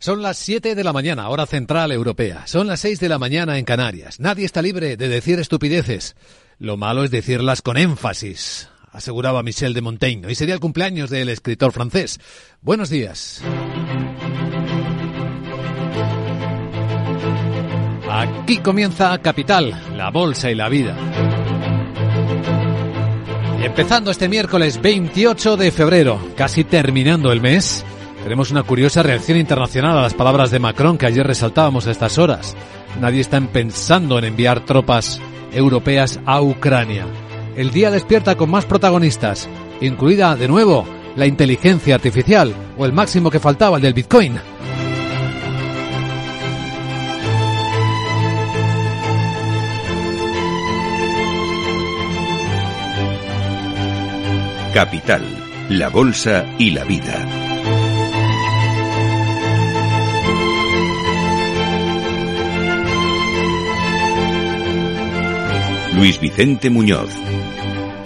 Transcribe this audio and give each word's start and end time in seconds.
Son 0.00 0.22
las 0.22 0.38
7 0.38 0.76
de 0.76 0.84
la 0.84 0.92
mañana, 0.92 1.28
hora 1.28 1.44
central 1.44 1.90
europea. 1.90 2.46
Son 2.46 2.68
las 2.68 2.78
6 2.80 3.00
de 3.00 3.08
la 3.08 3.18
mañana 3.18 3.58
en 3.58 3.64
Canarias. 3.64 4.20
Nadie 4.20 4.46
está 4.46 4.62
libre 4.62 4.96
de 4.96 5.08
decir 5.08 5.40
estupideces. 5.40 6.14
Lo 6.58 6.76
malo 6.76 7.02
es 7.02 7.10
decirlas 7.10 7.62
con 7.62 7.76
énfasis, 7.76 8.68
aseguraba 8.92 9.42
Michel 9.42 9.74
de 9.74 9.80
Montaigne. 9.80 10.28
Hoy 10.28 10.36
sería 10.36 10.54
el 10.54 10.60
cumpleaños 10.60 11.10
del 11.10 11.28
escritor 11.28 11.72
francés. 11.72 12.20
Buenos 12.60 12.90
días. 12.90 13.42
Aquí 18.08 18.58
comienza 18.58 19.18
Capital, 19.18 19.96
la 19.96 20.10
bolsa 20.10 20.48
y 20.48 20.54
la 20.54 20.68
vida. 20.68 20.96
Empezando 23.60 24.12
este 24.12 24.28
miércoles 24.28 24.80
28 24.80 25.56
de 25.56 25.72
febrero, 25.72 26.20
casi 26.36 26.62
terminando 26.62 27.32
el 27.32 27.40
mes, 27.40 27.84
tenemos 28.22 28.50
una 28.50 28.62
curiosa 28.62 29.02
reacción 29.02 29.38
internacional 29.38 29.96
a 29.96 30.02
las 30.02 30.14
palabras 30.14 30.50
de 30.50 30.58
Macron 30.58 30.98
que 30.98 31.06
ayer 31.06 31.26
resaltábamos 31.26 31.86
a 31.86 31.90
estas 31.90 32.18
horas. 32.18 32.56
Nadie 33.00 33.20
está 33.20 33.40
pensando 33.40 34.18
en 34.18 34.24
enviar 34.24 34.64
tropas 34.64 35.20
europeas 35.52 36.20
a 36.26 36.42
Ucrania. 36.42 37.06
El 37.56 37.70
día 37.70 37.90
despierta 37.90 38.36
con 38.36 38.50
más 38.50 38.64
protagonistas, 38.64 39.48
incluida 39.80 40.36
de 40.36 40.48
nuevo 40.48 40.86
la 41.16 41.26
inteligencia 41.26 41.94
artificial 41.94 42.54
o 42.76 42.86
el 42.86 42.92
máximo 42.92 43.30
que 43.30 43.40
faltaba, 43.40 43.76
el 43.76 43.82
del 43.82 43.94
Bitcoin. 43.94 44.38
Capital, 54.72 55.22
la 55.70 55.88
Bolsa 55.88 56.44
y 56.58 56.70
la 56.70 56.84
Vida. 56.84 57.47
Luis 65.98 66.20
Vicente 66.20 66.70
Muñoz. 66.70 67.10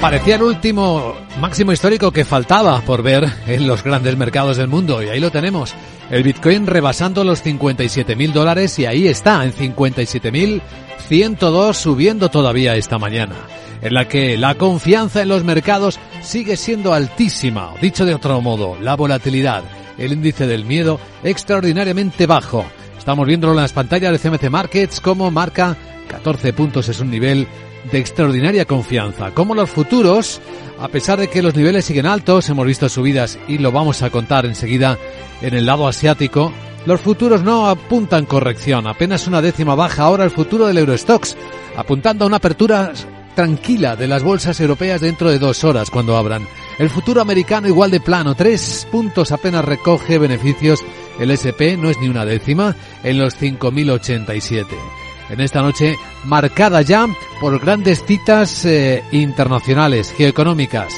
Parecía 0.01 0.37
el 0.37 0.43
último 0.43 1.15
máximo 1.39 1.73
histórico 1.73 2.11
que 2.11 2.25
faltaba 2.25 2.81
por 2.81 3.03
ver 3.03 3.31
en 3.47 3.67
los 3.67 3.85
grandes 3.85 4.17
mercados 4.17 4.57
del 4.57 4.69
mundo 4.69 5.03
y 5.03 5.11
ahí 5.11 5.21
lo 5.21 5.31
tenemos. 5.31 5.75
El 6.11 6.23
Bitcoin 6.23 6.67
rebasando 6.67 7.23
los 7.23 7.43
57 7.43 8.17
mil 8.17 8.33
dólares 8.33 8.79
y 8.79 8.87
ahí 8.87 9.09
está, 9.09 9.45
en 9.45 9.53
57 9.53 10.33
mil 10.33 10.63
102 11.07 11.77
subiendo 11.77 12.31
todavía 12.31 12.77
esta 12.77 12.99
mañana, 12.99 13.37
en 13.83 13.93
la 13.93 14.09
que 14.09 14.39
la 14.39 14.55
confianza 14.55 15.21
en 15.21 15.29
los 15.29 15.45
mercados 15.45 16.01
sigue 16.23 16.57
siendo 16.57 16.95
altísima. 16.95 17.75
Dicho 17.83 18.07
de 18.07 18.15
otro 18.15 18.41
modo, 18.41 18.79
la 18.81 18.97
volatilidad, 18.97 19.65
el 19.99 20.13
índice 20.13 20.47
del 20.47 20.65
miedo 20.65 20.99
extraordinariamente 21.23 22.27
bajo. 22.27 22.65
Estamos 22.97 23.27
viéndolo 23.27 23.53
en 23.53 23.61
las 23.61 23.75
pantallas 23.75 24.13
de 24.13 24.31
CMC 24.31 24.49
Markets 24.49 25.01
como 25.01 25.31
marca 25.31 25.77
14 26.13 26.53
puntos 26.53 26.89
es 26.89 27.01
un 27.01 27.11
nivel 27.11 27.49
de 27.91 27.99
extraordinaria 27.99 28.65
confianza. 28.65 29.33
Como 29.33 29.55
los 29.55 29.71
futuros, 29.71 30.41
a 30.79 30.89
pesar 30.89 31.19
de 31.19 31.29
que 31.29 31.43
los 31.43 31.55
niveles 31.55 31.85
siguen 31.85 32.07
altos, 32.07 32.49
hemos 32.49 32.67
visto 32.67 32.89
subidas 32.89 33.39
y 33.49 33.59
lo 33.59 33.73
vamos 33.73 34.03
a 34.03 34.11
contar 34.11 34.47
enseguida 34.47 34.99
en 35.41 35.55
el 35.55 35.67
lado 35.67 35.89
asiático, 35.89 36.53
los 36.87 37.01
futuros 37.01 37.43
no 37.43 37.69
apuntan 37.69 38.27
corrección, 38.27 38.87
apenas 38.87 39.27
una 39.27 39.41
décima 39.41 39.75
baja 39.75 40.03
ahora 40.03 40.25
el 40.25 40.31
futuro 40.31 40.67
del 40.67 40.79
Eurostox, 40.79 41.37
apuntando 41.77 42.25
a 42.25 42.29
una 42.29 42.39
apertura 42.39 42.93
tranquila 43.35 43.97
de 43.97 44.09
las 44.09 44.23
bolsas 44.23 44.61
europeas 44.61 45.01
dentro 45.01 45.31
de 45.31 45.39
dos 45.39 45.65
horas 45.65 45.91
cuando 45.91 46.17
abran. 46.17 46.47
El 46.79 46.91
futuro 46.91 47.21
americano 47.21 47.69
igual 47.69 47.91
de 47.91 48.01
plano, 48.01 48.35
tres 48.35 48.87
puntos 48.91 49.33
apenas 49.33 49.65
recoge 49.65 50.19
beneficios. 50.19 50.85
El 51.19 51.31
SP 51.31 51.77
no 51.77 51.91
es 51.91 51.99
ni 51.99 52.09
una 52.09 52.25
décima 52.25 52.75
en 53.05 53.19
los 53.19 53.41
5.087 53.41 55.02
en 55.29 55.41
esta 55.41 55.63
noche 55.63 55.97
marcada 56.25 56.83
ya 56.83 57.07
por 57.41 57.59
grandes 57.61 58.05
citas 58.05 58.65
eh, 58.65 59.03
internacionales 59.13 60.13
geoeconómicas. 60.17 60.95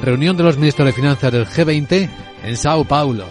Reunión 0.00 0.36
de 0.36 0.44
los 0.44 0.56
ministros 0.56 0.86
de 0.86 0.92
Finanzas 0.92 1.32
del 1.32 1.46
G20 1.46 2.08
en 2.44 2.56
Sao 2.56 2.84
Paulo. 2.84 3.26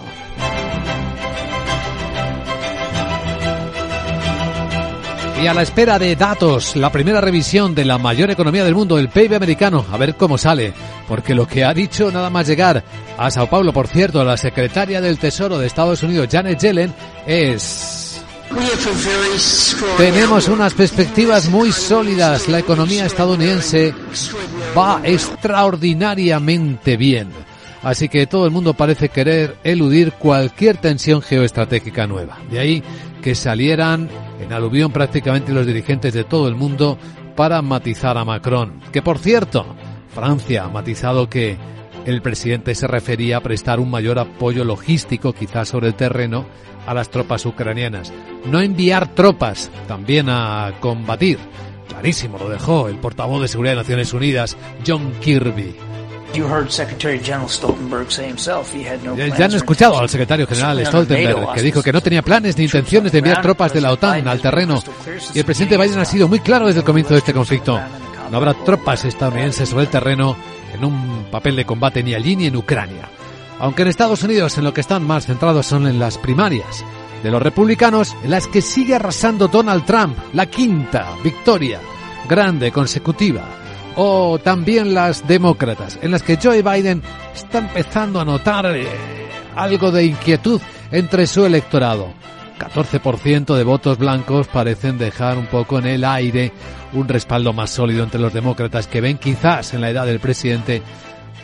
Y 5.41 5.45
a 5.45 5.53
la 5.53 5.61
espera 5.61 5.99
de 5.99 6.15
datos, 6.15 6.75
la 6.75 6.91
primera 6.91 7.21
revisión 7.21 7.75
de 7.75 7.85
la 7.85 7.99
mayor 7.99 8.31
economía 8.31 8.63
del 8.63 8.73
mundo, 8.73 8.97
el 8.97 9.09
PIB 9.09 9.35
americano, 9.35 9.85
a 9.91 9.95
ver 9.95 10.15
cómo 10.15 10.35
sale. 10.35 10.73
Porque 11.07 11.35
lo 11.35 11.47
que 11.47 11.63
ha 11.63 11.75
dicho 11.75 12.11
nada 12.11 12.31
más 12.31 12.47
llegar 12.47 12.83
a 13.17 13.29
Sao 13.29 13.47
Paulo, 13.47 13.71
por 13.71 13.87
cierto, 13.87 14.23
la 14.23 14.35
secretaria 14.35 14.99
del 14.99 15.19
Tesoro 15.19 15.59
de 15.59 15.67
Estados 15.67 16.01
Unidos, 16.01 16.27
Janet 16.31 16.59
Yellen, 16.59 16.91
es 17.27 18.06
tenemos 19.97 20.47
unas 20.47 20.73
perspectivas 20.73 21.49
muy 21.49 21.71
sólidas. 21.71 22.47
La 22.47 22.59
economía 22.59 23.05
estadounidense 23.05 23.93
va 24.77 25.01
extraordinariamente 25.03 26.97
bien. 26.97 27.29
Así 27.83 28.09
que 28.09 28.27
todo 28.27 28.45
el 28.45 28.51
mundo 28.51 28.73
parece 28.73 29.09
querer 29.09 29.57
eludir 29.63 30.13
cualquier 30.13 30.77
tensión 30.77 31.21
geoestratégica 31.21 32.07
nueva. 32.07 32.37
De 32.49 32.59
ahí 32.59 32.83
que 33.21 33.35
salieran 33.35 34.09
en 34.41 34.53
aluvión 34.53 34.91
prácticamente 34.91 35.53
los 35.53 35.65
dirigentes 35.65 36.13
de 36.13 36.23
todo 36.23 36.47
el 36.47 36.55
mundo 36.55 36.97
para 37.35 37.61
matizar 37.61 38.17
a 38.17 38.25
Macron. 38.25 38.81
Que 38.91 39.01
por 39.01 39.19
cierto, 39.19 39.65
Francia 40.13 40.65
ha 40.65 40.69
matizado 40.69 41.29
que 41.29 41.57
el 42.07 42.21
presidente 42.21 42.73
se 42.73 42.87
refería 42.87 43.37
a 43.37 43.41
prestar 43.41 43.79
un 43.79 43.91
mayor 43.91 44.17
apoyo 44.17 44.63
logístico, 44.63 45.33
quizás 45.33 45.67
sobre 45.67 45.87
el 45.87 45.95
terreno, 45.95 46.45
a 46.85 46.93
las 46.93 47.09
tropas 47.09 47.45
ucranianas. 47.45 48.13
No 48.45 48.61
enviar 48.61 49.13
tropas, 49.13 49.69
también 49.87 50.29
a 50.29 50.73
combatir. 50.79 51.37
Clarísimo 51.89 52.37
lo 52.37 52.49
dejó 52.49 52.87
el 52.87 52.97
portavoz 52.97 53.41
de 53.41 53.47
Seguridad 53.49 53.73
de 53.73 53.81
Naciones 53.81 54.13
Unidas, 54.13 54.55
John 54.85 55.11
Kirby. 55.19 55.75
Ya 59.15 59.45
han 59.45 59.53
escuchado 59.53 59.99
al 59.99 60.09
secretario 60.09 60.47
general 60.47 60.85
Stoltenberg, 60.85 61.53
que 61.53 61.61
dijo 61.61 61.81
que 61.81 61.91
no 61.91 62.01
tenía 62.01 62.21
planes 62.21 62.57
ni 62.57 62.65
intenciones 62.65 63.11
de 63.11 63.17
enviar 63.17 63.41
tropas 63.41 63.73
de 63.73 63.81
la 63.81 63.91
OTAN 63.91 64.27
al 64.27 64.39
terreno. 64.39 64.81
Y 65.33 65.39
el 65.39 65.45
presidente 65.45 65.77
Biden 65.77 65.99
ha 65.99 66.05
sido 66.05 66.27
muy 66.27 66.39
claro 66.39 66.67
desde 66.67 66.79
el 66.79 66.85
comienzo 66.85 67.13
de 67.13 67.19
este 67.19 67.33
conflicto. 67.33 67.79
No 68.31 68.37
habrá 68.37 68.53
tropas 68.53 69.05
estadounidenses 69.05 69.69
sobre 69.69 69.85
el 69.85 69.89
terreno 69.89 70.35
en 70.77 70.85
un 70.85 71.25
papel 71.31 71.55
de 71.55 71.65
combate 71.65 72.03
ni 72.03 72.13
allí 72.13 72.35
ni 72.35 72.45
en 72.45 72.55
Ucrania. 72.55 73.09
Aunque 73.59 73.81
en 73.81 73.87
Estados 73.87 74.23
Unidos 74.23 74.57
en 74.57 74.63
lo 74.63 74.73
que 74.73 74.81
están 74.81 75.05
más 75.05 75.25
centrados 75.25 75.65
son 75.65 75.87
en 75.87 75.99
las 75.99 76.17
primarias 76.17 76.85
de 77.23 77.31
los 77.31 77.41
republicanos, 77.41 78.15
en 78.23 78.31
las 78.31 78.47
que 78.47 78.61
sigue 78.61 78.95
arrasando 78.95 79.47
Donald 79.47 79.85
Trump, 79.85 80.17
la 80.33 80.45
quinta 80.45 81.15
victoria 81.23 81.79
grande 82.29 82.71
consecutiva, 82.71 83.43
o 83.95 84.37
también 84.37 84.93
las 84.93 85.27
demócratas, 85.27 85.97
en 86.01 86.11
las 86.11 86.21
que 86.21 86.37
Joe 86.41 86.61
Biden 86.61 87.01
está 87.33 87.59
empezando 87.59 88.19
a 88.19 88.25
notar 88.25 88.65
eh, 88.75 88.87
algo 89.55 89.91
de 89.91 90.05
inquietud 90.05 90.61
entre 90.91 91.25
su 91.25 91.45
electorado. 91.45 92.13
14% 92.57 93.55
de 93.55 93.63
votos 93.63 93.97
blancos 93.97 94.47
parecen 94.47 94.97
dejar 94.97 95.37
un 95.37 95.45
poco 95.47 95.79
en 95.79 95.87
el 95.87 96.03
aire 96.03 96.51
un 96.93 97.07
respaldo 97.07 97.53
más 97.53 97.69
sólido 97.69 98.03
entre 98.03 98.19
los 98.19 98.33
demócratas 98.33 98.87
que 98.87 99.01
ven 99.01 99.17
quizás 99.17 99.73
en 99.73 99.81
la 99.81 99.89
edad 99.89 100.05
del 100.05 100.19
presidente 100.19 100.81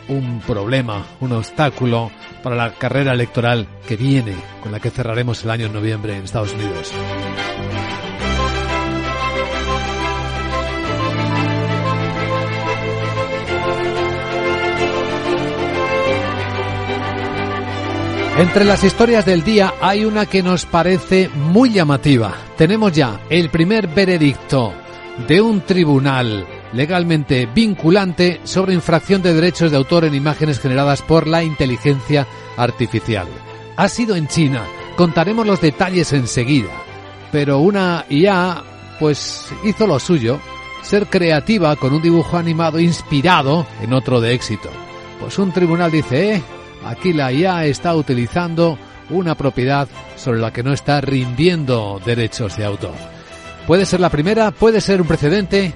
un 0.08 0.40
problema, 0.40 1.04
un 1.20 1.32
obstáculo 1.32 2.10
para 2.42 2.56
la 2.56 2.72
carrera 2.72 3.12
electoral 3.12 3.66
que 3.86 3.96
viene, 3.96 4.34
con 4.62 4.72
la 4.72 4.80
que 4.80 4.90
cerraremos 4.90 5.42
el 5.44 5.50
año 5.50 5.66
en 5.66 5.72
noviembre 5.72 6.16
en 6.16 6.24
Estados 6.24 6.52
Unidos. 6.52 6.92
Entre 18.36 18.64
las 18.64 18.82
historias 18.82 19.24
del 19.24 19.44
día 19.44 19.74
hay 19.80 20.04
una 20.04 20.26
que 20.26 20.42
nos 20.42 20.66
parece 20.66 21.28
muy 21.28 21.70
llamativa. 21.70 22.34
Tenemos 22.56 22.90
ya 22.90 23.20
el 23.30 23.48
primer 23.48 23.86
veredicto 23.86 24.72
de 25.28 25.40
un 25.40 25.60
tribunal 25.60 26.44
legalmente 26.72 27.46
vinculante 27.46 28.40
sobre 28.42 28.74
infracción 28.74 29.22
de 29.22 29.34
derechos 29.34 29.70
de 29.70 29.76
autor 29.76 30.04
en 30.04 30.16
imágenes 30.16 30.58
generadas 30.58 31.00
por 31.00 31.28
la 31.28 31.44
inteligencia 31.44 32.26
artificial. 32.56 33.28
Ha 33.76 33.88
sido 33.88 34.16
en 34.16 34.26
China. 34.26 34.64
Contaremos 34.96 35.46
los 35.46 35.60
detalles 35.60 36.12
enseguida. 36.12 36.72
Pero 37.30 37.60
una 37.60 38.04
IA, 38.08 38.64
pues 38.98 39.48
hizo 39.62 39.86
lo 39.86 40.00
suyo, 40.00 40.40
ser 40.82 41.06
creativa 41.06 41.76
con 41.76 41.94
un 41.94 42.02
dibujo 42.02 42.36
animado 42.36 42.80
inspirado 42.80 43.64
en 43.80 43.92
otro 43.92 44.20
de 44.20 44.34
éxito. 44.34 44.70
Pues 45.20 45.38
un 45.38 45.52
tribunal 45.52 45.92
dice, 45.92 46.34
eh, 46.34 46.42
aquí 46.86 47.12
la 47.12 47.32
IA 47.32 47.66
está 47.66 47.94
utilizando 47.94 48.78
una 49.10 49.34
propiedad 49.34 49.88
sobre 50.16 50.40
la 50.40 50.52
que 50.52 50.62
no 50.62 50.72
está 50.72 51.00
rindiendo 51.00 52.00
derechos 52.04 52.56
de 52.56 52.64
autor. 52.64 52.94
Puede 53.66 53.86
ser 53.86 54.00
la 54.00 54.10
primera, 54.10 54.50
puede 54.50 54.80
ser 54.80 55.00
un 55.00 55.06
precedente, 55.06 55.72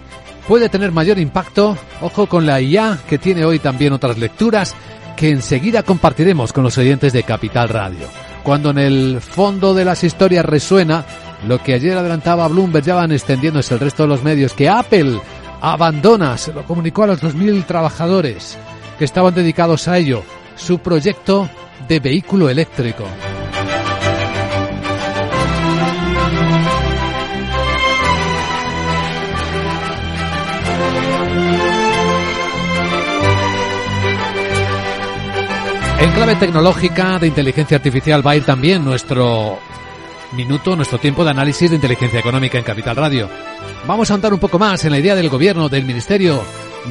puede 0.47 0.69
tener 0.69 0.93
mayor 0.93 1.19
impacto. 1.19 1.77
Ojo 2.01 2.27
con 2.27 2.47
la 2.47 2.61
IA, 2.61 2.99
que 3.09 3.19
tiene 3.19 3.45
hoy 3.45 3.59
también 3.59 3.93
otras 3.93 4.19
lecturas 4.19 4.75
que 5.17 5.31
enseguida 5.31 5.83
compartiremos 5.83 6.53
con 6.53 6.65
los 6.65 6.79
oyentes 6.79 7.13
de 7.13 7.25
Capital 7.25 7.69
Radio. 7.69 8.07
cuando 8.45 8.71
en 8.71 8.79
el 8.79 9.21
fondo 9.21 9.75
de 9.75 9.85
las 9.85 10.05
historias 10.05 10.45
resuena 10.45 11.05
lo 11.47 11.63
que 11.63 11.75
ayer 11.75 11.99
adelantaba 11.99 12.49
Bloomberg, 12.49 12.85
ya 12.85 12.95
van 12.95 13.13
extendiéndose 13.13 13.75
el 13.75 13.81
resto 13.81 14.05
de 14.05 14.09
los 14.09 14.23
medios, 14.23 14.55
que 14.55 14.69
Apple 14.69 15.21
abandona, 15.61 16.39
se 16.39 16.53
lo 16.53 16.65
comunicó 16.65 17.03
a 17.03 17.09
los 17.09 17.23
2.000 17.23 17.67
trabajadores 17.67 18.57
que 18.99 19.05
estaban 19.05 19.35
dedicados 19.35 19.87
a 19.87 19.99
ello, 19.99 20.23
su 20.59 20.79
proyecto 20.79 21.49
de 21.89 22.01
vehículo 22.01 22.51
eléctrico. 22.51 23.05
En 36.01 36.13
clave 36.13 36.37
tecnológica 36.37 37.19
de 37.19 37.27
inteligencia 37.27 37.77
artificial 37.77 38.25
va 38.25 38.33
a 38.33 38.37
ir 38.37 38.45
también 38.45 38.85
nuestro 38.85 39.59
minuto, 40.33 40.77
nuestro 40.77 40.99
tiempo 40.99 41.25
de 41.25 41.31
análisis 41.31 41.71
de 41.71 41.77
inteligencia 41.77 42.21
económica 42.21 42.59
en 42.59 42.65
Capital 42.65 42.97
Radio. 42.97 43.29
Vamos 43.87 44.11
a 44.11 44.15
andar 44.15 44.33
un 44.33 44.39
poco 44.39 44.59
más 44.59 44.85
en 44.85 44.93
la 44.93 44.99
idea 44.99 45.15
del 45.15 45.29
gobierno, 45.29 45.69
del 45.69 45.85
Ministerio 45.85 46.43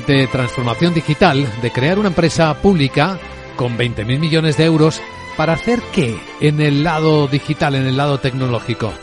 de 0.06 0.28
Transformación 0.28 0.94
Digital, 0.94 1.48
de 1.62 1.72
crear 1.72 2.00
una 2.00 2.10
empresa 2.10 2.54
pública 2.56 3.18
con 3.58 3.78
20.000 3.78 4.20
millones 4.20 4.56
de 4.56 4.64
euros 4.64 5.02
para 5.36 5.54
hacer 5.54 5.82
qué 5.92 6.18
en 6.40 6.62
el 6.62 6.84
lado 6.84 7.28
digital, 7.28 7.76
en 7.76 7.88
el 7.88 7.98
lado 7.98 8.20
tecnológico. 8.20 8.94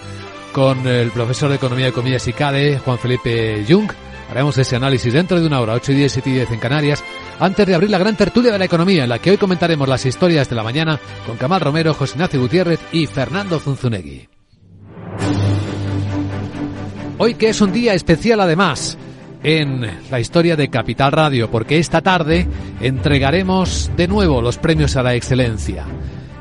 Con 0.52 0.86
el 0.86 1.10
profesor 1.10 1.50
de 1.50 1.56
Economía 1.56 1.88
y 1.88 1.92
Comillas 1.92 2.26
y 2.28 2.32
CADE, 2.32 2.78
Juan 2.78 2.98
Felipe 2.98 3.64
Jung, 3.68 3.90
haremos 4.30 4.56
ese 4.56 4.76
análisis 4.76 5.12
dentro 5.12 5.38
de 5.38 5.46
una 5.46 5.60
hora, 5.60 5.74
8 5.74 5.92
y 5.92 5.94
10, 5.96 6.12
7 6.12 6.30
y 6.30 6.32
10 6.34 6.52
en 6.52 6.60
Canarias 6.60 7.04
antes 7.38 7.66
de 7.66 7.74
abrir 7.74 7.90
la 7.90 7.98
gran 7.98 8.16
tertulia 8.16 8.52
de 8.52 8.58
la 8.58 8.64
economía, 8.64 9.02
en 9.02 9.10
la 9.10 9.18
que 9.18 9.32
hoy 9.32 9.36
comentaremos 9.36 9.88
las 9.88 10.06
historias 10.06 10.48
de 10.48 10.56
la 10.56 10.62
mañana 10.62 10.98
con 11.26 11.36
Camal 11.36 11.60
Romero, 11.60 11.92
José 11.92 12.14
Ignacio 12.14 12.40
Gutiérrez 12.40 12.80
y 12.92 13.06
Fernando 13.06 13.58
Zunzunegui. 13.58 14.28
Hoy 17.18 17.34
que 17.34 17.48
es 17.48 17.60
un 17.60 17.72
día 17.72 17.94
especial 17.94 18.40
además 18.40 18.98
en 19.44 19.86
la 20.10 20.18
historia 20.18 20.56
de 20.56 20.68
Capital 20.68 21.12
Radio, 21.12 21.50
porque 21.50 21.78
esta 21.78 22.00
tarde 22.00 22.48
entregaremos 22.80 23.90
de 23.96 24.08
nuevo 24.08 24.42
los 24.42 24.58
premios 24.58 24.96
a 24.96 25.02
la 25.02 25.14
excelencia. 25.14 25.84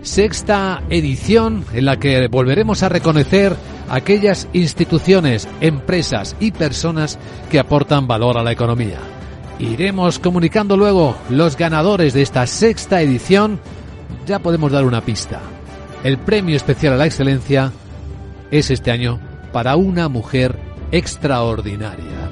Sexta 0.01 0.81
edición 0.89 1.65
en 1.73 1.85
la 1.85 1.97
que 1.97 2.27
volveremos 2.27 2.81
a 2.81 2.89
reconocer 2.89 3.55
aquellas 3.89 4.47
instituciones, 4.53 5.47
empresas 5.61 6.35
y 6.39 6.51
personas 6.51 7.19
que 7.51 7.59
aportan 7.59 8.07
valor 8.07 8.37
a 8.37 8.43
la 8.43 8.51
economía. 8.51 8.99
Iremos 9.59 10.19
comunicando 10.19 10.75
luego 10.77 11.15
los 11.29 11.57
ganadores 11.57 12.13
de 12.13 12.21
esta 12.21 12.47
sexta 12.47 13.01
edición. 13.01 13.59
Ya 14.25 14.39
podemos 14.39 14.71
dar 14.71 14.85
una 14.85 15.01
pista. 15.01 15.39
El 16.03 16.17
premio 16.17 16.55
especial 16.55 16.93
a 16.93 16.97
la 16.97 17.05
excelencia 17.05 17.71
es 18.51 18.71
este 18.71 18.91
año 18.91 19.19
para 19.51 19.75
una 19.75 20.09
mujer 20.09 20.57
extraordinaria. 20.91 22.22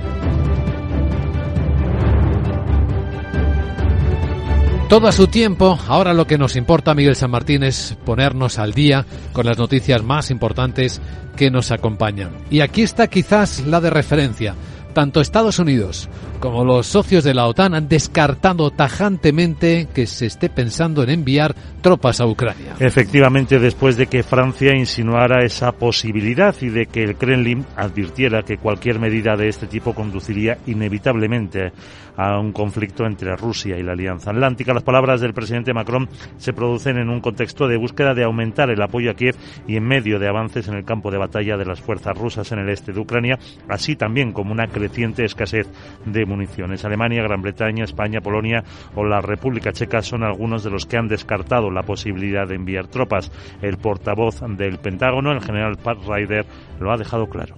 Todo 4.92 5.08
a 5.08 5.14
su 5.14 5.28
tiempo, 5.28 5.80
ahora 5.88 6.14
lo 6.14 6.28
que 6.28 6.38
nos 6.38 6.58
importa, 6.58 6.94
Miguel 6.94 7.16
San 7.16 7.32
Martín, 7.32 7.64
es 7.64 7.96
ponernos 8.04 8.60
al 8.60 8.74
día 8.74 9.06
con 9.32 9.46
las 9.46 9.58
noticias 9.58 10.04
más 10.04 10.30
importantes 10.30 11.00
que 11.38 11.50
nos 11.50 11.72
acompañan. 11.72 12.32
Y 12.50 12.60
aquí 12.60 12.82
está 12.82 13.08
quizás 13.08 13.66
la 13.66 13.80
de 13.80 13.90
referencia. 13.90 14.54
Tanto 14.92 15.22
Estados 15.22 15.60
Unidos 15.60 16.10
como 16.42 16.66
los 16.66 16.88
socios 16.88 17.24
de 17.24 17.36
la 17.36 17.46
OTAN 17.46 17.76
han 17.76 17.88
descartado 17.88 18.72
tajantemente 18.72 19.88
que 19.94 20.08
se 20.08 20.26
esté 20.26 20.50
pensando 20.50 21.04
en 21.04 21.12
enviar 21.12 21.56
tropas 21.82 22.20
a 22.20 22.26
Ucrania. 22.26 22.76
Efectivamente, 22.80 23.60
después 23.60 23.96
de 23.96 24.08
que 24.08 24.24
Francia 24.24 24.76
insinuara 24.76 25.46
esa 25.46 25.72
posibilidad 25.72 26.56
y 26.60 26.70
de 26.70 26.88
que 26.88 27.04
el 27.04 27.16
Kremlin 27.16 27.66
advirtiera 27.76 28.42
que 28.42 28.58
cualquier 28.58 29.00
medida 29.00 29.36
de 29.38 29.50
este 29.50 29.68
tipo 29.68 29.94
conduciría 29.94 30.58
inevitablemente 30.66 31.72
a 32.18 32.40
un 32.40 32.52
conflicto 32.52 33.06
entre 33.06 33.36
Rusia 33.36 33.78
y 33.78 33.84
la 33.84 33.94
Alianza 33.94 34.32
Atlántica. 34.32 34.74
Las 34.74 34.84
palabras 34.84 35.22
del 35.22 35.34
presidente 35.34 35.74
Macron 35.74 36.10
se 36.38 36.54
producen 36.54 36.98
en 36.98 37.10
un 37.10 37.22
contexto 37.22 37.68
de 37.68 37.78
búsqueda 37.78 38.14
de 38.14 38.24
aumentar 38.24 38.70
el 38.70 38.82
apoyo 38.82 39.12
a 39.12 39.14
Kiev 39.14 39.36
y 39.68 39.78
en 39.78 39.86
medio 39.86 40.20
de 40.20 40.28
avances 40.28 40.68
en 40.68 40.76
el 40.76 40.86
campo 40.86 41.12
de 41.12 41.18
batalla 41.18 41.58
de 41.58 41.66
las 41.66 41.82
fuerzas 41.82 42.18
rusas 42.18 42.52
en 42.52 42.60
el 42.60 42.70
este 42.70 42.94
de 42.94 43.00
Ucrania, 43.00 43.40
así 43.70 43.96
también 43.96 44.34
como 44.34 44.52
una 44.52 44.68
creciente 44.82 45.26
escasez 45.26 45.68
de 46.06 46.26
municiones. 46.26 46.84
Alemania, 46.86 47.24
Gran 47.24 47.42
Bretaña, 47.42 47.84
España, 47.84 48.22
Polonia 48.22 48.64
o 48.96 49.06
la 49.06 49.22
República 49.22 49.72
Checa 49.72 50.02
son 50.02 50.24
algunos 50.24 50.64
de 50.64 50.72
los 50.72 50.86
que 50.86 50.98
han 50.98 51.08
descartado 51.08 51.70
la 51.70 51.84
posibilidad 51.84 52.48
de 52.48 52.56
enviar 52.56 52.88
tropas. 52.88 53.32
El 53.62 53.78
portavoz 53.78 54.42
del 54.58 54.80
Pentágono, 54.80 55.32
el 55.32 55.42
general 55.42 55.78
Pat 55.78 56.00
Ryder, 56.06 56.46
lo 56.80 56.92
ha 56.92 56.98
dejado 56.98 57.28
claro. 57.28 57.58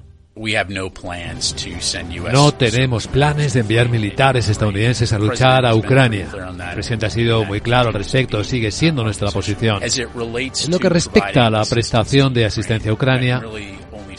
No 2.31 2.51
tenemos 2.53 3.07
planes 3.07 3.53
de 3.53 3.59
enviar 3.59 3.87
militares 3.87 4.49
estadounidenses 4.49 5.13
a 5.13 5.19
luchar 5.19 5.63
a 5.63 5.75
Ucrania. 5.75 6.27
El 6.33 6.73
presidente 6.73 7.05
ha 7.05 7.09
sido 7.11 7.45
muy 7.45 7.61
claro 7.61 7.89
al 7.89 7.93
respecto, 7.93 8.43
sigue 8.43 8.71
siendo 8.71 9.03
nuestra 9.03 9.29
posición. 9.29 9.79
En 9.83 10.71
lo 10.71 10.79
que 10.79 10.89
respecta 10.89 11.45
a 11.45 11.49
la 11.51 11.63
prestación 11.65 12.33
de 12.33 12.45
asistencia 12.45 12.89
a 12.89 12.95
Ucrania, 12.95 13.43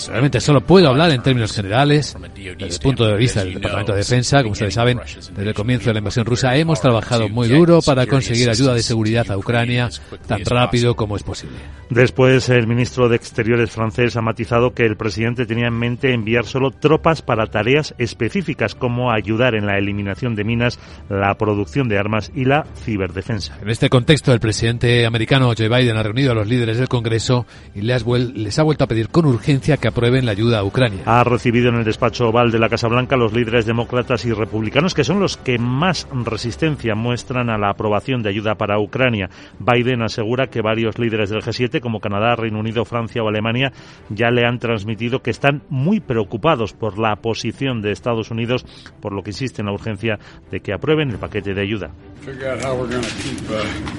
Realmente 0.09 0.41
solo 0.41 0.61
puedo 0.61 0.89
hablar 0.89 1.11
en 1.11 1.23
términos 1.23 1.53
generales. 1.53 2.17
Desde 2.35 2.75
el 2.75 2.81
punto 2.81 3.07
de 3.07 3.17
vista 3.17 3.45
del 3.45 3.55
Departamento 3.55 3.93
de 3.93 3.99
Defensa, 3.99 4.39
como 4.39 4.53
ustedes 4.53 4.75
saben, 4.75 4.99
desde 4.99 5.49
el 5.49 5.55
comienzo 5.55 5.91
de 5.91 5.95
la 5.95 5.99
invasión 5.99 6.27
rusa 6.27 6.57
hemos 6.57 6.81
trabajado 6.81 7.29
muy 7.29 7.49
duro 7.49 7.81
para 7.83 8.07
conseguir 8.07 8.51
ayuda 8.51 8.75
de 8.75 8.83
seguridad 8.83 9.31
a 9.31 9.37
Ucrania 9.37 9.89
tan 10.27 10.45
rápido 10.45 10.95
como 10.95 11.17
es 11.17 11.23
posible. 11.23 11.57
Después, 11.91 12.49
el 12.49 12.67
ministro 12.67 13.09
de 13.09 13.17
Exteriores 13.17 13.71
francés 13.71 14.17
ha 14.17 14.23
matizado 14.23 14.73
que 14.75 14.85
el 14.85 14.97
presidente 14.97 15.47
tenía 15.47 15.69
en 15.69 15.79
mente 15.79 16.13
enviar 16.13 16.45
solo 16.45 16.71
tropas 16.71 17.23
para 17.23 17.47
tareas 17.47 17.95
específicas 17.99 18.75
como 18.75 19.13
ayudar 19.13 19.55
en 19.55 19.67
la 19.67 19.79
eliminación 19.79 20.35
de 20.35 20.45
minas, 20.45 20.79
la 21.09 21.35
producción 21.37 21.89
de 21.89 21.99
armas 21.99 22.33
y 22.35 22.45
la 22.45 22.67
ciberdefensa. 22.85 23.59
En 23.61 23.71
este 23.71 23.89
contexto, 23.89 24.33
el 24.33 24.41
presidente 24.41 25.07
americano 25.07 25.53
Joe 25.57 25.69
Biden 25.69 25.97
ha 25.97 26.03
reunido 26.03 26.33
a 26.33 26.35
los 26.35 26.49
líderes 26.49 26.79
del 26.79 26.89
Congreso 26.89 27.47
y 27.75 27.83
les, 27.83 28.05
les 28.07 28.59
ha 28.59 28.63
vuelto 28.63 28.85
a 28.85 28.87
pedir 28.87 29.09
con 29.09 29.27
urgencia 29.27 29.77
que 29.77 29.84
aprueben 29.89 30.27
la 30.27 30.33
ayuda 30.33 30.59
a 30.59 30.65
Ucrania. 30.65 31.03
Ha 31.07 31.25
recibido 31.25 31.69
en 31.69 31.77
el 31.77 31.85
despacho 31.85 32.29
oval 32.29 32.51
de 32.51 32.59
la 32.59 32.69
Casa 32.69 32.89
Blanca 32.89 33.17
los 33.17 33.33
líderes 33.33 33.67
demócratas 33.67 34.25
y 34.25 34.33
republicanos, 34.33 34.95
que 34.95 35.05
son 35.05 35.21
los 35.21 35.37
que 35.37 35.59
más 35.59 36.09
resistencia 36.25 36.95
muestran 36.95 37.51
a 37.51 37.59
la 37.59 37.71
aprobación 37.71 38.23
de 38.23 38.31
ayuda 38.31 38.55
para 38.55 38.79
Ucrania. 38.79 39.31
Biden 39.59 40.03
asegura 40.03 40.49
que 40.49 40.63
varios 40.63 40.99
líderes 40.99 41.31
del 41.31 41.43
G7, 41.43 41.81
como 41.81 42.01
Canadá, 42.01 42.37
Reino 42.37 42.59
Unido, 42.59 42.85
Francia 42.85 43.23
o 43.23 43.29
Alemania, 43.29 43.73
ya 44.09 44.31
le 44.31 44.47
han 44.47 44.59
transmitido 44.59 45.21
que 45.21 45.31
están 45.31 45.63
muy 45.69 46.01
preocupados 46.01 46.73
por 46.73 46.99
la 46.99 47.17
posición 47.17 47.83
de 47.83 47.93
Estados 47.93 48.31
Unidos, 48.31 48.65
por 49.01 49.13
lo 49.13 49.23
que 49.23 49.31
insiste 49.31 49.63
en 49.63 49.67
la 49.67 49.73
urgencia 49.73 50.19
de 50.51 50.61
que 50.61 50.73
aprueben 50.73 51.11
el 51.11 51.19
paquete 51.19 51.55
de 51.55 51.63
ayuda. 51.63 51.91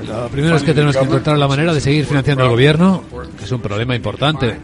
Lo 0.07 0.29
primero 0.29 0.55
es 0.55 0.63
que 0.63 0.73
tenemos 0.73 0.97
que 0.97 1.03
encontrar 1.03 1.37
la 1.37 1.47
manera 1.47 1.73
de 1.73 1.81
seguir 1.81 2.05
financiando 2.05 2.43
al 2.43 2.49
gobierno, 2.49 3.03
que 3.37 3.45
es 3.45 3.51
un 3.51 3.61
problema 3.61 3.95
importante 3.95 4.57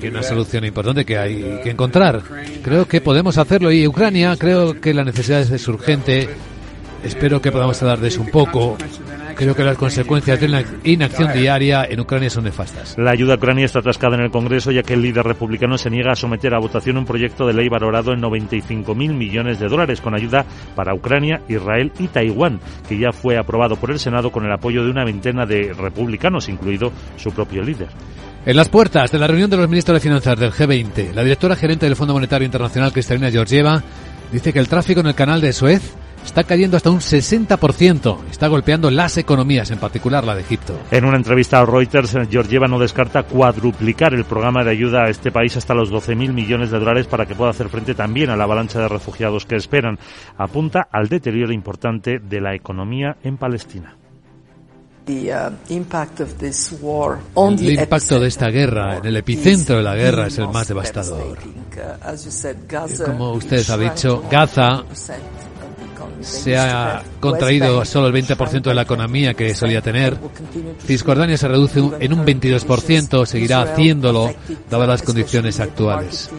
que 0.00 0.08
una 0.08 0.22
solución 0.22 0.64
importante 0.64 1.04
que 1.04 1.18
hay 1.18 1.60
que 1.62 1.70
encontrar. 1.70 2.22
Creo 2.62 2.86
que 2.86 3.00
podemos 3.00 3.38
hacerlo 3.38 3.70
y 3.70 3.86
Ucrania, 3.86 4.36
creo 4.38 4.80
que 4.80 4.94
la 4.94 5.04
necesidad 5.04 5.40
es 5.40 5.68
urgente. 5.68 6.28
Espero 7.02 7.40
que 7.40 7.52
podamos 7.52 7.80
hablar 7.82 8.00
de 8.00 8.08
eso 8.08 8.20
un 8.20 8.30
poco. 8.30 8.76
Creo 9.38 9.54
que 9.54 9.62
las 9.62 9.76
consecuencias 9.76 10.40
de 10.40 10.48
la 10.48 10.64
inacción 10.82 11.32
diaria 11.32 11.86
en 11.88 12.00
Ucrania 12.00 12.28
son 12.28 12.42
nefastas. 12.42 12.98
La 12.98 13.12
ayuda 13.12 13.34
a 13.34 13.36
Ucrania 13.36 13.66
está 13.66 13.78
atascada 13.78 14.16
en 14.16 14.22
el 14.22 14.32
Congreso 14.32 14.72
ya 14.72 14.82
que 14.82 14.94
el 14.94 15.02
líder 15.02 15.24
republicano 15.24 15.78
se 15.78 15.90
niega 15.90 16.10
a 16.10 16.16
someter 16.16 16.52
a 16.54 16.58
votación 16.58 16.96
un 16.96 17.04
proyecto 17.04 17.46
de 17.46 17.52
ley 17.52 17.68
valorado 17.68 18.12
en 18.12 18.20
95.000 18.20 19.14
millones 19.14 19.60
de 19.60 19.68
dólares 19.68 20.00
con 20.00 20.16
ayuda 20.16 20.44
para 20.74 20.92
Ucrania, 20.92 21.40
Israel 21.48 21.92
y 22.00 22.08
Taiwán, 22.08 22.58
que 22.88 22.98
ya 22.98 23.12
fue 23.12 23.38
aprobado 23.38 23.76
por 23.76 23.92
el 23.92 24.00
Senado 24.00 24.32
con 24.32 24.44
el 24.44 24.50
apoyo 24.50 24.84
de 24.84 24.90
una 24.90 25.04
veintena 25.04 25.46
de 25.46 25.72
republicanos, 25.72 26.48
incluido 26.48 26.90
su 27.16 27.30
propio 27.30 27.62
líder. 27.62 27.90
En 28.48 28.56
las 28.56 28.70
puertas 28.70 29.12
de 29.12 29.18
la 29.18 29.26
reunión 29.26 29.50
de 29.50 29.58
los 29.58 29.68
ministros 29.68 29.96
de 29.96 30.00
Finanzas 30.00 30.40
del 30.40 30.52
G20, 30.52 31.12
la 31.12 31.22
directora 31.22 31.54
gerente 31.54 31.84
del 31.84 31.96
Fondo 31.96 32.14
Monetario 32.14 32.46
Internacional, 32.46 32.94
Cristalina 32.94 33.30
Georgieva, 33.30 33.82
dice 34.32 34.54
que 34.54 34.58
el 34.58 34.68
tráfico 34.68 35.00
en 35.00 35.08
el 35.08 35.14
canal 35.14 35.42
de 35.42 35.52
Suez 35.52 35.82
está 36.24 36.44
cayendo 36.44 36.78
hasta 36.78 36.88
un 36.88 37.00
60%. 37.00 38.20
Está 38.30 38.48
golpeando 38.48 38.90
las 38.90 39.18
economías, 39.18 39.70
en 39.70 39.78
particular 39.78 40.24
la 40.24 40.34
de 40.34 40.40
Egipto. 40.40 40.80
En 40.90 41.04
una 41.04 41.18
entrevista 41.18 41.60
a 41.60 41.66
Reuters, 41.66 42.16
Georgieva 42.30 42.68
no 42.68 42.78
descarta 42.78 43.24
cuadruplicar 43.24 44.14
el 44.14 44.24
programa 44.24 44.64
de 44.64 44.70
ayuda 44.70 45.04
a 45.04 45.10
este 45.10 45.30
país 45.30 45.54
hasta 45.58 45.74
los 45.74 45.92
12.000 45.92 46.32
millones 46.32 46.70
de 46.70 46.78
dólares 46.78 47.06
para 47.06 47.26
que 47.26 47.34
pueda 47.34 47.50
hacer 47.50 47.68
frente 47.68 47.94
también 47.94 48.30
a 48.30 48.36
la 48.38 48.44
avalancha 48.44 48.80
de 48.80 48.88
refugiados 48.88 49.44
que 49.44 49.56
esperan. 49.56 49.98
Apunta 50.38 50.88
al 50.90 51.08
deterioro 51.08 51.52
importante 51.52 52.18
de 52.18 52.40
la 52.40 52.54
economía 52.54 53.18
en 53.22 53.36
Palestina. 53.36 53.98
Uh, 57.34 57.50
el 57.50 57.80
impacto 57.80 58.20
de 58.20 58.28
esta 58.28 58.48
guerra, 58.48 58.98
en 58.98 59.06
el 59.06 59.16
epicentro 59.16 59.76
de 59.76 59.82
la 59.82 59.94
guerra, 59.94 60.26
es 60.26 60.38
el 60.38 60.48
más 60.48 60.68
devastador. 60.68 61.38
Uh, 61.38 63.04
como 63.04 63.32
usted 63.32 63.68
ha 63.70 63.76
dicho, 63.76 64.22
Gaza 64.30 64.84
se 66.20 66.56
ha 66.56 67.02
contraído 67.20 67.84
solo 67.84 68.08
el 68.08 68.14
20% 68.14 68.62
de 68.62 68.74
la 68.74 68.82
economía 68.82 69.34
que 69.34 69.54
solía 69.54 69.80
tener. 69.80 70.18
Cisjordania 70.84 71.36
se 71.36 71.48
reduce 71.48 71.78
en 71.78 72.12
un 72.12 72.24
22%, 72.24 73.24
seguirá 73.24 73.62
haciéndolo 73.62 74.34
dadas 74.70 74.88
las 74.88 75.02
condiciones 75.02 75.60
actuales. 75.60 76.30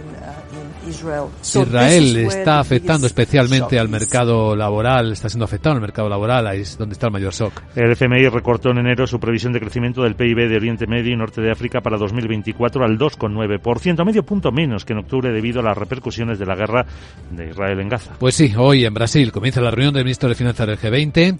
Israel 0.90 2.18
está 2.18 2.60
afectando 2.60 3.08
especialmente 3.08 3.80
al 3.80 3.90
mercado 3.90 4.56
laboral, 4.56 5.12
está 5.12 5.30
siendo 5.30 5.46
afectado 5.46 5.76
al 5.76 5.82
mercado 5.82 6.10
laboral, 6.10 6.48
ahí 6.48 6.62
es 6.62 6.78
donde 6.78 6.94
está 6.94 7.08
el 7.08 7.14
mayor 7.14 7.34
shock. 7.34 7.54
El 7.76 7.92
FMI 7.92 8.28
recortó 8.30 8.72
en 8.72 8.80
enero 8.80 9.08
su 9.08 9.20
previsión 9.20 9.54
de 9.54 9.60
crecimiento 9.60 10.04
del 10.04 10.16
PIB 10.16 10.50
de 10.50 10.56
Oriente 10.56 10.88
Medio 10.88 11.14
y 11.14 11.18
Norte 11.18 11.42
de 11.42 11.52
África 11.52 11.82
para 11.82 11.98
2024 11.98 12.84
al 12.84 12.98
2,9%, 12.98 14.06
medio 14.06 14.24
punto 14.24 14.52
menos 14.52 14.86
que 14.86 14.94
en 14.94 15.00
octubre 15.00 15.32
debido 15.32 15.60
a 15.62 15.64
las 15.64 15.78
repercusiones 15.78 16.40
de 16.40 16.46
la 16.46 16.56
guerra 16.56 16.86
de 17.32 17.50
Israel 17.50 17.80
en 17.80 17.90
Gaza. 17.90 18.14
Pues 18.20 18.36
sí, 18.36 18.54
hoy 18.58 18.86
en 18.86 18.94
Brasil 18.94 19.32
comienza 19.32 19.62
la 19.62 19.72
reunión 19.72 19.94
del 19.94 20.04
ministro 20.04 20.30
de 20.30 20.36
Finanzas 20.36 20.68
del 20.68 20.78
G20. 20.78 21.38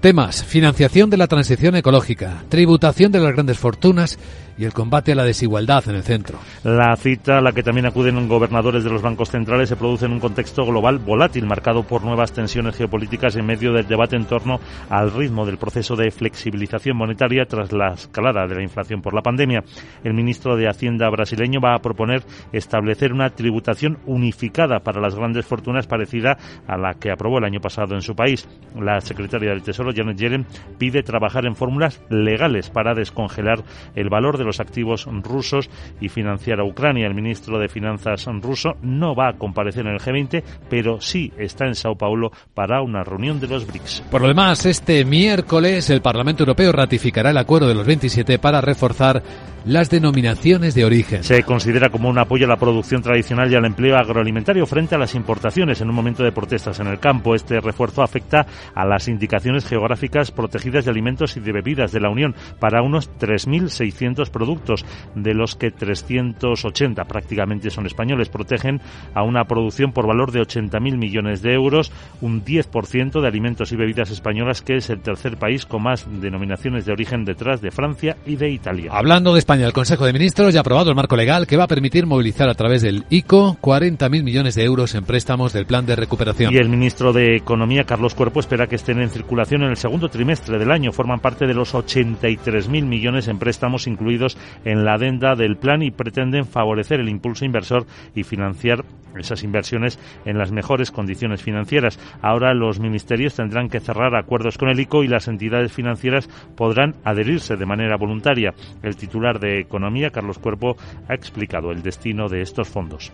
Temas, 0.00 0.44
financiación 0.44 1.10
de 1.10 1.18
la 1.18 1.26
transición 1.26 1.76
ecológica, 1.76 2.44
tributación 2.48 3.12
de 3.12 3.20
las 3.20 3.34
grandes 3.34 3.58
fortunas 3.58 4.18
y 4.60 4.66
el 4.66 4.74
combate 4.74 5.12
a 5.12 5.14
la 5.14 5.24
desigualdad 5.24 5.88
en 5.88 5.96
el 5.96 6.02
centro. 6.02 6.38
La 6.64 6.94
cita 6.94 7.38
a 7.38 7.40
la 7.40 7.52
que 7.52 7.62
también 7.62 7.86
acuden 7.86 8.28
gobernadores 8.28 8.84
de 8.84 8.90
los 8.90 9.00
bancos 9.00 9.30
centrales 9.30 9.70
se 9.70 9.76
produce 9.76 10.04
en 10.04 10.12
un 10.12 10.20
contexto 10.20 10.66
global 10.66 10.98
volátil 10.98 11.46
marcado 11.46 11.82
por 11.82 12.04
nuevas 12.04 12.32
tensiones 12.32 12.76
geopolíticas 12.76 13.34
en 13.36 13.46
medio 13.46 13.72
del 13.72 13.86
debate 13.86 14.16
en 14.16 14.26
torno 14.26 14.60
al 14.90 15.12
ritmo 15.12 15.46
del 15.46 15.56
proceso 15.56 15.96
de 15.96 16.10
flexibilización 16.10 16.94
monetaria 16.94 17.46
tras 17.46 17.72
la 17.72 17.94
escalada 17.94 18.46
de 18.46 18.54
la 18.54 18.62
inflación 18.62 19.00
por 19.00 19.14
la 19.14 19.22
pandemia. 19.22 19.64
El 20.04 20.12
ministro 20.12 20.56
de 20.56 20.68
Hacienda 20.68 21.08
brasileño 21.08 21.58
va 21.58 21.74
a 21.74 21.78
proponer 21.78 22.22
establecer 22.52 23.14
una 23.14 23.30
tributación 23.30 23.96
unificada 24.04 24.80
para 24.80 25.00
las 25.00 25.14
grandes 25.14 25.46
fortunas 25.46 25.86
parecida 25.86 26.36
a 26.66 26.76
la 26.76 26.92
que 26.92 27.10
aprobó 27.10 27.38
el 27.38 27.44
año 27.44 27.60
pasado 27.60 27.94
en 27.94 28.02
su 28.02 28.14
país. 28.14 28.46
La 28.78 29.00
secretaria 29.00 29.52
del 29.52 29.62
Tesoro, 29.62 29.92
Janet 29.96 30.18
Yellen, 30.18 30.46
pide 30.76 31.02
trabajar 31.02 31.46
en 31.46 31.56
fórmulas 31.56 32.02
legales 32.10 32.68
para 32.68 32.94
descongelar 32.94 33.64
el 33.94 34.10
valor 34.10 34.36
de 34.36 34.44
los 34.44 34.49
activos 34.58 35.06
rusos 35.22 35.70
y 36.00 36.08
financiar 36.08 36.58
a 36.58 36.64
Ucrania. 36.64 37.06
El 37.06 37.14
ministro 37.14 37.58
de 37.58 37.68
Finanzas 37.68 38.26
ruso 38.40 38.76
no 38.82 39.14
va 39.14 39.28
a 39.28 39.32
comparecer 39.34 39.86
en 39.86 39.92
el 39.92 40.00
G20, 40.00 40.42
pero 40.68 41.00
sí 41.00 41.32
está 41.38 41.66
en 41.66 41.74
Sao 41.74 41.94
Paulo 41.94 42.32
para 42.54 42.82
una 42.82 43.04
reunión 43.04 43.38
de 43.38 43.46
los 43.46 43.66
BRICS. 43.66 44.02
Por 44.10 44.22
lo 44.22 44.28
demás, 44.28 44.66
este 44.66 45.04
miércoles 45.04 45.90
el 45.90 46.02
Parlamento 46.02 46.42
Europeo 46.42 46.72
ratificará 46.72 47.30
el 47.30 47.38
acuerdo 47.38 47.68
de 47.68 47.74
los 47.74 47.86
27 47.86 48.38
para 48.38 48.60
reforzar 48.60 49.22
las 49.64 49.90
denominaciones 49.90 50.74
de 50.74 50.84
origen. 50.84 51.22
Se 51.22 51.42
considera 51.42 51.90
como 51.90 52.08
un 52.08 52.18
apoyo 52.18 52.46
a 52.46 52.48
la 52.48 52.56
producción 52.56 53.02
tradicional 53.02 53.52
y 53.52 53.56
al 53.56 53.66
empleo 53.66 53.96
agroalimentario 53.96 54.66
frente 54.66 54.94
a 54.94 54.98
las 54.98 55.14
importaciones 55.14 55.80
en 55.80 55.88
un 55.88 55.94
momento 55.94 56.22
de 56.22 56.32
protestas 56.32 56.80
en 56.80 56.86
el 56.86 56.98
campo. 56.98 57.34
Este 57.34 57.60
refuerzo 57.60 58.02
afecta 58.02 58.46
a 58.74 58.86
las 58.86 59.08
indicaciones 59.08 59.66
geográficas 59.66 60.30
protegidas 60.30 60.84
de 60.84 60.90
alimentos 60.90 61.36
y 61.36 61.40
de 61.40 61.52
bebidas 61.52 61.92
de 61.92 62.00
la 62.00 62.10
Unión 62.10 62.34
para 62.58 62.82
unos 62.82 63.10
3.600 63.18 64.30
productos, 64.30 64.84
de 65.14 65.34
los 65.34 65.56
que 65.56 65.70
380 65.70 67.04
prácticamente 67.04 67.70
son 67.70 67.86
españoles. 67.86 68.28
Protegen 68.28 68.80
a 69.14 69.22
una 69.22 69.44
producción 69.44 69.92
por 69.92 70.06
valor 70.06 70.32
de 70.32 70.40
80.000 70.40 70.96
millones 70.96 71.42
de 71.42 71.52
euros, 71.52 71.92
un 72.20 72.44
10% 72.44 73.20
de 73.20 73.28
alimentos 73.28 73.72
y 73.72 73.76
bebidas 73.76 74.10
españolas, 74.10 74.62
que 74.62 74.76
es 74.76 74.88
el 74.90 75.00
tercer 75.00 75.36
país 75.36 75.66
con 75.66 75.82
más 75.82 76.06
denominaciones 76.20 76.86
de 76.86 76.92
origen 76.92 77.24
detrás 77.24 77.60
de 77.60 77.70
Francia 77.70 78.16
y 78.26 78.36
de 78.36 78.50
Italia. 78.50 78.92
Hablando 78.94 79.34
de 79.34 79.40
España, 79.50 79.66
el 79.66 79.72
Consejo 79.72 80.06
de 80.06 80.12
Ministros 80.12 80.54
ya 80.54 80.60
ha 80.60 80.62
aprobado 80.62 80.90
el 80.90 80.94
marco 80.94 81.16
legal 81.16 81.48
que 81.48 81.56
va 81.56 81.64
a 81.64 81.66
permitir 81.66 82.06
movilizar 82.06 82.48
a 82.48 82.54
través 82.54 82.82
del 82.82 83.04
ICO 83.10 83.56
40.000 83.60 84.22
millones 84.22 84.54
de 84.54 84.62
euros 84.62 84.94
en 84.94 85.02
préstamos 85.02 85.52
del 85.52 85.66
plan 85.66 85.84
de 85.86 85.96
recuperación. 85.96 86.54
Y 86.54 86.58
el 86.58 86.68
ministro 86.68 87.12
de 87.12 87.34
Economía, 87.34 87.82
Carlos 87.82 88.14
Cuerpo, 88.14 88.38
espera 88.38 88.68
que 88.68 88.76
estén 88.76 89.00
en 89.00 89.10
circulación 89.10 89.64
en 89.64 89.70
el 89.70 89.76
segundo 89.76 90.08
trimestre 90.08 90.56
del 90.56 90.70
año. 90.70 90.92
Forman 90.92 91.18
parte 91.18 91.48
de 91.48 91.54
los 91.54 91.74
83.000 91.74 92.68
millones 92.84 93.26
en 93.26 93.40
préstamos 93.40 93.88
incluidos 93.88 94.38
en 94.64 94.84
la 94.84 94.94
adenda 94.94 95.34
del 95.34 95.56
plan 95.56 95.82
y 95.82 95.90
pretenden 95.90 96.46
favorecer 96.46 97.00
el 97.00 97.08
impulso 97.08 97.44
inversor 97.44 97.86
y 98.14 98.22
financiar 98.22 98.84
esas 99.18 99.42
inversiones 99.42 99.98
en 100.24 100.38
las 100.38 100.52
mejores 100.52 100.92
condiciones 100.92 101.42
financieras. 101.42 101.98
Ahora 102.22 102.54
los 102.54 102.78
ministerios 102.78 103.34
tendrán 103.34 103.68
que 103.68 103.80
cerrar 103.80 104.14
acuerdos 104.14 104.58
con 104.58 104.68
el 104.68 104.78
ICO 104.78 105.02
y 105.02 105.08
las 105.08 105.26
entidades 105.26 105.72
financieras 105.72 106.28
podrán 106.56 106.94
adherirse 107.02 107.56
de 107.56 107.66
manera 107.66 107.96
voluntaria. 107.96 108.54
El 108.82 108.94
titular 108.94 109.39
de 109.40 109.58
Economía, 109.58 110.10
Carlos 110.10 110.38
Cuerpo, 110.38 110.76
ha 111.08 111.14
explicado 111.14 111.72
el 111.72 111.82
destino 111.82 112.28
de 112.28 112.42
estos 112.42 112.68
fondos. 112.68 113.12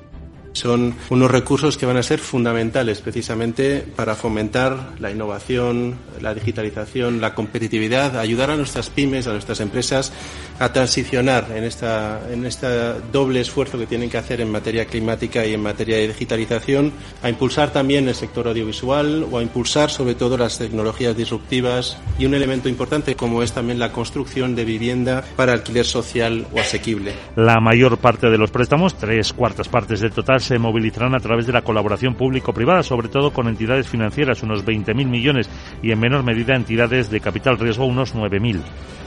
Son 0.56 0.94
unos 1.10 1.30
recursos 1.30 1.76
que 1.76 1.84
van 1.84 1.98
a 1.98 2.02
ser 2.02 2.18
fundamentales 2.18 3.02
precisamente 3.02 3.84
para 3.94 4.14
fomentar 4.14 4.94
la 4.98 5.10
innovación, 5.10 5.96
la 6.22 6.32
digitalización, 6.32 7.20
la 7.20 7.34
competitividad, 7.34 8.18
ayudar 8.18 8.50
a 8.50 8.56
nuestras 8.56 8.88
pymes, 8.88 9.26
a 9.26 9.32
nuestras 9.32 9.60
empresas 9.60 10.12
a 10.58 10.72
transicionar 10.72 11.48
en 11.54 11.64
esta 11.64 12.20
en 12.30 12.46
este 12.46 12.66
doble 13.12 13.40
esfuerzo 13.40 13.78
que 13.78 13.86
tienen 13.86 14.08
que 14.08 14.16
hacer 14.16 14.40
en 14.40 14.50
materia 14.50 14.86
climática 14.86 15.44
y 15.44 15.52
en 15.52 15.62
materia 15.62 15.96
de 15.96 16.08
digitalización, 16.08 16.92
a 17.22 17.28
impulsar 17.28 17.72
también 17.72 18.08
el 18.08 18.14
sector 18.14 18.48
audiovisual 18.48 19.26
o 19.30 19.38
a 19.38 19.42
impulsar 19.42 19.90
sobre 19.90 20.14
todo 20.14 20.38
las 20.38 20.58
tecnologías 20.58 21.16
disruptivas 21.16 21.98
y 22.18 22.24
un 22.24 22.34
elemento 22.34 22.68
importante 22.68 23.14
como 23.14 23.42
es 23.42 23.52
también 23.52 23.78
la 23.78 23.92
construcción 23.92 24.54
de 24.54 24.64
vivienda 24.64 25.22
para 25.36 25.52
alquiler 25.52 25.84
social 25.84 26.46
o 26.54 26.60
asequible. 26.60 27.12
La 27.36 27.60
mayor 27.60 27.98
parte 27.98 28.30
de 28.30 28.38
los 28.38 28.50
préstamos, 28.50 28.96
tres 28.96 29.32
cuartas 29.32 29.68
partes 29.68 30.00
del 30.00 30.12
total, 30.12 30.40
se 30.46 30.58
movilizarán 30.58 31.14
a 31.14 31.20
través 31.20 31.46
de 31.46 31.52
la 31.52 31.62
colaboración 31.62 32.14
público-privada, 32.14 32.82
sobre 32.82 33.08
todo 33.08 33.32
con 33.32 33.48
entidades 33.48 33.88
financieras, 33.88 34.42
unos 34.42 34.64
20.000 34.64 35.06
millones, 35.06 35.50
y 35.82 35.90
en 35.90 35.98
menor 35.98 36.22
medida 36.22 36.54
entidades 36.54 37.10
de 37.10 37.20
capital 37.20 37.58
riesgo, 37.58 37.84
unos 37.84 38.14
9.000. 38.14 38.60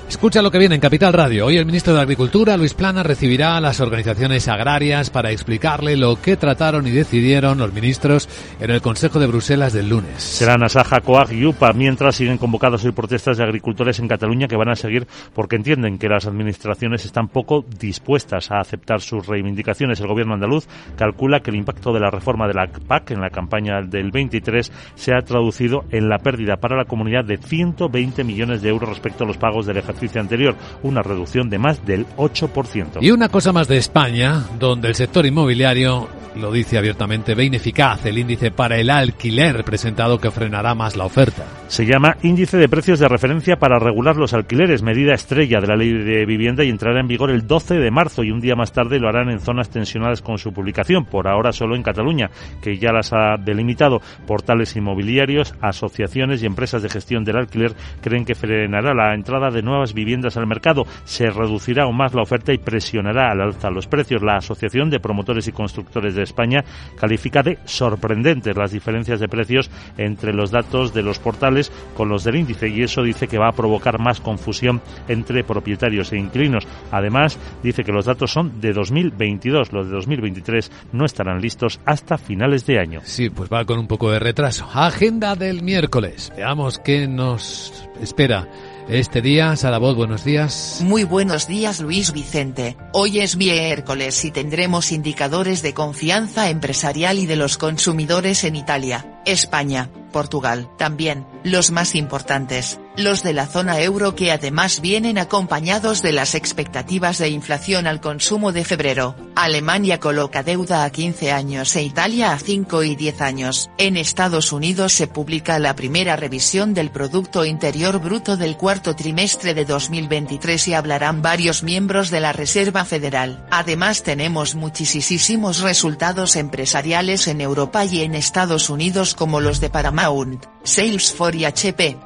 Escucha 0.09 0.41
lo 0.41 0.49
que 0.49 0.57
viene 0.57 0.73
en 0.73 0.81
Capital 0.81 1.13
Radio. 1.13 1.45
Hoy 1.45 1.57
el 1.57 1.67
ministro 1.67 1.93
de 1.93 2.01
Agricultura, 2.01 2.57
Luis 2.57 2.73
Plana, 2.73 3.03
recibirá 3.03 3.55
a 3.55 3.61
las 3.61 3.79
organizaciones 3.79 4.47
agrarias 4.47 5.11
para 5.11 5.29
explicarle 5.29 5.95
lo 5.95 6.19
que 6.19 6.35
trataron 6.35 6.87
y 6.87 6.89
decidieron 6.89 7.59
los 7.59 7.71
ministros 7.71 8.27
en 8.59 8.71
el 8.71 8.81
Consejo 8.81 9.19
de 9.19 9.27
Bruselas 9.27 9.71
del 9.71 9.87
lunes. 9.87 10.23
Serán 10.23 10.63
Asaja, 10.63 11.01
Coag 11.01 11.31
y 11.31 11.45
UPA, 11.45 11.73
mientras 11.73 12.15
siguen 12.15 12.39
convocadas 12.39 12.83
hoy 12.83 12.91
protestas 12.91 13.37
de 13.37 13.43
agricultores 13.43 13.99
en 13.99 14.07
Cataluña 14.07 14.47
que 14.47 14.55
van 14.57 14.69
a 14.69 14.75
seguir 14.75 15.07
porque 15.35 15.57
entienden 15.57 15.99
que 15.99 16.09
las 16.09 16.25
administraciones 16.25 17.05
están 17.05 17.27
poco 17.27 17.63
dispuestas 17.79 18.49
a 18.49 18.59
aceptar 18.59 19.01
sus 19.01 19.27
reivindicaciones. 19.27 19.99
El 19.99 20.07
gobierno 20.07 20.33
andaluz 20.33 20.67
calcula 20.97 21.41
que 21.41 21.51
el 21.51 21.57
impacto 21.57 21.93
de 21.93 21.99
la 21.99 22.09
reforma 22.09 22.47
de 22.47 22.55
la 22.55 22.65
PAC 22.65 23.11
en 23.11 23.21
la 23.21 23.29
campaña 23.29 23.83
del 23.83 24.09
23 24.09 24.71
se 24.95 25.13
ha 25.13 25.21
traducido 25.21 25.85
en 25.91 26.09
la 26.09 26.17
pérdida 26.17 26.57
para 26.57 26.75
la 26.75 26.85
comunidad 26.85 27.25
de 27.25 27.37
120 27.37 28.23
millones 28.23 28.63
de 28.63 28.69
euros 28.69 28.89
respecto 28.89 29.23
a 29.23 29.27
los 29.27 29.37
pagos 29.37 29.67
del 29.67 29.77
ejercicio 29.77 29.98
anterior, 30.19 30.55
una 30.83 31.01
reducción 31.01 31.49
de 31.49 31.59
más 31.59 31.85
del 31.85 32.05
8%. 32.17 32.99
Y 33.01 33.11
una 33.11 33.29
cosa 33.29 33.51
más 33.51 33.67
de 33.67 33.77
España, 33.77 34.45
donde 34.59 34.89
el 34.89 34.95
sector 34.95 35.25
inmobiliario 35.25 36.07
lo 36.35 36.51
dice 36.51 36.77
abiertamente, 36.77 37.35
ve 37.35 37.45
ineficaz 37.45 38.05
el 38.05 38.17
índice 38.17 38.51
para 38.51 38.77
el 38.77 38.89
alquiler 38.89 39.63
presentado 39.63 40.19
que 40.19 40.31
frenará 40.31 40.75
más 40.75 40.95
la 40.95 41.05
oferta. 41.05 41.45
Se 41.67 41.85
llama 41.85 42.17
Índice 42.23 42.57
de 42.57 42.69
Precios 42.69 42.99
de 42.99 43.07
Referencia 43.07 43.57
para 43.57 43.79
regular 43.79 44.15
los 44.15 44.33
alquileres, 44.33 44.81
medida 44.81 45.13
estrella 45.13 45.59
de 45.59 45.67
la 45.67 45.75
Ley 45.75 45.91
de 45.91 46.25
Vivienda 46.25 46.63
y 46.63 46.69
entrará 46.69 46.99
en 46.99 47.07
vigor 47.07 47.29
el 47.31 47.45
12 47.45 47.75
de 47.75 47.91
marzo 47.91 48.23
y 48.23 48.31
un 48.31 48.39
día 48.39 48.55
más 48.55 48.71
tarde 48.71 48.99
lo 48.99 49.07
harán 49.07 49.29
en 49.29 49.39
zonas 49.39 49.69
tensionadas 49.69 50.21
con 50.21 50.37
su 50.37 50.51
publicación, 50.51 51.05
por 51.05 51.27
ahora 51.27 51.51
solo 51.51 51.75
en 51.75 51.83
Cataluña, 51.83 52.29
que 52.61 52.77
ya 52.77 52.91
las 52.91 53.11
ha 53.13 53.37
delimitado. 53.37 54.01
Portales 54.25 54.75
inmobiliarios, 54.75 55.53
asociaciones 55.61 56.41
y 56.41 56.45
empresas 56.45 56.81
de 56.81 56.89
gestión 56.89 57.23
del 57.23 57.37
alquiler 57.37 57.73
creen 58.01 58.25
que 58.25 58.35
frenará 58.35 58.93
la 58.93 59.13
entrada 59.13 59.51
de 59.51 59.61
nuevas 59.61 59.88
viviendas 59.93 60.37
al 60.37 60.47
mercado, 60.47 60.85
se 61.03 61.29
reducirá 61.29 61.83
aún 61.83 61.97
más 61.97 62.13
la 62.13 62.21
oferta 62.21 62.53
y 62.53 62.57
presionará 62.57 63.31
al 63.31 63.41
alza 63.41 63.69
los 63.69 63.87
precios. 63.87 64.21
La 64.21 64.37
Asociación 64.37 64.89
de 64.89 64.99
Promotores 64.99 65.47
y 65.47 65.51
Constructores 65.51 66.15
de 66.15 66.23
España 66.23 66.63
califica 66.99 67.43
de 67.43 67.59
sorprendentes 67.65 68.55
las 68.55 68.71
diferencias 68.71 69.19
de 69.19 69.27
precios 69.27 69.69
entre 69.97 70.33
los 70.33 70.51
datos 70.51 70.93
de 70.93 71.03
los 71.03 71.19
portales 71.19 71.71
con 71.95 72.09
los 72.09 72.23
del 72.23 72.35
índice 72.35 72.69
y 72.69 72.83
eso 72.83 73.03
dice 73.03 73.27
que 73.27 73.37
va 73.37 73.49
a 73.49 73.53
provocar 73.53 73.99
más 73.99 74.19
confusión 74.19 74.81
entre 75.07 75.43
propietarios 75.43 76.11
e 76.11 76.17
inquilinos. 76.17 76.67
Además, 76.91 77.37
dice 77.63 77.83
que 77.83 77.91
los 77.91 78.05
datos 78.05 78.31
son 78.31 78.59
de 78.61 78.73
2022, 78.73 79.73
los 79.73 79.87
de 79.87 79.93
2023 79.93 80.71
no 80.93 81.05
estarán 81.05 81.41
listos 81.41 81.79
hasta 81.85 82.17
finales 82.17 82.65
de 82.65 82.79
año. 82.79 83.01
Sí, 83.03 83.29
pues 83.29 83.49
va 83.51 83.65
con 83.65 83.79
un 83.79 83.87
poco 83.87 84.11
de 84.11 84.19
retraso. 84.19 84.67
Agenda 84.73 85.35
del 85.35 85.63
miércoles. 85.63 86.31
Veamos 86.35 86.79
qué 86.79 87.07
nos 87.07 87.87
espera 88.01 88.47
este 88.89 89.21
día, 89.21 89.53
Voz, 89.79 89.95
buenos 89.95 90.23
días. 90.23 90.81
Muy 90.83 91.03
buenos 91.03 91.47
días 91.47 91.79
Luis 91.79 92.11
Vicente. 92.11 92.75
Hoy 92.91 93.19
es 93.19 93.37
miércoles 93.37 94.25
y 94.25 94.31
tendremos 94.31 94.91
indicadores 94.91 95.61
de 95.61 95.73
confianza 95.73 96.49
empresarial 96.49 97.19
y 97.19 97.27
de 97.27 97.35
los 97.35 97.57
consumidores 97.57 98.43
en 98.43 98.55
Italia, 98.55 99.21
España, 99.25 99.89
Portugal. 100.09 100.69
También, 100.77 101.25
los 101.43 101.71
más 101.71 101.95
importantes, 101.95 102.79
los 102.97 103.23
de 103.23 103.33
la 103.33 103.47
zona 103.47 103.79
euro 103.79 104.15
que 104.15 104.31
además 104.31 104.81
vienen 104.81 105.17
acompañados 105.17 106.01
de 106.01 106.11
las 106.11 106.35
expectativas 106.35 107.17
de 107.17 107.29
inflación 107.29 107.87
al 107.87 108.01
consumo 108.01 108.51
de 108.51 108.65
febrero. 108.65 109.15
Alemania 109.35 109.99
coloca 109.99 110.43
deuda 110.43 110.83
a 110.83 110.89
15 110.89 111.31
años 111.31 111.75
e 111.75 111.83
Italia 111.83 112.33
a 112.33 112.39
5 112.39 112.83
y 112.83 112.95
10 112.95 113.21
años. 113.21 113.69
En 113.77 113.95
Estados 113.95 114.51
Unidos 114.51 114.93
se 114.93 115.07
publica 115.07 115.59
la 115.59 115.75
primera 115.75 116.17
revisión 116.17 116.73
del 116.73 116.91
Producto 116.91 117.45
Interior 117.45 117.99
Bruto 117.99 118.35
del 118.35 118.57
cuarto 118.57 118.95
trimestre 118.95 119.53
de 119.53 119.63
2023 119.63 120.67
y 120.67 120.73
hablarán 120.73 121.21
varios 121.21 121.63
miembros 121.63 122.09
de 122.09 122.19
la 122.19 122.33
Reserva 122.33 122.83
Federal. 122.83 123.45
Además 123.49 124.03
tenemos 124.03 124.55
muchísimos 124.55 125.61
resultados 125.61 126.35
empresariales 126.35 127.27
en 127.27 127.41
Europa 127.41 127.85
y 127.85 128.01
en 128.01 128.15
Estados 128.15 128.69
Unidos 128.69 129.15
como 129.15 129.39
los 129.39 129.59
de 129.61 129.69
Paramount, 129.99 130.45
Salesforce 130.63 131.37
y 131.37 131.45
HP. 131.45 131.97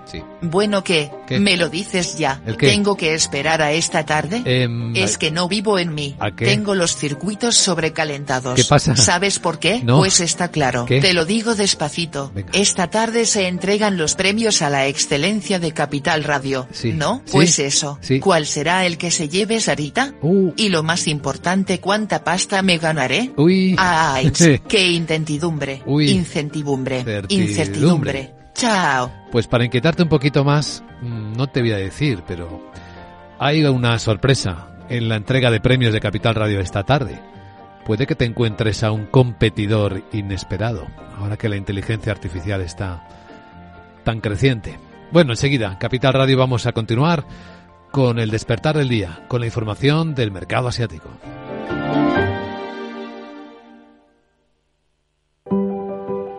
Bueno 0.42 0.84
que, 0.84 1.10
me 1.40 1.58
lo 1.58 1.70
dices 1.70 2.18
ya, 2.18 2.42
tengo 2.60 2.96
que 2.96 3.14
esperar 3.14 3.62
a 3.62 3.72
esta 3.72 4.06
tarde. 4.06 4.42
Em, 4.46 4.96
es 4.96 5.18
que 5.18 5.32
no 5.32 5.48
vivo 5.48 5.80
en 5.80 5.94
mí, 5.94 6.16
tengo 6.38 6.76
los 6.76 6.96
circuitos 6.96 7.56
sobrecalentados. 7.56 8.56
¿Qué 8.56 8.64
pasa? 8.66 8.96
¿Sabes 8.96 9.40
por 9.40 9.60
qué? 9.60 9.84
Pues 9.86 10.20
está 10.20 10.50
claro, 10.50 10.86
te 10.86 11.14
lo 11.14 11.26
digo 11.26 11.56
despacito. 11.56 12.32
Esta 12.52 12.90
tarde 12.90 13.26
se 13.26 13.48
entregan 13.48 13.98
los 13.98 14.16
premios 14.16 14.62
a 14.62 14.70
la 14.70 14.88
excelencia 14.88 15.60
de 15.60 15.72
Capital 15.72 16.24
Radio. 16.24 16.68
¿No? 16.94 17.24
Pues 17.32 17.60
eso. 17.60 18.00
¿Cuál 18.22 18.46
será 18.46 18.86
el 18.86 18.98
que 18.98 19.12
se 19.12 19.30
lleve 19.30 19.60
Sarita? 19.60 20.14
Uh. 20.22 20.52
Y 20.58 20.70
lo 20.70 20.84
más 20.84 21.08
importante, 21.08 21.80
¿cuánta 21.80 22.24
pasta 22.24 22.62
me 22.62 22.78
ganaré? 22.78 23.32
Uy. 23.38 23.76
¡Ay! 23.78 24.32
¡Qué 24.68 24.88
intentidumbre! 24.88 25.82
Incertidumbre. 25.88 27.04
Incertidumbre. 27.84 28.34
Chao. 28.54 29.12
Pues 29.32 29.48
para 29.48 29.66
inquietarte 29.66 30.04
un 30.04 30.10
poquito 30.10 30.44
más, 30.44 30.84
mm, 31.02 31.34
no 31.34 31.48
te 31.48 31.62
voy 31.62 31.72
a 31.72 31.78
decir, 31.78 32.24
pero 32.28 32.62
hay 33.40 33.66
una 33.66 33.98
sorpresa 34.00 34.68
en 34.90 35.10
la 35.10 35.16
entrega 35.16 35.52
de 35.52 35.60
premios 35.60 35.94
de 35.94 36.00
Capital 36.00 36.36
Radio 36.36 36.60
esta 36.60 36.84
tarde. 36.84 37.20
Puede 37.86 38.08
que 38.08 38.16
te 38.16 38.26
encuentres 38.26 38.84
a 38.84 38.92
un 38.92 39.08
competidor 39.08 40.04
inesperado, 40.14 40.88
ahora 41.18 41.38
que 41.38 41.50
la 41.50 41.58
inteligencia 41.58 42.12
artificial 42.12 42.62
está 42.62 43.08
tan 44.04 44.22
creciente. 44.22 44.80
Bueno, 45.12 45.34
enseguida, 45.34 45.78
Capital 45.80 46.14
Radio 46.14 46.38
vamos 46.38 46.66
a 46.66 46.72
continuar 46.72 47.26
con 47.92 48.20
el 48.20 48.32
despertar 48.32 48.78
del 48.78 48.90
día, 48.90 49.24
con 49.28 49.42
la 49.42 49.48
información 49.48 50.16
del 50.16 50.32
mercado 50.32 50.68
asiático. 50.68 51.10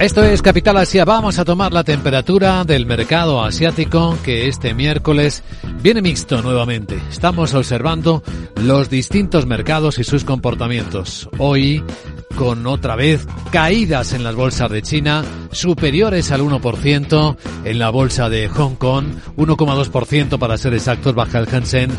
Esto 0.00 0.24
es 0.24 0.40
Capital 0.40 0.78
Asia. 0.78 1.04
Vamos 1.04 1.38
a 1.38 1.44
tomar 1.44 1.74
la 1.74 1.84
temperatura 1.84 2.64
del 2.64 2.86
mercado 2.86 3.44
asiático 3.44 4.16
que 4.24 4.48
este 4.48 4.72
miércoles 4.72 5.42
viene 5.82 6.00
mixto 6.00 6.40
nuevamente. 6.40 6.98
Estamos 7.10 7.52
observando 7.52 8.22
los 8.56 8.88
distintos 8.88 9.44
mercados 9.44 9.98
y 9.98 10.04
sus 10.04 10.24
comportamientos. 10.24 11.28
Hoy 11.36 11.84
con 12.34 12.66
otra 12.66 12.96
vez 12.96 13.26
caídas 13.52 14.14
en 14.14 14.24
las 14.24 14.34
bolsas 14.34 14.70
de 14.70 14.80
China 14.80 15.22
superiores 15.52 16.32
al 16.32 16.40
1%, 16.40 17.36
en 17.64 17.78
la 17.78 17.90
bolsa 17.90 18.30
de 18.30 18.48
Hong 18.48 18.76
Kong 18.76 19.04
1,2% 19.36 20.38
para 20.38 20.56
ser 20.56 20.72
exactos 20.72 21.14
baja 21.14 21.40
el 21.40 21.54
Hansen 21.54 21.90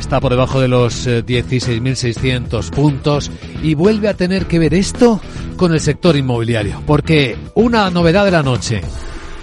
está 0.00 0.20
por 0.20 0.32
debajo 0.32 0.60
de 0.60 0.68
los 0.68 1.06
16.600 1.06 2.68
eh, 2.68 2.70
puntos 2.74 3.30
y 3.62 3.74
vuelve 3.74 4.08
a 4.08 4.14
tener 4.14 4.46
que 4.46 4.58
ver 4.58 4.74
esto 4.74 5.20
con 5.56 5.72
el 5.72 5.80
sector 5.80 6.16
inmobiliario, 6.16 6.82
porque 6.86 7.36
una 7.54 7.90
novedad 7.90 8.24
de 8.24 8.30
la 8.30 8.42
noche 8.42 8.80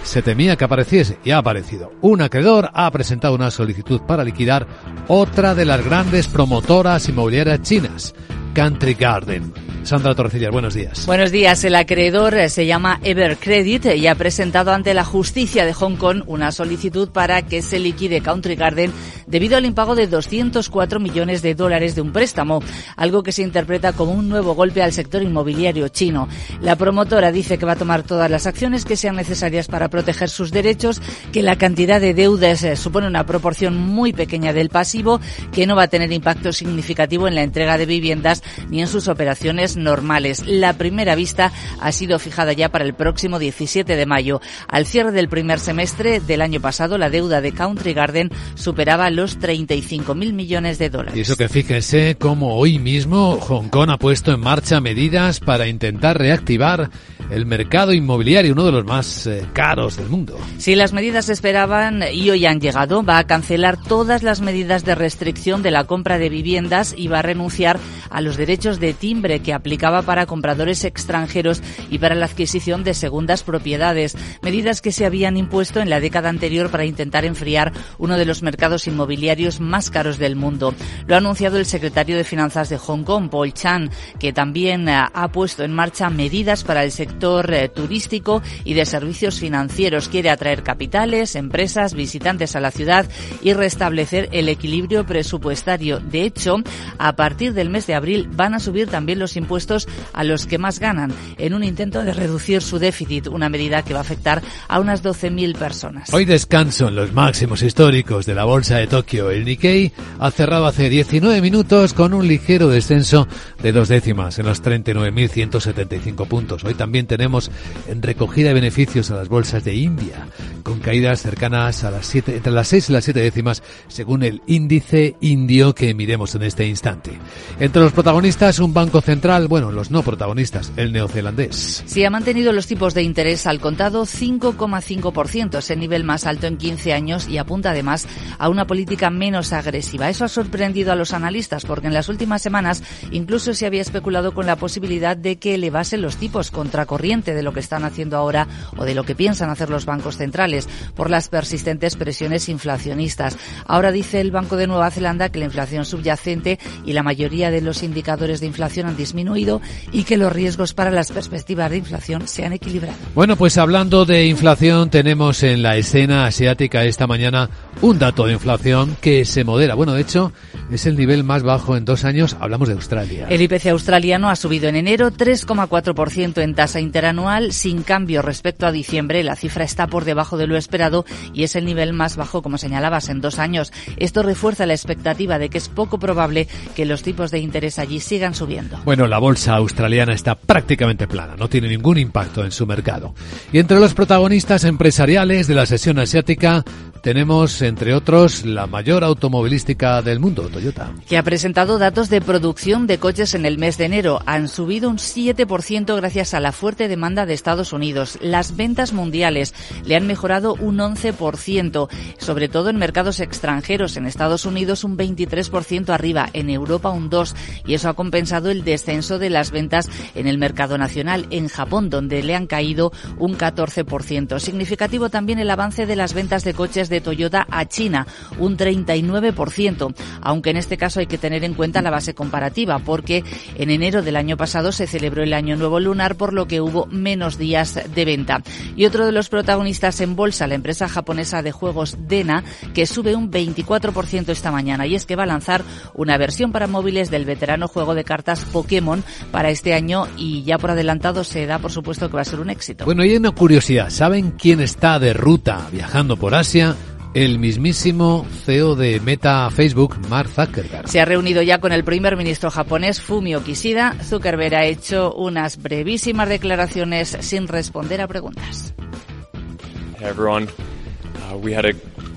se 0.02 0.22
temía 0.22 0.56
que 0.56 0.64
apareciese 0.64 1.18
y 1.24 1.30
ha 1.30 1.38
aparecido. 1.38 1.92
Un 2.00 2.22
acreedor 2.22 2.70
ha 2.74 2.90
presentado 2.90 3.34
una 3.34 3.50
solicitud 3.50 4.00
para 4.02 4.24
liquidar 4.24 4.66
otra 5.06 5.54
de 5.54 5.64
las 5.64 5.84
grandes 5.84 6.26
promotoras 6.28 7.08
inmobiliarias 7.08 7.62
chinas, 7.62 8.14
Country 8.54 8.94
Garden. 8.94 9.52
Sandra 9.84 10.14
Torrecillas, 10.14 10.50
buenos 10.50 10.74
días. 10.74 11.06
Buenos 11.06 11.30
días. 11.30 11.64
El 11.64 11.74
acreedor 11.74 12.34
eh, 12.34 12.50
se 12.50 12.66
llama 12.66 13.00
Evercredit 13.02 13.86
y 13.96 14.06
ha 14.06 14.14
presentado 14.16 14.72
ante 14.72 14.92
la 14.92 15.04
justicia 15.04 15.64
de 15.64 15.72
Hong 15.72 15.96
Kong 15.96 16.24
una 16.26 16.52
solicitud 16.52 17.08
para 17.08 17.40
que 17.42 17.62
se 17.62 17.78
liquide 17.78 18.20
Country 18.20 18.54
Garden 18.54 18.92
debido 19.26 19.56
al 19.56 19.64
impago 19.64 19.94
de 19.94 20.06
204 20.06 21.00
millones 21.00 21.42
de 21.42 21.54
dólares 21.54 21.94
de 21.94 22.00
un 22.00 22.12
préstamo, 22.12 22.62
algo 22.96 23.22
que 23.22 23.32
se 23.32 23.42
interpreta 23.42 23.92
como 23.92 24.12
un 24.12 24.28
nuevo 24.28 24.54
golpe 24.54 24.82
al 24.82 24.92
sector 24.92 25.22
inmobiliario 25.22 25.88
chino. 25.88 26.28
La 26.60 26.76
promotora 26.76 27.32
dice 27.32 27.58
que 27.58 27.66
va 27.66 27.72
a 27.72 27.76
tomar 27.76 28.02
todas 28.02 28.30
las 28.30 28.46
acciones 28.46 28.84
que 28.84 28.96
sean 28.96 29.16
necesarias 29.16 29.68
para 29.68 29.88
proteger 29.88 30.28
sus 30.28 30.50
derechos, 30.50 31.00
que 31.32 31.42
la 31.42 31.56
cantidad 31.56 32.00
de 32.00 32.14
deudas 32.14 32.62
eh, 32.62 32.76
supone 32.76 33.06
una 33.06 33.26
proporción 33.26 33.76
muy 33.76 34.12
pequeña 34.12 34.52
del 34.52 34.70
pasivo, 34.70 35.20
que 35.52 35.66
no 35.66 35.76
va 35.76 35.84
a 35.84 35.88
tener 35.88 36.12
impacto 36.12 36.52
significativo 36.52 37.28
en 37.28 37.34
la 37.34 37.42
entrega 37.42 37.78
de 37.78 37.86
viviendas 37.86 38.37
ni 38.70 38.80
en 38.80 38.88
sus 38.88 39.08
operaciones 39.08 39.76
normales. 39.76 40.44
La 40.46 40.74
primera 40.74 41.14
vista 41.14 41.52
ha 41.80 41.92
sido 41.92 42.18
fijada 42.18 42.52
ya 42.52 42.68
para 42.70 42.84
el 42.84 42.94
próximo 42.94 43.38
17 43.38 43.96
de 43.96 44.06
mayo. 44.06 44.40
Al 44.68 44.86
cierre 44.86 45.12
del 45.12 45.28
primer 45.28 45.60
semestre 45.60 46.20
del 46.20 46.42
año 46.42 46.60
pasado, 46.60 46.98
la 46.98 47.10
deuda 47.10 47.40
de 47.40 47.52
Country 47.52 47.92
Garden 47.92 48.30
superaba 48.54 49.10
los 49.10 49.38
35.000 49.38 50.32
millones 50.32 50.78
de 50.78 50.90
dólares. 50.90 51.16
Y 51.16 51.20
eso 51.20 51.36
que 51.36 51.48
fíjense 51.48 52.16
cómo 52.18 52.56
hoy 52.56 52.78
mismo 52.78 53.38
Hong 53.40 53.68
Kong 53.68 53.90
ha 53.90 53.98
puesto 53.98 54.32
en 54.32 54.40
marcha 54.40 54.80
medidas 54.80 55.40
para 55.40 55.66
intentar 55.66 56.18
reactivar 56.18 56.90
el 57.30 57.44
mercado 57.46 57.92
inmobiliario, 57.92 58.52
uno 58.52 58.64
de 58.64 58.72
los 58.72 58.84
más 58.84 59.26
eh, 59.26 59.44
caros 59.52 59.96
del 59.96 60.08
mundo. 60.08 60.38
Si 60.56 60.74
las 60.74 60.92
medidas 60.92 61.28
esperaban 61.28 62.02
y 62.12 62.30
hoy 62.30 62.46
han 62.46 62.60
llegado, 62.60 63.02
va 63.02 63.18
a 63.18 63.26
cancelar 63.26 63.76
todas 63.76 64.22
las 64.22 64.40
medidas 64.40 64.84
de 64.84 64.94
restricción 64.94 65.62
de 65.62 65.70
la 65.70 65.84
compra 65.84 66.18
de 66.18 66.30
viviendas 66.30 66.94
y 66.96 67.08
va 67.08 67.18
a 67.18 67.22
renunciar 67.22 67.78
a 68.10 68.20
los 68.20 68.36
derechos 68.36 68.80
de 68.80 68.94
timbre 68.94 69.40
que 69.40 69.52
aplicaba 69.52 70.02
para 70.02 70.26
compradores 70.26 70.84
extranjeros 70.84 71.62
y 71.90 71.98
para 71.98 72.14
la 72.14 72.26
adquisición 72.26 72.82
de 72.82 72.94
segundas 72.94 73.42
propiedades, 73.42 74.16
medidas 74.42 74.80
que 74.80 74.92
se 74.92 75.04
habían 75.04 75.36
impuesto 75.36 75.80
en 75.80 75.90
la 75.90 76.00
década 76.00 76.30
anterior 76.30 76.70
para 76.70 76.86
intentar 76.86 77.24
enfriar 77.24 77.72
uno 77.98 78.16
de 78.16 78.24
los 78.24 78.42
mercados 78.42 78.86
inmobiliarios 78.86 79.60
más 79.60 79.90
caros 79.90 80.18
del 80.18 80.36
mundo. 80.36 80.74
Lo 81.06 81.14
ha 81.14 81.18
anunciado 81.18 81.58
el 81.58 81.66
secretario 81.66 82.16
de 82.16 82.24
Finanzas 82.24 82.70
de 82.70 82.78
Hong 82.78 83.02
Kong, 83.02 83.28
Paul 83.28 83.52
Chan, 83.52 83.90
que 84.18 84.32
también 84.32 84.88
eh, 84.88 85.04
ha 85.12 85.28
puesto 85.28 85.64
en 85.64 85.74
marcha 85.74 86.08
medidas 86.08 86.64
para 86.64 86.84
el 86.84 86.92
sector 86.92 87.17
eh, 87.20 87.68
turístico 87.68 88.42
y 88.64 88.74
de 88.74 88.86
servicios 88.86 89.38
financieros. 89.38 90.08
Quiere 90.08 90.30
atraer 90.30 90.62
capitales, 90.62 91.36
empresas, 91.36 91.94
visitantes 91.94 92.56
a 92.56 92.60
la 92.60 92.70
ciudad 92.70 93.06
y 93.42 93.52
restablecer 93.52 94.28
el 94.32 94.48
equilibrio 94.48 95.04
presupuestario. 95.04 96.00
De 96.00 96.22
hecho, 96.22 96.56
a 96.98 97.16
partir 97.16 97.52
del 97.54 97.70
mes 97.70 97.86
de 97.86 97.94
abril 97.94 98.28
van 98.32 98.54
a 98.54 98.60
subir 98.60 98.88
también 98.88 99.18
los 99.18 99.36
impuestos 99.36 99.88
a 100.12 100.24
los 100.24 100.46
que 100.46 100.58
más 100.58 100.78
ganan 100.78 101.12
en 101.36 101.54
un 101.54 101.64
intento 101.64 102.04
de 102.04 102.12
reducir 102.12 102.62
su 102.62 102.78
déficit, 102.78 103.26
una 103.28 103.48
medida 103.48 103.82
que 103.82 103.94
va 103.94 104.00
a 104.00 104.02
afectar 104.02 104.42
a 104.68 104.80
unas 104.80 105.02
12.000 105.02 105.56
personas. 105.56 106.12
Hoy 106.12 106.24
descanso 106.24 106.88
en 106.88 106.96
los 106.96 107.12
máximos 107.12 107.62
históricos 107.62 108.26
de 108.26 108.34
la 108.34 108.44
bolsa 108.44 108.76
de 108.76 108.86
Tokio. 108.86 109.30
El 109.30 109.44
Nikkei 109.44 109.92
ha 110.18 110.30
cerrado 110.30 110.66
hace 110.66 110.88
19 110.88 111.40
minutos 111.40 111.92
con 111.92 112.14
un 112.14 112.26
ligero 112.26 112.68
descenso 112.68 113.26
de 113.62 113.72
dos 113.72 113.88
décimas 113.88 114.38
en 114.38 114.46
los 114.46 114.62
39.175 114.62 116.26
puntos. 116.26 116.64
Hoy 116.64 116.74
también 116.74 117.06
tenemos 117.08 117.50
en 117.88 118.02
recogida 118.02 118.48
de 118.48 118.54
beneficios 118.54 119.10
a 119.10 119.16
las 119.16 119.28
bolsas 119.28 119.64
de 119.64 119.74
India, 119.74 120.28
con 120.62 120.78
caídas 120.78 121.22
cercanas 121.22 121.82
a 121.82 121.90
las 121.90 122.06
7, 122.06 122.36
entre 122.36 122.52
las 122.52 122.68
6 122.68 122.90
y 122.90 122.92
las 122.92 123.04
7 123.04 123.20
décimas, 123.20 123.62
según 123.88 124.22
el 124.22 124.42
índice 124.46 125.16
indio 125.20 125.74
que 125.74 125.94
miremos 125.94 126.34
en 126.36 126.42
este 126.42 126.66
instante. 126.66 127.18
Entre 127.58 127.82
los 127.82 127.92
protagonistas, 127.92 128.58
un 128.60 128.72
banco 128.72 129.00
central, 129.00 129.48
bueno, 129.48 129.72
los 129.72 129.90
no 129.90 130.02
protagonistas, 130.02 130.72
el 130.76 130.92
neozelandés. 130.92 131.82
Sí, 131.86 132.04
ha 132.04 132.10
mantenido 132.10 132.52
los 132.52 132.66
tipos 132.66 132.94
de 132.94 133.02
interés 133.02 133.46
al 133.46 133.60
contado 133.60 134.04
5,5%, 134.04 135.58
ese 135.58 135.76
nivel 135.76 136.04
más 136.04 136.26
alto 136.26 136.46
en 136.46 136.56
15 136.58 136.92
años 136.92 137.28
y 137.28 137.38
apunta 137.38 137.70
además 137.70 138.06
a 138.38 138.48
una 138.48 138.66
política 138.66 139.10
menos 139.10 139.52
agresiva. 139.52 140.08
Eso 140.10 140.24
ha 140.24 140.28
sorprendido 140.28 140.92
a 140.92 140.96
los 140.96 141.12
analistas 141.12 141.64
porque 141.64 141.86
en 141.86 141.94
las 141.94 142.08
últimas 142.08 142.42
semanas 142.42 142.82
incluso 143.10 143.54
se 143.54 143.66
había 143.66 143.82
especulado 143.82 144.32
con 144.32 144.46
la 144.46 144.56
posibilidad 144.56 145.16
de 145.16 145.38
que 145.38 145.54
elevasen 145.54 146.02
los 146.02 146.16
tipos 146.16 146.50
contracorriente 146.98 147.34
de 147.34 147.42
lo 147.42 147.52
que 147.52 147.60
están 147.60 147.84
haciendo 147.84 148.16
ahora 148.16 148.46
o 148.76 148.84
de 148.84 148.94
lo 148.94 149.04
que 149.04 149.14
piensan 149.14 149.50
hacer 149.50 149.70
los 149.70 149.84
bancos 149.84 150.16
centrales 150.16 150.68
por 150.94 151.10
las 151.10 151.28
persistentes 151.28 151.96
presiones 151.96 152.48
inflacionistas. 152.48 153.36
Ahora 153.66 153.92
dice 153.92 154.20
el 154.20 154.30
Banco 154.30 154.56
de 154.56 154.66
Nueva 154.66 154.90
Zelanda 154.90 155.28
que 155.28 155.38
la 155.38 155.44
inflación 155.44 155.84
subyacente 155.84 156.58
y 156.84 156.92
la 156.92 157.02
mayoría 157.02 157.50
de 157.50 157.60
los 157.60 157.82
indicadores 157.82 158.40
de 158.40 158.46
inflación 158.46 158.88
han 158.88 158.96
disminuido 158.96 159.60
y 159.92 160.04
que 160.04 160.16
los 160.16 160.32
riesgos 160.32 160.74
para 160.74 160.90
las 160.90 161.12
perspectivas 161.12 161.70
de 161.70 161.78
inflación 161.78 162.26
se 162.26 162.44
han 162.44 162.52
equilibrado. 162.52 162.96
Bueno, 163.14 163.36
pues 163.36 163.58
hablando 163.58 164.04
de 164.04 164.26
inflación, 164.26 164.90
tenemos 164.90 165.42
en 165.42 165.62
la 165.62 165.76
escena 165.76 166.26
asiática 166.26 166.84
esta 166.84 167.06
mañana 167.06 167.48
un 167.80 167.98
dato 167.98 168.26
de 168.26 168.32
inflación 168.32 168.96
que 169.00 169.24
se 169.24 169.44
modera. 169.44 169.74
Bueno, 169.74 169.92
de 169.92 170.02
hecho, 170.02 170.32
es 170.70 170.86
el 170.86 170.96
nivel 170.96 171.24
más 171.24 171.42
bajo 171.42 171.76
en 171.76 171.84
dos 171.84 172.04
años. 172.04 172.36
Hablamos 172.40 172.68
de 172.68 172.74
Australia. 172.74 173.26
El 173.28 173.42
IPC 173.42 173.66
australiano 173.68 174.30
ha 174.30 174.36
subido 174.36 174.68
en 174.68 174.76
enero 174.76 175.10
3,4% 175.10 176.42
en 176.42 176.54
tasa 176.54 176.80
interanual, 176.80 177.52
sin 177.52 177.82
cambio 177.82 178.22
respecto 178.22 178.66
a 178.66 178.72
diciembre. 178.72 179.22
La 179.22 179.36
cifra 179.36 179.64
está 179.64 179.86
por 179.86 180.04
debajo 180.04 180.36
de 180.36 180.46
lo 180.46 180.56
esperado 180.56 181.04
y 181.32 181.44
es 181.44 181.56
el 181.56 181.64
nivel 181.64 181.92
más 181.92 182.16
bajo, 182.16 182.42
como 182.42 182.58
señalabas, 182.58 183.08
en 183.08 183.20
dos 183.20 183.38
años. 183.38 183.72
Esto 183.96 184.22
refuerza 184.22 184.66
la 184.66 184.74
expectativa 184.74 185.38
de 185.38 185.48
que 185.48 185.58
es 185.58 185.68
poco 185.68 185.98
probable 185.98 186.48
que 186.74 186.84
los 186.84 187.02
tipos 187.02 187.30
de 187.30 187.38
interés 187.38 187.78
allí 187.78 188.00
sigan 188.00 188.34
subiendo. 188.34 188.78
Bueno, 188.84 189.06
la 189.06 189.18
bolsa 189.18 189.54
australiana 189.54 190.12
está 190.12 190.34
prácticamente 190.34 191.06
plana, 191.06 191.36
no 191.36 191.48
tiene 191.48 191.68
ningún 191.68 191.98
impacto 191.98 192.44
en 192.44 192.52
su 192.52 192.66
mercado. 192.66 193.14
Y 193.52 193.58
entre 193.58 193.80
los 193.80 193.94
protagonistas 193.94 194.64
empresariales 194.64 195.46
de 195.46 195.54
la 195.54 195.66
sesión 195.66 195.98
asiática 195.98 196.64
tenemos, 197.08 197.62
entre 197.62 197.94
otros, 197.94 198.44
la 198.44 198.66
mayor 198.66 199.02
automovilística 199.02 200.02
del 200.02 200.20
mundo, 200.20 200.50
Toyota. 200.52 200.92
Que 201.08 201.16
ha 201.16 201.22
presentado 201.22 201.78
datos 201.78 202.10
de 202.10 202.20
producción 202.20 202.86
de 202.86 202.98
coches 202.98 203.34
en 203.34 203.46
el 203.46 203.56
mes 203.56 203.78
de 203.78 203.86
enero. 203.86 204.20
Han 204.26 204.46
subido 204.46 204.90
un 204.90 204.98
7% 204.98 205.96
gracias 205.96 206.34
a 206.34 206.40
la 206.40 206.52
fuerte 206.52 206.86
demanda 206.86 207.24
de 207.24 207.32
Estados 207.32 207.72
Unidos. 207.72 208.18
Las 208.20 208.56
ventas 208.56 208.92
mundiales 208.92 209.54
le 209.86 209.96
han 209.96 210.06
mejorado 210.06 210.52
un 210.52 210.80
11%, 210.80 211.88
sobre 212.18 212.48
todo 212.50 212.68
en 212.68 212.76
mercados 212.76 213.20
extranjeros. 213.20 213.96
En 213.96 214.04
Estados 214.04 214.44
Unidos 214.44 214.84
un 214.84 214.98
23% 214.98 215.88
arriba, 215.88 216.28
en 216.34 216.50
Europa 216.50 216.90
un 216.90 217.08
2%. 217.08 217.34
Y 217.64 217.72
eso 217.72 217.88
ha 217.88 217.94
compensado 217.94 218.50
el 218.50 218.64
descenso 218.64 219.18
de 219.18 219.30
las 219.30 219.50
ventas 219.50 219.88
en 220.14 220.26
el 220.26 220.36
mercado 220.36 220.76
nacional, 220.76 221.26
en 221.30 221.48
Japón, 221.48 221.88
donde 221.88 222.22
le 222.22 222.34
han 222.34 222.46
caído 222.46 222.92
un 223.16 223.38
14%. 223.38 224.40
Significativo 224.40 225.08
también 225.08 225.38
el 225.38 225.48
avance 225.48 225.86
de 225.86 225.96
las 225.96 226.12
ventas 226.12 226.44
de 226.44 226.52
coches 226.52 226.90
de 226.90 226.97
Toyota 227.00 227.46
a 227.50 227.66
China, 227.66 228.06
un 228.38 228.56
39%, 228.56 229.94
aunque 230.20 230.50
en 230.50 230.56
este 230.56 230.76
caso 230.76 231.00
hay 231.00 231.06
que 231.06 231.18
tener 231.18 231.44
en 231.44 231.54
cuenta 231.54 231.82
la 231.82 231.90
base 231.90 232.14
comparativa, 232.14 232.78
porque 232.78 233.24
en 233.56 233.70
enero 233.70 234.02
del 234.02 234.16
año 234.16 234.36
pasado 234.36 234.72
se 234.72 234.86
celebró 234.86 235.22
el 235.22 235.32
Año 235.32 235.56
Nuevo 235.56 235.80
Lunar, 235.80 236.16
por 236.16 236.32
lo 236.32 236.46
que 236.46 236.60
hubo 236.60 236.86
menos 236.86 237.38
días 237.38 237.80
de 237.94 238.04
venta. 238.04 238.42
Y 238.76 238.86
otro 238.86 239.06
de 239.06 239.12
los 239.12 239.28
protagonistas 239.28 240.00
en 240.00 240.16
bolsa, 240.16 240.46
la 240.46 240.54
empresa 240.54 240.88
japonesa 240.88 241.42
de 241.42 241.52
juegos 241.52 241.96
Dena, 242.08 242.44
que 242.74 242.86
sube 242.86 243.14
un 243.14 243.30
24% 243.30 244.28
esta 244.28 244.52
mañana, 244.52 244.86
y 244.86 244.94
es 244.94 245.06
que 245.06 245.16
va 245.16 245.24
a 245.24 245.26
lanzar 245.26 245.62
una 245.94 246.16
versión 246.16 246.52
para 246.52 246.66
móviles 246.66 247.10
del 247.10 247.24
veterano 247.24 247.68
juego 247.68 247.94
de 247.94 248.04
cartas 248.04 248.44
Pokémon 248.44 249.02
para 249.30 249.50
este 249.50 249.74
año 249.74 250.06
y 250.16 250.42
ya 250.42 250.58
por 250.58 250.70
adelantado 250.70 251.24
se 251.24 251.46
da 251.46 251.58
por 251.58 251.70
supuesto 251.72 252.08
que 252.08 252.16
va 252.16 252.22
a 252.22 252.24
ser 252.24 252.40
un 252.40 252.50
éxito. 252.50 252.84
Bueno, 252.84 253.04
y 253.04 253.16
una 253.16 253.30
curiosidad, 253.30 253.90
¿saben 253.90 254.32
quién 254.32 254.60
está 254.60 254.98
de 254.98 255.12
ruta 255.12 255.68
viajando 255.72 256.16
por 256.16 256.34
Asia? 256.34 256.76
El 257.14 257.38
mismísimo 257.38 258.26
CEO 258.44 258.74
de 258.76 259.00
Meta 259.00 259.48
Facebook, 259.50 259.96
Mark 260.08 260.28
Zuckerberg. 260.28 260.88
Se 260.88 261.00
ha 261.00 261.04
reunido 261.04 261.42
ya 261.42 261.58
con 261.58 261.72
el 261.72 261.84
primer 261.84 262.16
ministro 262.16 262.50
japonés 262.50 263.00
Fumio 263.00 263.42
Kishida. 263.42 263.96
Zuckerberg 264.02 264.54
ha 264.54 264.64
hecho 264.64 265.14
unas 265.14 265.62
brevísimas 265.62 266.28
declaraciones 266.28 267.16
sin 267.20 267.48
responder 267.48 268.00
a 268.00 268.08
preguntas. 268.08 268.74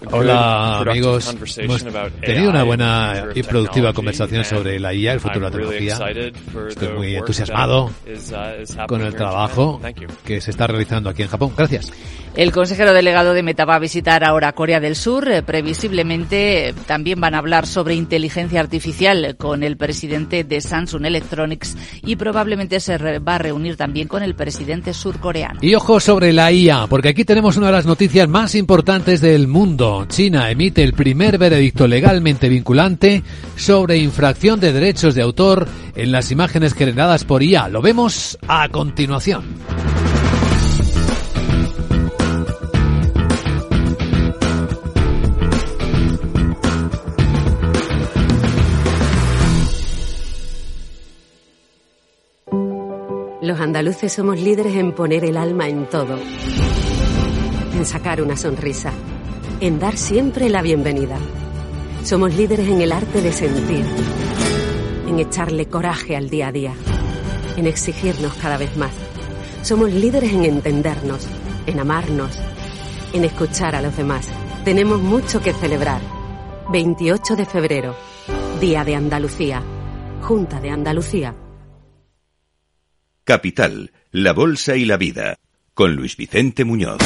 Hola 0.10 0.80
amigos, 0.80 1.36
hemos 1.58 1.86
tenido 2.22 2.50
una 2.50 2.64
buena 2.64 3.26
y 3.36 3.44
productiva 3.44 3.94
conversación 3.94 4.44
sobre 4.44 4.80
la 4.80 4.94
IA, 4.94 5.14
el 5.14 5.20
futuro 5.20 5.50
de 5.50 5.58
la 5.58 5.70
tecnología. 5.70 6.32
Estoy 6.70 6.88
muy 6.90 7.16
entusiasmado 7.16 7.86
uh, 7.86 8.86
con 8.88 9.02
el 9.02 9.14
trabajo 9.14 9.80
que 10.26 10.42
se 10.42 10.52
está 10.52 10.68
realizando 10.68 11.10
aquí 11.10 11.22
en 11.22 11.28
Japón. 11.28 11.54
Gracias. 11.56 11.92
El 12.34 12.54
consejero 12.54 12.94
delegado 12.94 13.34
de 13.34 13.44
Meta 13.44 13.66
va 13.66 13.76
a 13.76 13.80
visitar 13.80 14.24
ahora 14.24 14.54
Corea 14.54 14.80
del 14.80 14.96
Sur. 14.96 15.30
Eh, 15.30 15.44
previsiblemente 15.44 16.74
también 16.88 17.20
van 17.20 17.36
a 17.36 17.40
hablar 17.40 17.68
sobre 17.68 17.94
inteligencia 17.94 18.62
artificial 18.62 19.36
con 19.38 19.64
el 19.64 19.76
presidente 19.76 20.46
de 20.46 20.62
Samsung 20.62 21.06
Electronics 21.06 21.76
y 22.04 22.16
probablemente 22.16 22.80
se 22.80 23.20
va 23.20 23.36
a 23.36 23.38
reunir 23.38 23.76
también 23.76 24.08
con 24.08 24.24
el 24.24 24.34
presidente 24.34 24.94
surcoreano. 24.94 25.60
Y 25.62 25.76
ojo 25.76 26.00
sobre 26.00 26.32
la 26.32 26.54
IA, 26.54 26.88
porque 26.88 27.10
aquí 27.10 27.26
tenemos 27.26 27.58
una 27.58 27.66
de 27.68 27.74
las 27.74 27.86
noticias 27.86 28.30
más 28.30 28.56
importantes 28.56 29.20
del 29.20 29.50
mundo. 29.50 29.90
China 30.08 30.49
emite 30.49 30.84
el 30.84 30.93
primer 30.93 31.38
veredicto 31.38 31.88
legalmente 31.88 32.49
vinculante 32.49 33.23
sobre 33.56 33.97
infracción 33.97 34.60
de 34.60 34.71
derechos 34.71 35.15
de 35.15 35.21
autor 35.21 35.67
en 35.95 36.12
las 36.12 36.32
imágenes 36.32 36.73
generadas 36.73 37.25
por 37.25 37.43
IA. 37.43 37.67
Lo 37.67 37.82
vemos 37.82 38.38
a 38.47 38.69
continuación. 38.69 39.43
Los 53.41 53.60
andaluces 53.60 54.13
somos 54.13 54.39
líderes 54.39 54.75
en 54.75 54.93
poner 54.93 55.25
el 55.25 55.36
alma 55.36 55.67
en 55.67 55.86
todo, 55.88 56.17
en 57.75 57.86
sacar 57.86 58.21
una 58.21 58.38
sonrisa, 58.38 58.93
en 59.62 59.78
dar 59.78 59.95
siempre 59.95 60.50
la 60.50 60.63
bienvenida. 60.63 61.19
Somos 62.04 62.34
líderes 62.36 62.67
en 62.67 62.82
el 62.82 62.91
arte 62.91 63.21
de 63.21 63.32
sentir, 63.32 63.86
en 65.08 65.19
echarle 65.19 65.67
coraje 65.67 66.15
al 66.15 66.32
día 66.32 66.47
a 66.47 66.52
día, 66.52 66.74
en 67.56 67.67
exigirnos 67.67 68.34
cada 68.34 68.58
vez 68.58 68.76
más. 68.76 68.91
Somos 69.62 69.93
líderes 69.93 70.34
en 70.34 70.45
entendernos, 70.45 71.28
en 71.67 71.80
amarnos, 71.80 72.36
en 73.13 73.24
escuchar 73.24 73.76
a 73.76 73.84
los 73.84 73.95
demás. 73.95 74.28
Tenemos 74.65 75.00
mucho 75.00 75.41
que 75.41 75.54
celebrar. 75.54 76.02
28 76.71 77.36
de 77.36 77.45
febrero, 77.45 77.95
Día 78.60 78.84
de 78.84 78.95
Andalucía, 78.95 79.62
Junta 80.21 80.60
de 80.60 80.71
Andalucía. 80.71 81.36
Capital, 83.24 83.91
la 84.10 84.34
Bolsa 84.34 84.76
y 84.76 84.86
la 84.86 84.97
Vida, 84.97 85.38
con 85.76 85.95
Luis 85.95 86.17
Vicente 86.17 86.65
Muñoz. 86.65 86.97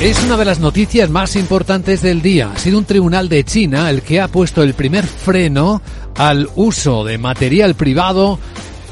Es 0.00 0.22
una 0.22 0.36
de 0.36 0.44
las 0.44 0.60
noticias 0.60 1.10
más 1.10 1.34
importantes 1.34 2.02
del 2.02 2.22
día. 2.22 2.52
Ha 2.54 2.58
sido 2.60 2.78
un 2.78 2.84
tribunal 2.84 3.28
de 3.28 3.42
China 3.42 3.90
el 3.90 4.02
que 4.02 4.20
ha 4.20 4.28
puesto 4.28 4.62
el 4.62 4.74
primer 4.74 5.04
freno 5.04 5.82
al 6.14 6.48
uso 6.54 7.02
de 7.02 7.18
material 7.18 7.74
privado 7.74 8.38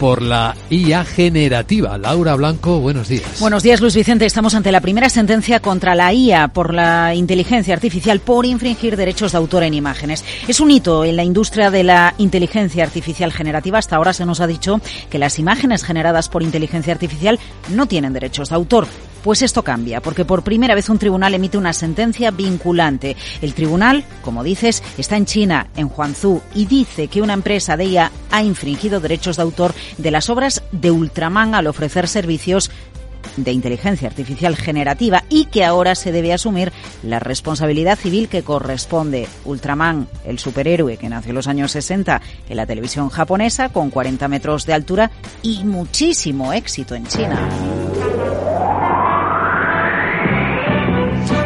por 0.01 0.21
la 0.21 0.57
IA 0.69 1.05
generativa. 1.05 1.97
Laura 1.97 2.35
Blanco, 2.35 2.81
buenos 2.81 3.07
días. 3.07 3.38
Buenos 3.38 3.62
días, 3.62 3.81
Luis 3.81 3.95
Vicente. 3.95 4.27
Estamos 4.27 4.57
ante 4.57 4.73
la 4.73 4.81
primera 4.81 5.09
sentencia 5.09 5.61
contra 5.61 5.95
la 5.95 6.12
IA 6.12 6.49
por 6.49 6.75
la 6.75 7.14
inteligencia 7.14 7.73
artificial 7.73 8.19
por 8.19 8.45
infringir 8.45 8.97
derechos 8.97 9.31
de 9.31 9.38
autor 9.38 9.62
en 9.62 9.75
imágenes. 9.75 10.25
Es 10.49 10.59
un 10.59 10.73
hito 10.73 11.05
en 11.05 11.14
la 11.14 11.23
industria 11.23 11.71
de 11.71 11.85
la 11.85 12.14
inteligencia 12.19 12.83
artificial 12.83 13.33
generativa. 13.33 13.79
Hasta 13.79 13.95
ahora 13.95 14.12
se 14.12 14.27
nos 14.27 14.40
ha 14.40 14.49
dicho 14.49 14.81
que 15.09 15.21
las 15.21 15.38
imágenes 15.38 15.85
generadas 15.85 16.29
por 16.29 16.42
inteligencia 16.42 16.92
artificial 16.92 17.38
no 17.69 17.87
tienen 17.87 18.12
derechos 18.12 18.49
de 18.49 18.57
autor. 18.57 18.88
Pues 19.27 19.43
esto 19.43 19.65
cambia, 19.65 20.01
porque 20.01 20.25
por 20.25 20.45
primera 20.45 20.77
vez 20.77 20.89
un 20.89 21.01
tribunal 21.01 21.35
emite 21.35 21.59
una 21.59 21.73
sentencia 21.73 22.31
vinculante. 22.31 23.17
El 23.43 23.55
tribunal, 23.55 24.05
como 24.23 24.45
dices, 24.45 24.85
está 24.99 25.17
en 25.17 25.27
China, 25.27 25.67
en 25.75 25.91
Huangzhou, 25.93 26.43
y 26.55 26.67
dice 26.67 27.09
que 27.09 27.23
una 27.23 27.33
empresa 27.33 27.77
de 27.77 27.87
ella 27.87 28.12
ha 28.31 28.45
infringido 28.45 29.01
derechos 29.01 29.35
de 29.35 29.43
autor 29.43 29.75
de 29.99 30.12
las 30.12 30.31
obras 30.31 30.62
de 30.71 30.93
Ultraman 30.93 31.57
al 31.57 31.67
ofrecer 31.67 32.07
servicios 32.07 32.71
de 33.37 33.51
inteligencia 33.51 34.07
artificial 34.07 34.55
generativa 34.55 35.25
y 35.29 35.47
que 35.47 35.65
ahora 35.65 35.97
se 35.97 36.12
debe 36.12 36.33
asumir 36.33 36.73
la 37.03 37.19
responsabilidad 37.19 37.99
civil 37.99 38.29
que 38.29 38.45
corresponde. 38.45 39.27
Ultraman, 39.45 40.07
el 40.25 40.39
superhéroe 40.39 40.99
que 40.99 41.09
nació 41.09 41.31
en 41.31 41.35
los 41.35 41.49
años 41.49 41.73
60 41.73 42.23
en 42.49 42.57
la 42.57 42.67
televisión 42.67 43.09
japonesa 43.09 43.71
con 43.71 43.91
40 43.91 44.29
metros 44.29 44.67
de 44.67 44.75
altura 44.75 45.11
y 45.43 45.65
muchísimo 45.65 46.53
éxito 46.53 46.95
en 46.95 47.09
China. 47.09 47.49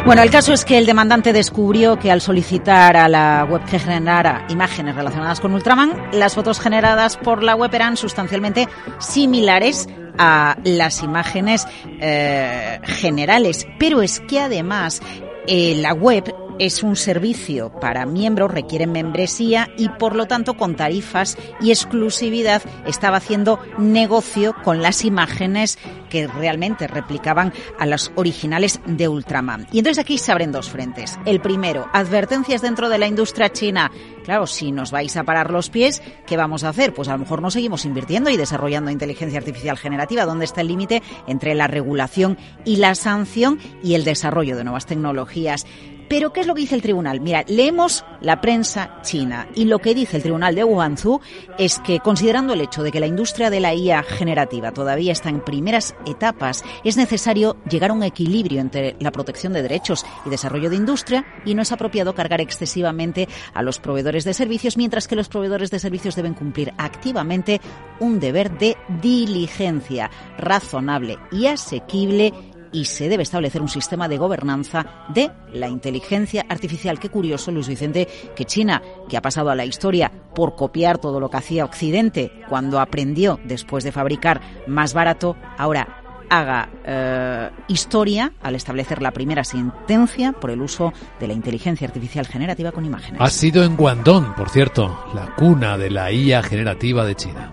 Bueno, 0.03 0.23
el 0.23 0.31
caso 0.31 0.51
es 0.51 0.65
que 0.65 0.79
el 0.79 0.87
demandante 0.87 1.31
descubrió 1.31 1.99
que 1.99 2.11
al 2.11 2.21
solicitar 2.21 2.97
a 2.97 3.07
la 3.07 3.45
web 3.47 3.63
que 3.65 3.77
generara 3.77 4.45
imágenes 4.49 4.95
relacionadas 4.95 5.39
con 5.39 5.53
Ultraman, 5.53 6.09
las 6.13 6.33
fotos 6.33 6.59
generadas 6.59 7.17
por 7.17 7.43
la 7.43 7.55
web 7.55 7.73
eran 7.73 7.95
sustancialmente 7.97 8.67
similares 8.97 9.87
a 10.17 10.57
las 10.63 11.03
imágenes 11.03 11.67
eh, 11.99 12.79
generales. 12.83 13.67
Pero 13.77 14.01
es 14.01 14.19
que 14.21 14.39
además 14.39 15.01
eh, 15.47 15.75
la 15.77 15.93
web 15.93 16.33
es 16.61 16.83
un 16.83 16.95
servicio 16.95 17.71
para 17.81 18.05
miembros, 18.05 18.51
requiere 18.51 18.85
membresía 18.85 19.69
y 19.79 19.89
por 19.89 20.15
lo 20.15 20.27
tanto 20.27 20.53
con 20.53 20.75
tarifas 20.75 21.35
y 21.59 21.71
exclusividad 21.71 22.61
estaba 22.85 23.17
haciendo 23.17 23.59
negocio 23.79 24.55
con 24.63 24.83
las 24.83 25.03
imágenes 25.03 25.79
que 26.11 26.27
realmente 26.27 26.85
replicaban 26.85 27.51
a 27.79 27.87
las 27.87 28.11
originales 28.13 28.79
de 28.85 29.07
Ultraman. 29.07 29.65
Y 29.71 29.79
entonces 29.79 30.03
aquí 30.03 30.19
se 30.19 30.31
abren 30.31 30.51
dos 30.51 30.69
frentes. 30.69 31.17
El 31.25 31.41
primero, 31.41 31.89
advertencias 31.93 32.61
dentro 32.61 32.89
de 32.89 32.99
la 32.99 33.07
industria 33.07 33.51
china. 33.51 33.91
Claro, 34.23 34.45
si 34.45 34.71
nos 34.71 34.91
vais 34.91 35.17
a 35.17 35.23
parar 35.23 35.49
los 35.49 35.71
pies, 35.71 36.03
¿qué 36.27 36.37
vamos 36.37 36.63
a 36.63 36.69
hacer? 36.69 36.93
Pues 36.93 37.07
a 37.07 37.13
lo 37.13 37.19
mejor 37.19 37.41
no 37.41 37.49
seguimos 37.49 37.85
invirtiendo 37.85 38.29
y 38.29 38.37
desarrollando 38.37 38.91
inteligencia 38.91 39.39
artificial 39.39 39.79
generativa. 39.79 40.25
¿Dónde 40.25 40.45
está 40.45 40.61
el 40.61 40.67
límite 40.67 41.01
entre 41.25 41.55
la 41.55 41.65
regulación 41.65 42.37
y 42.65 42.75
la 42.75 42.93
sanción 42.93 43.57
y 43.81 43.95
el 43.95 44.03
desarrollo 44.03 44.55
de 44.55 44.63
nuevas 44.63 44.85
tecnologías? 44.85 45.65
Pero 46.11 46.33
¿qué 46.33 46.41
es 46.41 46.47
lo 46.47 46.55
que 46.55 46.59
dice 46.59 46.75
el 46.75 46.81
tribunal? 46.81 47.21
Mira, 47.21 47.45
leemos 47.47 48.03
la 48.19 48.41
prensa 48.41 49.01
china 49.01 49.47
y 49.55 49.63
lo 49.63 49.79
que 49.79 49.95
dice 49.95 50.17
el 50.17 50.23
tribunal 50.23 50.55
de 50.55 50.63
Guangzhou 50.63 51.21
es 51.57 51.79
que 51.79 52.01
considerando 52.01 52.51
el 52.51 52.59
hecho 52.59 52.83
de 52.83 52.91
que 52.91 52.99
la 52.99 53.07
industria 53.07 53.49
de 53.49 53.61
la 53.61 53.73
IA 53.73 54.03
generativa 54.03 54.73
todavía 54.73 55.13
está 55.13 55.29
en 55.29 55.39
primeras 55.39 55.95
etapas, 56.05 56.65
es 56.83 56.97
necesario 56.97 57.55
llegar 57.63 57.91
a 57.91 57.93
un 57.93 58.03
equilibrio 58.03 58.59
entre 58.59 58.97
la 58.99 59.13
protección 59.13 59.53
de 59.53 59.61
derechos 59.61 60.05
y 60.25 60.29
desarrollo 60.29 60.69
de 60.69 60.75
industria 60.75 61.25
y 61.45 61.55
no 61.55 61.61
es 61.61 61.71
apropiado 61.71 62.13
cargar 62.13 62.41
excesivamente 62.41 63.29
a 63.53 63.61
los 63.61 63.79
proveedores 63.79 64.25
de 64.25 64.33
servicios, 64.33 64.75
mientras 64.75 65.07
que 65.07 65.15
los 65.15 65.29
proveedores 65.29 65.71
de 65.71 65.79
servicios 65.79 66.17
deben 66.17 66.33
cumplir 66.33 66.73
activamente 66.77 67.61
un 68.01 68.19
deber 68.19 68.57
de 68.57 68.75
diligencia 69.01 70.11
razonable 70.37 71.17
y 71.31 71.45
asequible 71.45 72.33
y 72.71 72.85
se 72.85 73.09
debe 73.09 73.23
establecer 73.23 73.61
un 73.61 73.69
sistema 73.69 74.07
de 74.07 74.17
gobernanza 74.17 75.05
de 75.09 75.31
la 75.53 75.67
inteligencia 75.67 76.45
artificial. 76.49 76.99
Qué 76.99 77.09
curioso, 77.09 77.51
Luis 77.51 77.67
Vicente, 77.67 78.07
que 78.35 78.45
China, 78.45 78.81
que 79.09 79.17
ha 79.17 79.21
pasado 79.21 79.49
a 79.49 79.55
la 79.55 79.65
historia 79.65 80.11
por 80.33 80.55
copiar 80.55 80.97
todo 80.97 81.19
lo 81.19 81.29
que 81.29 81.37
hacía 81.37 81.65
Occidente 81.65 82.31
cuando 82.47 82.79
aprendió 82.79 83.39
después 83.43 83.83
de 83.83 83.91
fabricar 83.91 84.41
más 84.67 84.93
barato, 84.93 85.35
ahora 85.57 86.01
haga 86.29 86.69
eh, 86.85 87.49
historia 87.67 88.31
al 88.41 88.55
establecer 88.55 89.01
la 89.01 89.11
primera 89.11 89.43
sentencia 89.43 90.31
por 90.31 90.49
el 90.49 90.61
uso 90.61 90.93
de 91.19 91.27
la 91.27 91.33
inteligencia 91.33 91.85
artificial 91.85 92.25
generativa 92.25 92.71
con 92.71 92.85
imágenes. 92.85 93.19
Ha 93.19 93.29
sido 93.29 93.65
en 93.65 93.75
Guangdong, 93.75 94.33
por 94.35 94.49
cierto, 94.49 95.05
la 95.13 95.35
cuna 95.35 95.77
de 95.77 95.89
la 95.89 96.09
IA 96.09 96.41
generativa 96.41 97.03
de 97.05 97.15
China. 97.15 97.51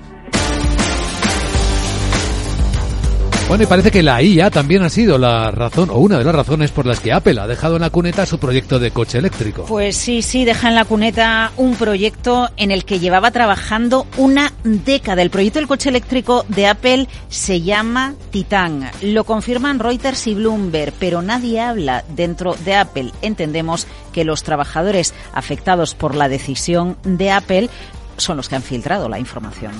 Bueno, 3.48 3.64
y 3.64 3.66
parece 3.66 3.90
que 3.90 4.02
la 4.02 4.22
IA 4.22 4.50
también 4.50 4.82
ha 4.82 4.90
sido 4.90 5.16
la 5.16 5.50
razón 5.50 5.88
o 5.88 5.94
una 5.94 6.18
de 6.18 6.24
las 6.24 6.34
razones 6.34 6.70
por 6.70 6.84
las 6.84 7.00
que 7.00 7.14
Apple 7.14 7.40
ha 7.40 7.46
dejado 7.46 7.76
en 7.76 7.80
la 7.80 7.88
cuneta 7.88 8.26
su 8.26 8.38
proyecto 8.38 8.78
de 8.78 8.90
coche 8.90 9.16
eléctrico. 9.16 9.64
Pues 9.64 9.96
sí, 9.96 10.20
sí, 10.20 10.44
deja 10.44 10.68
en 10.68 10.74
la 10.74 10.84
cuneta 10.84 11.50
un 11.56 11.74
proyecto 11.74 12.50
en 12.58 12.70
el 12.70 12.84
que 12.84 12.98
llevaba 12.98 13.30
trabajando 13.30 14.06
una 14.18 14.52
década. 14.64 15.22
El 15.22 15.30
proyecto 15.30 15.60
del 15.60 15.66
coche 15.66 15.88
eléctrico 15.88 16.44
de 16.48 16.66
Apple 16.66 17.08
se 17.30 17.62
llama 17.62 18.16
Titan. 18.30 18.90
Lo 19.00 19.24
confirman 19.24 19.78
Reuters 19.78 20.26
y 20.26 20.34
Bloomberg, 20.34 20.92
pero 20.98 21.22
nadie 21.22 21.58
habla 21.62 22.04
dentro 22.14 22.54
de 22.66 22.74
Apple. 22.74 23.12
Entendemos 23.22 23.86
que 24.12 24.26
los 24.26 24.42
trabajadores 24.42 25.14
afectados 25.32 25.94
por 25.94 26.14
la 26.14 26.28
decisión 26.28 26.98
de 27.02 27.30
Apple 27.30 27.70
son 28.18 28.36
los 28.36 28.50
que 28.50 28.56
han 28.56 28.62
filtrado 28.62 29.08
la 29.08 29.18
información. 29.18 29.72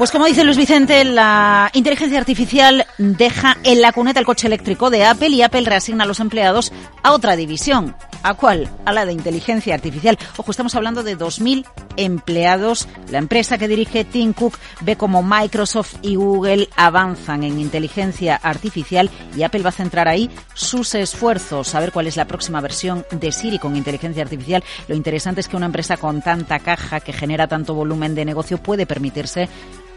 Pues 0.00 0.12
como 0.12 0.24
dice 0.24 0.44
Luis 0.44 0.56
Vicente, 0.56 1.04
la 1.04 1.70
inteligencia 1.74 2.18
artificial 2.18 2.86
deja 2.96 3.58
en 3.64 3.82
la 3.82 3.92
cuneta 3.92 4.18
el 4.18 4.24
coche 4.24 4.46
eléctrico 4.46 4.88
de 4.88 5.04
Apple 5.04 5.28
y 5.28 5.42
Apple 5.42 5.60
reasigna 5.60 6.04
a 6.04 6.06
los 6.06 6.20
empleados 6.20 6.72
a 7.02 7.12
otra 7.12 7.36
división. 7.36 7.94
¿A 8.22 8.34
cuál? 8.34 8.68
A 8.84 8.92
la 8.92 9.06
de 9.06 9.12
inteligencia 9.12 9.74
artificial. 9.74 10.18
Ojo, 10.36 10.50
estamos 10.50 10.74
hablando 10.74 11.02
de 11.02 11.18
2.000 11.18 11.66
empleados. 11.96 12.88
La 13.10 13.18
empresa 13.18 13.56
que 13.56 13.68
dirige 13.68 14.04
Tim 14.04 14.32
Cook 14.34 14.58
ve 14.80 14.96
como 14.96 15.22
Microsoft 15.22 15.96
y 16.02 16.16
Google 16.16 16.68
avanzan 16.76 17.44
en 17.44 17.58
inteligencia 17.58 18.36
artificial 18.36 19.10
y 19.36 19.42
Apple 19.42 19.62
va 19.62 19.70
a 19.70 19.72
centrar 19.72 20.08
ahí 20.08 20.30
sus 20.54 20.94
esfuerzos. 20.94 21.68
Saber 21.68 21.92
cuál 21.92 22.06
es 22.06 22.16
la 22.16 22.26
próxima 22.26 22.60
versión 22.60 23.06
de 23.10 23.32
Siri 23.32 23.58
con 23.58 23.76
inteligencia 23.76 24.22
artificial. 24.22 24.64
Lo 24.88 24.94
interesante 24.94 25.40
es 25.40 25.48
que 25.48 25.56
una 25.56 25.66
empresa 25.66 25.96
con 25.96 26.20
tanta 26.20 26.58
caja 26.58 27.00
que 27.00 27.14
genera 27.14 27.48
tanto 27.48 27.74
volumen 27.74 28.14
de 28.14 28.26
negocio 28.26 28.58
puede 28.58 28.84
permitirse 28.86 29.48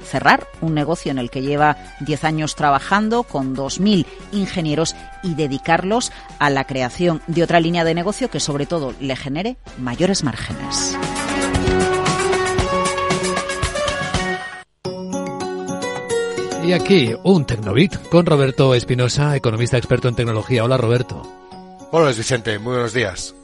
cerrar 0.04 0.48
un 0.62 0.74
negocio 0.74 1.12
en 1.12 1.18
el 1.18 1.30
que 1.30 1.42
lleva 1.42 1.78
10 2.02 2.24
años 2.24 2.56
trabajando 2.56 3.24
con 3.24 3.56
2.000 3.56 4.06
ingenieros 4.32 4.96
y 5.24 5.36
dedicarlos 5.36 6.12
a 6.40 6.50
la 6.50 6.66
creación 6.66 7.22
de 7.28 7.44
otra 7.44 7.60
línea 7.60 7.84
de 7.84 7.94
negocio 7.94 8.30
que 8.30 8.40
sobre 8.40 8.66
todo 8.66 8.94
le 9.00 9.16
genere 9.16 9.58
mayores 9.80 10.24
márgenes. 10.24 10.98
Y 16.64 16.72
aquí 16.72 17.14
un 17.24 17.46
Tecnobit 17.46 17.96
con 18.10 18.26
Roberto 18.26 18.74
Espinosa, 18.74 19.36
economista 19.36 19.78
experto 19.78 20.08
en 20.08 20.16
tecnología. 20.16 20.64
Hola 20.64 20.78
Roberto. 20.78 21.22
Hola 21.92 22.06
Luis 22.06 22.18
Vicente, 22.18 22.58
muy 22.58 22.72
buenos 22.72 22.94
días. 22.94 23.36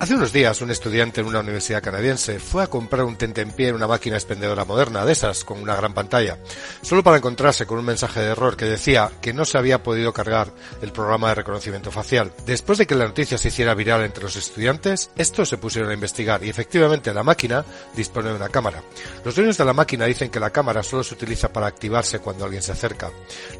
Hace 0.00 0.14
unos 0.14 0.32
días 0.32 0.62
un 0.62 0.70
estudiante 0.70 1.20
en 1.20 1.26
una 1.26 1.40
universidad 1.40 1.82
canadiense 1.82 2.40
fue 2.40 2.62
a 2.62 2.68
comprar 2.68 3.04
un 3.04 3.16
tentempié 3.16 3.68
en 3.68 3.74
una 3.74 3.86
máquina 3.86 4.16
expendedora 4.16 4.64
moderna 4.64 5.04
de 5.04 5.12
esas 5.12 5.44
con 5.44 5.60
una 5.60 5.76
gran 5.76 5.92
pantalla, 5.92 6.38
solo 6.80 7.02
para 7.02 7.18
encontrarse 7.18 7.66
con 7.66 7.78
un 7.78 7.84
mensaje 7.84 8.20
de 8.20 8.30
error 8.30 8.56
que 8.56 8.64
decía 8.64 9.10
que 9.20 9.34
no 9.34 9.44
se 9.44 9.58
había 9.58 9.82
podido 9.82 10.14
cargar 10.14 10.54
el 10.80 10.90
programa 10.92 11.28
de 11.28 11.34
reconocimiento 11.34 11.90
facial. 11.90 12.32
Después 12.46 12.78
de 12.78 12.86
que 12.86 12.94
la 12.94 13.04
noticia 13.04 13.36
se 13.36 13.48
hiciera 13.48 13.74
viral 13.74 14.02
entre 14.02 14.24
los 14.24 14.36
estudiantes, 14.36 15.10
estos 15.16 15.50
se 15.50 15.58
pusieron 15.58 15.90
a 15.90 15.94
investigar 15.94 16.42
y 16.42 16.48
efectivamente 16.48 17.12
la 17.12 17.22
máquina 17.22 17.62
dispone 17.94 18.30
de 18.30 18.36
una 18.36 18.48
cámara. 18.48 18.82
Los 19.22 19.34
dueños 19.34 19.58
de 19.58 19.66
la 19.66 19.74
máquina 19.74 20.06
dicen 20.06 20.30
que 20.30 20.40
la 20.40 20.48
cámara 20.48 20.82
solo 20.82 21.04
se 21.04 21.12
utiliza 21.12 21.52
para 21.52 21.66
activarse 21.66 22.20
cuando 22.20 22.46
alguien 22.46 22.62
se 22.62 22.72
acerca. 22.72 23.10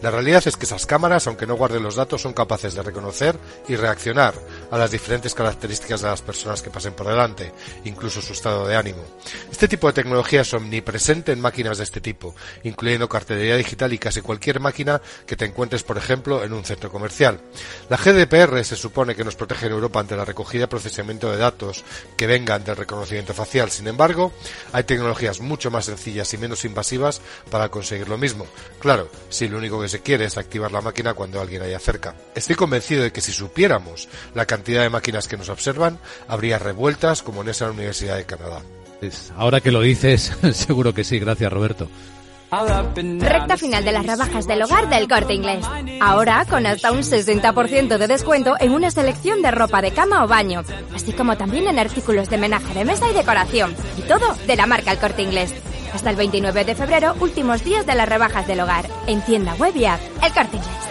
La 0.00 0.10
realidad 0.10 0.42
es 0.46 0.56
que 0.56 0.64
esas 0.64 0.86
cámaras, 0.86 1.26
aunque 1.26 1.46
no 1.46 1.56
guarden 1.56 1.82
los 1.82 1.96
datos, 1.96 2.22
son 2.22 2.32
capaces 2.32 2.74
de 2.74 2.82
reconocer 2.82 3.38
y 3.68 3.76
reaccionar 3.76 4.32
a 4.70 4.78
las 4.78 4.90
diferentes 4.90 5.34
características 5.34 6.00
de 6.00 6.08
las 6.08 6.22
personas 6.30 6.62
que 6.62 6.70
pasen 6.70 6.94
por 6.94 7.08
delante, 7.08 7.52
incluso 7.84 8.22
su 8.22 8.34
estado 8.34 8.64
de 8.68 8.76
ánimo. 8.76 9.04
Este 9.50 9.66
tipo 9.66 9.88
de 9.88 9.94
tecnología 9.94 10.42
es 10.42 10.54
omnipresente 10.54 11.32
en 11.32 11.40
máquinas 11.40 11.78
de 11.78 11.84
este 11.84 12.00
tipo, 12.00 12.36
incluyendo 12.62 13.08
cartelería 13.08 13.56
digital 13.56 13.92
y 13.92 13.98
casi 13.98 14.20
cualquier 14.20 14.60
máquina 14.60 15.02
que 15.26 15.34
te 15.34 15.44
encuentres, 15.44 15.82
por 15.82 15.98
ejemplo, 15.98 16.44
en 16.44 16.52
un 16.52 16.64
centro 16.64 16.88
comercial. 16.88 17.40
La 17.88 17.96
GDPR 17.96 18.64
se 18.64 18.76
supone 18.76 19.16
que 19.16 19.24
nos 19.24 19.34
protege 19.34 19.66
en 19.66 19.72
Europa 19.72 19.98
ante 19.98 20.14
la 20.16 20.24
recogida 20.24 20.64
y 20.64 20.66
procesamiento 20.68 21.32
de 21.32 21.36
datos 21.36 21.82
que 22.16 22.28
vengan 22.28 22.62
del 22.62 22.76
reconocimiento 22.76 23.34
facial. 23.34 23.72
Sin 23.72 23.88
embargo, 23.88 24.32
hay 24.72 24.84
tecnologías 24.84 25.40
mucho 25.40 25.72
más 25.72 25.86
sencillas 25.86 26.32
y 26.32 26.38
menos 26.38 26.64
invasivas 26.64 27.20
para 27.50 27.70
conseguir 27.70 28.08
lo 28.08 28.18
mismo. 28.18 28.46
Claro, 28.78 29.10
si 29.30 29.48
lo 29.48 29.58
único 29.58 29.80
que 29.80 29.88
se 29.88 30.00
quiere 30.00 30.26
es 30.26 30.38
activar 30.38 30.70
la 30.70 30.80
máquina 30.80 31.14
cuando 31.14 31.40
alguien 31.40 31.62
haya 31.62 31.80
cerca. 31.80 32.14
Estoy 32.36 32.54
convencido 32.54 33.02
de 33.02 33.10
que 33.10 33.20
si 33.20 33.32
supiéramos 33.32 34.08
la 34.34 34.46
cantidad 34.46 34.82
de 34.82 34.90
máquinas 34.90 35.26
que 35.26 35.36
nos 35.36 35.48
observan, 35.48 35.98
habría 36.28 36.58
revueltas 36.58 37.22
como 37.22 37.42
en 37.42 37.48
esa 37.48 37.70
Universidad 37.70 38.16
de 38.16 38.24
Canadá. 38.24 38.62
Ahora 39.36 39.60
que 39.60 39.70
lo 39.70 39.80
dices, 39.80 40.32
seguro 40.52 40.92
que 40.92 41.04
sí. 41.04 41.18
Gracias, 41.18 41.52
Roberto. 41.52 41.88
Recta 42.50 43.56
final 43.56 43.84
de 43.84 43.92
las 43.92 44.04
rebajas 44.04 44.46
del 44.46 44.62
hogar 44.62 44.88
del 44.88 45.06
corte 45.06 45.34
inglés. 45.34 45.64
Ahora 46.00 46.44
con 46.50 46.66
hasta 46.66 46.90
un 46.90 47.02
60% 47.02 47.96
de 47.96 48.06
descuento 48.08 48.56
en 48.58 48.72
una 48.72 48.90
selección 48.90 49.40
de 49.40 49.52
ropa 49.52 49.80
de 49.80 49.92
cama 49.92 50.24
o 50.24 50.28
baño, 50.28 50.64
así 50.92 51.12
como 51.12 51.36
también 51.36 51.68
en 51.68 51.78
artículos 51.78 52.28
de 52.28 52.38
menaje 52.38 52.74
de 52.74 52.84
mesa 52.84 53.08
y 53.08 53.14
decoración. 53.14 53.76
Y 53.96 54.02
todo 54.02 54.34
de 54.46 54.56
la 54.56 54.66
marca 54.66 54.90
El 54.90 54.98
corte 54.98 55.22
inglés. 55.22 55.54
Hasta 55.94 56.10
el 56.10 56.16
29 56.16 56.64
de 56.64 56.74
febrero, 56.74 57.14
últimos 57.20 57.62
días 57.64 57.86
de 57.86 57.94
las 57.94 58.08
rebajas 58.08 58.46
del 58.46 58.60
hogar. 58.60 58.86
En 59.06 59.22
tienda 59.22 59.54
web 59.54 59.76
y 59.76 59.84
app. 59.84 60.00
El 60.22 60.32
corte 60.32 60.56
inglés. 60.56 60.90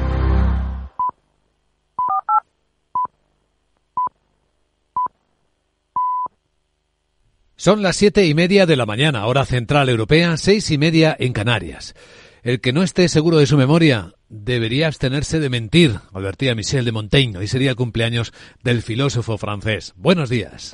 Son 7.61 7.83
las 7.83 7.95
siete 7.95 8.25
y 8.25 8.33
media 8.33 8.65
de 8.65 8.75
la 8.75 8.87
mañana, 8.87 9.27
hora 9.27 9.45
central 9.45 9.87
europea, 9.87 10.35
seis 10.37 10.71
y 10.71 10.79
media 10.79 11.15
en 11.19 11.31
Canarias. 11.31 11.93
El 12.41 12.59
que 12.59 12.73
no 12.73 12.81
esté 12.81 13.07
seguro 13.07 13.37
de 13.37 13.45
su 13.45 13.55
memoria 13.55 14.15
debería 14.29 14.87
abstenerse 14.87 15.39
de 15.39 15.51
mentir, 15.51 15.99
advertía 16.11 16.55
Michel 16.55 16.85
de 16.85 16.91
Montaigne. 16.91 17.37
Hoy 17.37 17.45
sería 17.45 17.75
cumpleaños 17.75 18.33
del 18.63 18.81
filósofo 18.81 19.37
francés. 19.37 19.93
Buenos 19.95 20.31
días. 20.31 20.73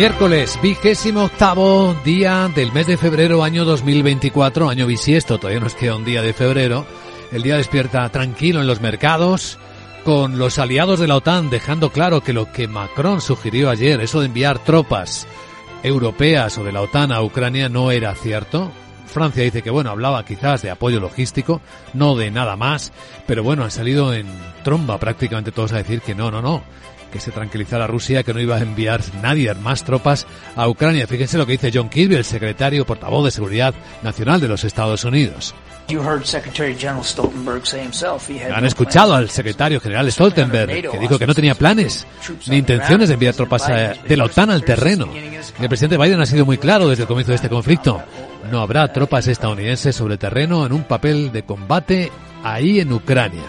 Miércoles, 0.00 0.58
vigésimo 0.62 1.24
octavo 1.24 1.94
día 2.06 2.50
del 2.54 2.72
mes 2.72 2.86
de 2.86 2.96
febrero, 2.96 3.44
año 3.44 3.66
2024, 3.66 4.70
año 4.70 4.86
bisiesto, 4.86 5.36
todavía 5.36 5.60
nos 5.60 5.74
queda 5.74 5.96
un 5.96 6.06
día 6.06 6.22
de 6.22 6.32
febrero. 6.32 6.86
El 7.30 7.42
día 7.42 7.58
despierta 7.58 8.08
tranquilo 8.08 8.62
en 8.62 8.66
los 8.66 8.80
mercados, 8.80 9.58
con 10.02 10.38
los 10.38 10.58
aliados 10.58 11.00
de 11.00 11.06
la 11.06 11.16
OTAN 11.16 11.50
dejando 11.50 11.90
claro 11.90 12.22
que 12.22 12.32
lo 12.32 12.50
que 12.50 12.66
Macron 12.66 13.20
sugirió 13.20 13.68
ayer, 13.68 14.00
eso 14.00 14.20
de 14.20 14.26
enviar 14.28 14.64
tropas 14.64 15.26
europeas 15.82 16.56
o 16.56 16.64
de 16.64 16.72
la 16.72 16.80
OTAN 16.80 17.12
a 17.12 17.20
Ucrania, 17.20 17.68
no 17.68 17.90
era 17.90 18.14
cierto. 18.14 18.72
Francia 19.04 19.44
dice 19.44 19.60
que 19.60 19.68
bueno, 19.68 19.90
hablaba 19.90 20.24
quizás 20.24 20.62
de 20.62 20.70
apoyo 20.70 20.98
logístico, 20.98 21.60
no 21.92 22.16
de 22.16 22.30
nada 22.30 22.56
más, 22.56 22.90
pero 23.26 23.42
bueno, 23.42 23.64
han 23.64 23.70
salido 23.70 24.14
en 24.14 24.28
tromba 24.64 24.98
prácticamente 24.98 25.52
todos 25.52 25.74
a 25.74 25.76
decir 25.76 26.00
que 26.00 26.14
no, 26.14 26.30
no, 26.30 26.40
no, 26.40 26.62
que 27.10 27.20
se 27.20 27.30
tranquilizara 27.30 27.86
Rusia, 27.86 28.22
que 28.22 28.32
no 28.32 28.40
iba 28.40 28.56
a 28.56 28.60
enviar 28.60 29.00
nadie 29.22 29.52
más 29.54 29.84
tropas 29.84 30.26
a 30.56 30.68
Ucrania. 30.68 31.06
Fíjense 31.06 31.38
lo 31.38 31.46
que 31.46 31.52
dice 31.52 31.70
John 31.72 31.88
Kirby, 31.88 32.14
el 32.16 32.24
secretario 32.24 32.86
portavoz 32.86 33.24
de 33.24 33.30
Seguridad 33.30 33.74
Nacional 34.02 34.40
de 34.40 34.48
los 34.48 34.64
Estados 34.64 35.04
Unidos. 35.04 35.54
Han 38.54 38.64
escuchado 38.64 39.14
al 39.14 39.28
secretario 39.28 39.80
general 39.80 40.12
Stoltenberg, 40.12 40.90
que 40.90 40.98
dijo 40.98 41.18
que 41.18 41.26
no 41.26 41.34
tenía 41.34 41.54
planes 41.54 42.06
ni 42.46 42.58
intenciones 42.58 43.08
de 43.08 43.14
enviar 43.14 43.34
tropas 43.34 43.66
de 43.66 44.16
la 44.16 44.24
OTAN 44.24 44.50
al 44.50 44.62
terreno. 44.64 45.08
El 45.60 45.68
presidente 45.68 45.96
Biden 45.96 46.20
ha 46.20 46.26
sido 46.26 46.46
muy 46.46 46.58
claro 46.58 46.88
desde 46.88 47.02
el 47.02 47.08
comienzo 47.08 47.32
de 47.32 47.36
este 47.36 47.48
conflicto. 47.48 48.02
No 48.50 48.60
habrá 48.60 48.92
tropas 48.92 49.26
estadounidenses 49.26 49.94
sobre 49.94 50.16
terreno 50.16 50.64
en 50.64 50.72
un 50.72 50.84
papel 50.84 51.32
de 51.32 51.42
combate 51.42 52.10
ahí 52.42 52.80
en 52.80 52.92
Ucrania. 52.92 53.44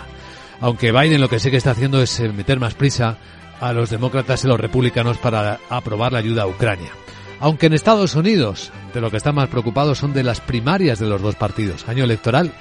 Aunque 0.60 0.92
Biden 0.92 1.22
lo 1.22 1.30
que 1.30 1.40
sí 1.40 1.50
que 1.50 1.58
está 1.58 1.72
haciendo 1.72 2.02
es 2.02 2.20
eh, 2.20 2.30
meter 2.30 2.60
más 2.60 2.76
prisa 2.76 3.18
a 3.62 3.72
los 3.72 3.90
demócratas 3.90 4.44
y 4.44 4.48
los 4.48 4.60
republicanos 4.60 5.18
para 5.18 5.60
aprobar 5.70 6.12
la 6.12 6.20
ayuda 6.20 6.44
a 6.44 6.48
Ucrania. 6.48 6.92
Aunque 7.40 7.68
en 7.68 7.74
Estados 7.74 8.16
Unidos, 8.16 8.72
de 8.94 9.02
lo 9.02 9.10
que 9.10 9.18
están 9.18 9.36
más 9.36 9.50
preocupados 9.50 10.00
son 10.00 10.14
de 10.14 10.24
las 10.24 10.42
primarias 10.42 11.00
de 11.00 11.08
los 11.08 11.22
dos 11.22 11.36
partidos, 11.36 11.88
año 11.88 12.04
electoral. 12.04 12.52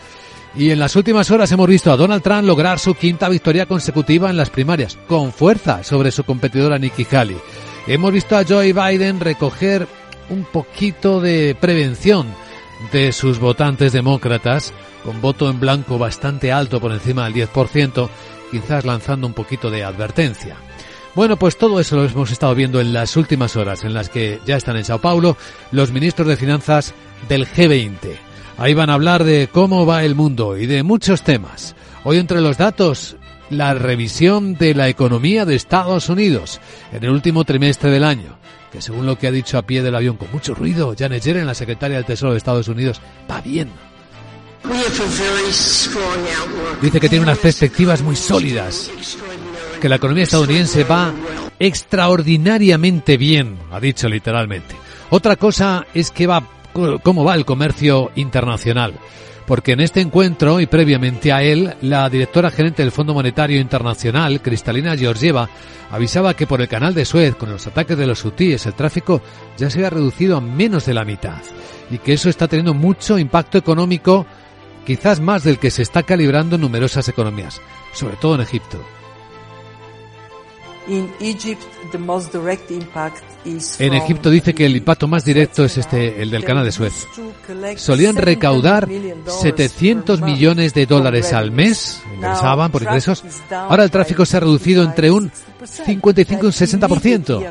Y 0.54 0.70
en 0.70 0.78
las 0.78 0.96
últimas 0.96 1.30
horas 1.30 1.50
hemos 1.52 1.68
visto 1.68 1.92
a 1.92 1.96
Donald 1.96 2.22
Trump 2.22 2.44
lograr 2.44 2.78
su 2.78 2.94
quinta 2.94 3.28
victoria 3.28 3.66
consecutiva 3.66 4.30
en 4.30 4.36
las 4.36 4.50
primarias, 4.50 4.98
con 5.06 5.32
fuerza 5.32 5.82
sobre 5.84 6.10
su 6.10 6.24
competidora 6.24 6.78
Nikki 6.78 7.06
Haley. 7.10 7.36
Hemos 7.86 8.12
visto 8.12 8.36
a 8.36 8.44
Joe 8.44 8.72
Biden 8.72 9.20
recoger 9.20 9.86
un 10.28 10.44
poquito 10.44 11.20
de 11.20 11.56
prevención 11.58 12.26
de 12.92 13.12
sus 13.12 13.38
votantes 13.38 13.92
demócratas, 13.92 14.72
con 15.04 15.20
voto 15.20 15.48
en 15.48 15.60
blanco 15.60 15.98
bastante 15.98 16.52
alto 16.52 16.80
por 16.80 16.92
encima 16.92 17.24
del 17.24 17.48
10%, 17.48 18.08
quizás 18.50 18.84
lanzando 18.84 19.26
un 19.26 19.34
poquito 19.34 19.70
de 19.70 19.84
advertencia. 19.84 20.56
Bueno, 21.20 21.36
pues 21.36 21.58
todo 21.58 21.80
eso 21.80 21.96
lo 21.96 22.06
hemos 22.06 22.30
estado 22.30 22.54
viendo 22.54 22.80
en 22.80 22.94
las 22.94 23.14
últimas 23.14 23.54
horas, 23.54 23.84
en 23.84 23.92
las 23.92 24.08
que 24.08 24.40
ya 24.46 24.56
están 24.56 24.78
en 24.78 24.86
Sao 24.86 25.02
Paulo 25.02 25.36
los 25.70 25.92
ministros 25.92 26.26
de 26.26 26.38
Finanzas 26.38 26.94
del 27.28 27.46
G20. 27.46 28.16
Ahí 28.56 28.72
van 28.72 28.88
a 28.88 28.94
hablar 28.94 29.24
de 29.24 29.50
cómo 29.52 29.84
va 29.84 30.02
el 30.02 30.14
mundo 30.14 30.56
y 30.56 30.64
de 30.64 30.82
muchos 30.82 31.20
temas. 31.20 31.76
Hoy 32.04 32.16
entre 32.16 32.40
los 32.40 32.56
datos, 32.56 33.18
la 33.50 33.74
revisión 33.74 34.54
de 34.54 34.74
la 34.74 34.88
economía 34.88 35.44
de 35.44 35.56
Estados 35.56 36.08
Unidos 36.08 36.58
en 36.90 37.04
el 37.04 37.10
último 37.10 37.44
trimestre 37.44 37.90
del 37.90 38.04
año, 38.04 38.38
que 38.72 38.80
según 38.80 39.04
lo 39.04 39.18
que 39.18 39.26
ha 39.26 39.30
dicho 39.30 39.58
a 39.58 39.62
pie 39.66 39.82
del 39.82 39.96
avión 39.96 40.16
con 40.16 40.32
mucho 40.32 40.54
ruido 40.54 40.94
Janet 40.98 41.22
Yellen, 41.22 41.46
la 41.46 41.52
secretaria 41.52 41.98
del 41.98 42.06
Tesoro 42.06 42.32
de 42.32 42.38
Estados 42.38 42.68
Unidos, 42.68 42.98
va 43.30 43.42
bien. 43.42 43.68
Dice 46.80 46.98
que 46.98 47.08
tiene 47.10 47.24
unas 47.24 47.38
perspectivas 47.38 48.00
muy 48.00 48.16
sólidas 48.16 48.90
que 49.80 49.88
la 49.88 49.96
economía 49.96 50.24
estadounidense 50.24 50.84
va 50.84 51.12
extraordinariamente 51.58 53.16
bien, 53.16 53.58
ha 53.72 53.80
dicho 53.80 54.08
literalmente. 54.08 54.76
Otra 55.10 55.36
cosa 55.36 55.86
es 55.94 56.10
que 56.10 56.26
va 56.26 56.46
cómo 57.02 57.24
va 57.24 57.34
el 57.34 57.44
comercio 57.44 58.12
internacional. 58.14 58.94
Porque 59.46 59.72
en 59.72 59.80
este 59.80 60.00
encuentro 60.00 60.60
y 60.60 60.66
previamente 60.66 61.32
a 61.32 61.42
él, 61.42 61.74
la 61.80 62.08
directora 62.08 62.52
gerente 62.52 62.82
del 62.82 62.92
Fondo 62.92 63.14
Monetario 63.14 63.60
Internacional, 63.60 64.40
Cristalina 64.40 64.96
Georgieva, 64.96 65.48
avisaba 65.90 66.34
que 66.34 66.46
por 66.46 66.60
el 66.60 66.68
canal 66.68 66.94
de 66.94 67.04
Suez, 67.04 67.34
con 67.34 67.50
los 67.50 67.66
ataques 67.66 67.98
de 67.98 68.06
los 68.06 68.24
hutíes, 68.24 68.64
el 68.66 68.74
tráfico 68.74 69.20
ya 69.56 69.68
se 69.68 69.84
ha 69.84 69.90
reducido 69.90 70.36
a 70.36 70.40
menos 70.40 70.86
de 70.86 70.94
la 70.94 71.04
mitad. 71.04 71.42
Y 71.90 71.98
que 71.98 72.12
eso 72.12 72.28
está 72.28 72.46
teniendo 72.46 72.74
mucho 72.74 73.18
impacto 73.18 73.58
económico, 73.58 74.24
quizás 74.86 75.18
más 75.18 75.42
del 75.42 75.58
que 75.58 75.72
se 75.72 75.82
está 75.82 76.04
calibrando 76.04 76.54
en 76.54 76.60
numerosas 76.60 77.08
economías, 77.08 77.60
sobre 77.92 78.16
todo 78.16 78.36
en 78.36 78.42
Egipto. 78.42 78.80
En 83.78 83.94
Egipto 83.94 84.28
dice 84.28 84.54
que 84.54 84.66
el 84.66 84.76
impacto 84.76 85.08
más 85.08 85.24
directo 85.24 85.64
es 85.64 85.78
este, 85.78 86.20
el 86.20 86.30
del 86.30 86.44
canal 86.44 86.64
de 86.64 86.72
Suez. 86.72 87.06
Solían 87.76 88.16
recaudar 88.16 88.88
700 89.26 90.20
millones 90.20 90.74
de 90.74 90.86
dólares 90.86 91.32
al 91.32 91.50
mes, 91.50 92.02
ingresaban 92.14 92.70
por 92.70 92.82
ingresos. 92.82 93.24
Ahora 93.50 93.84
el 93.84 93.90
tráfico 93.90 94.26
se 94.26 94.36
ha 94.36 94.40
reducido 94.40 94.82
entre 94.82 95.10
un 95.10 95.30
55 95.64 96.42
y 96.42 96.46
un 96.46 96.52
60%, 96.52 97.50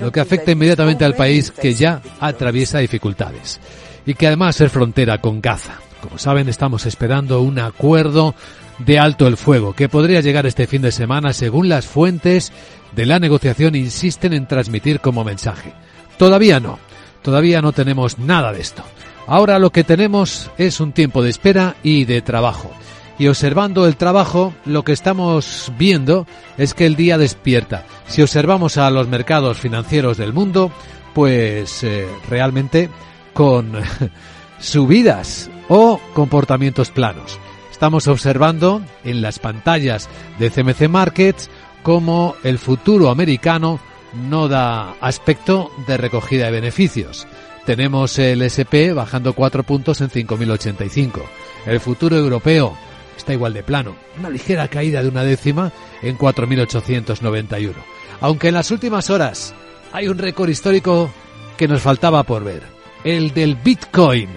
lo 0.00 0.12
que 0.12 0.20
afecta 0.20 0.52
inmediatamente 0.52 1.04
al 1.04 1.14
país 1.14 1.50
que 1.50 1.74
ya 1.74 2.00
atraviesa 2.20 2.78
dificultades 2.78 3.60
y 4.06 4.14
que 4.14 4.26
además 4.26 4.60
es 4.60 4.70
frontera 4.70 5.20
con 5.20 5.40
Gaza. 5.40 5.80
Como 6.00 6.18
saben, 6.18 6.48
estamos 6.48 6.84
esperando 6.84 7.40
un 7.40 7.58
acuerdo 7.58 8.34
de 8.78 8.98
alto 8.98 9.26
el 9.26 9.36
fuego, 9.36 9.74
que 9.74 9.88
podría 9.88 10.20
llegar 10.20 10.46
este 10.46 10.66
fin 10.66 10.82
de 10.82 10.92
semana 10.92 11.32
según 11.32 11.68
las 11.68 11.86
fuentes 11.86 12.52
de 12.92 13.06
la 13.06 13.18
negociación 13.18 13.74
insisten 13.74 14.32
en 14.32 14.46
transmitir 14.46 15.00
como 15.00 15.24
mensaje. 15.24 15.72
Todavía 16.18 16.60
no, 16.60 16.78
Todavía 17.24 17.62
no 17.62 17.72
tenemos 17.72 18.18
nada 18.18 18.52
de 18.52 18.60
esto. 18.60 18.82
Ahora 19.26 19.58
lo 19.58 19.70
que 19.70 19.82
tenemos 19.82 20.50
es 20.58 20.78
un 20.78 20.92
tiempo 20.92 21.22
de 21.22 21.30
espera 21.30 21.74
y 21.82 22.04
de 22.04 22.20
trabajo. 22.20 22.70
Y 23.18 23.28
observando 23.28 23.86
el 23.86 23.96
trabajo, 23.96 24.52
lo 24.66 24.84
que 24.84 24.92
estamos 24.92 25.72
viendo 25.78 26.26
es 26.58 26.74
que 26.74 26.84
el 26.84 26.96
día 26.96 27.16
despierta. 27.16 27.86
Si 28.06 28.20
observamos 28.20 28.76
a 28.76 28.90
los 28.90 29.08
mercados 29.08 29.58
financieros 29.58 30.18
del 30.18 30.34
mundo, 30.34 30.70
pues 31.14 31.82
eh, 31.82 32.06
realmente 32.28 32.90
con 33.32 33.72
subidas 34.60 35.50
o 35.68 35.98
comportamientos 36.12 36.90
planos. 36.90 37.38
Estamos 37.74 38.06
observando 38.06 38.82
en 39.02 39.20
las 39.20 39.40
pantallas 39.40 40.08
de 40.38 40.48
CMC 40.48 40.88
Markets 40.88 41.50
cómo 41.82 42.36
el 42.44 42.58
futuro 42.60 43.10
americano 43.10 43.80
no 44.12 44.46
da 44.46 44.92
aspecto 45.00 45.72
de 45.88 45.96
recogida 45.96 46.44
de 46.46 46.52
beneficios. 46.52 47.26
Tenemos 47.66 48.16
el 48.20 48.42
SP 48.46 48.94
bajando 48.94 49.32
cuatro 49.32 49.64
puntos 49.64 50.00
en 50.02 50.08
5.085. 50.08 51.20
El 51.66 51.80
futuro 51.80 52.16
europeo 52.16 52.76
está 53.16 53.32
igual 53.32 53.52
de 53.54 53.64
plano, 53.64 53.96
una 54.20 54.30
ligera 54.30 54.68
caída 54.68 55.02
de 55.02 55.08
una 55.08 55.24
décima 55.24 55.72
en 56.00 56.16
4.891. 56.16 57.72
Aunque 58.20 58.48
en 58.48 58.54
las 58.54 58.70
últimas 58.70 59.10
horas 59.10 59.52
hay 59.92 60.06
un 60.06 60.18
récord 60.18 60.48
histórico 60.48 61.10
que 61.56 61.66
nos 61.66 61.82
faltaba 61.82 62.22
por 62.22 62.44
ver, 62.44 62.62
el 63.02 63.34
del 63.34 63.56
Bitcoin, 63.56 64.28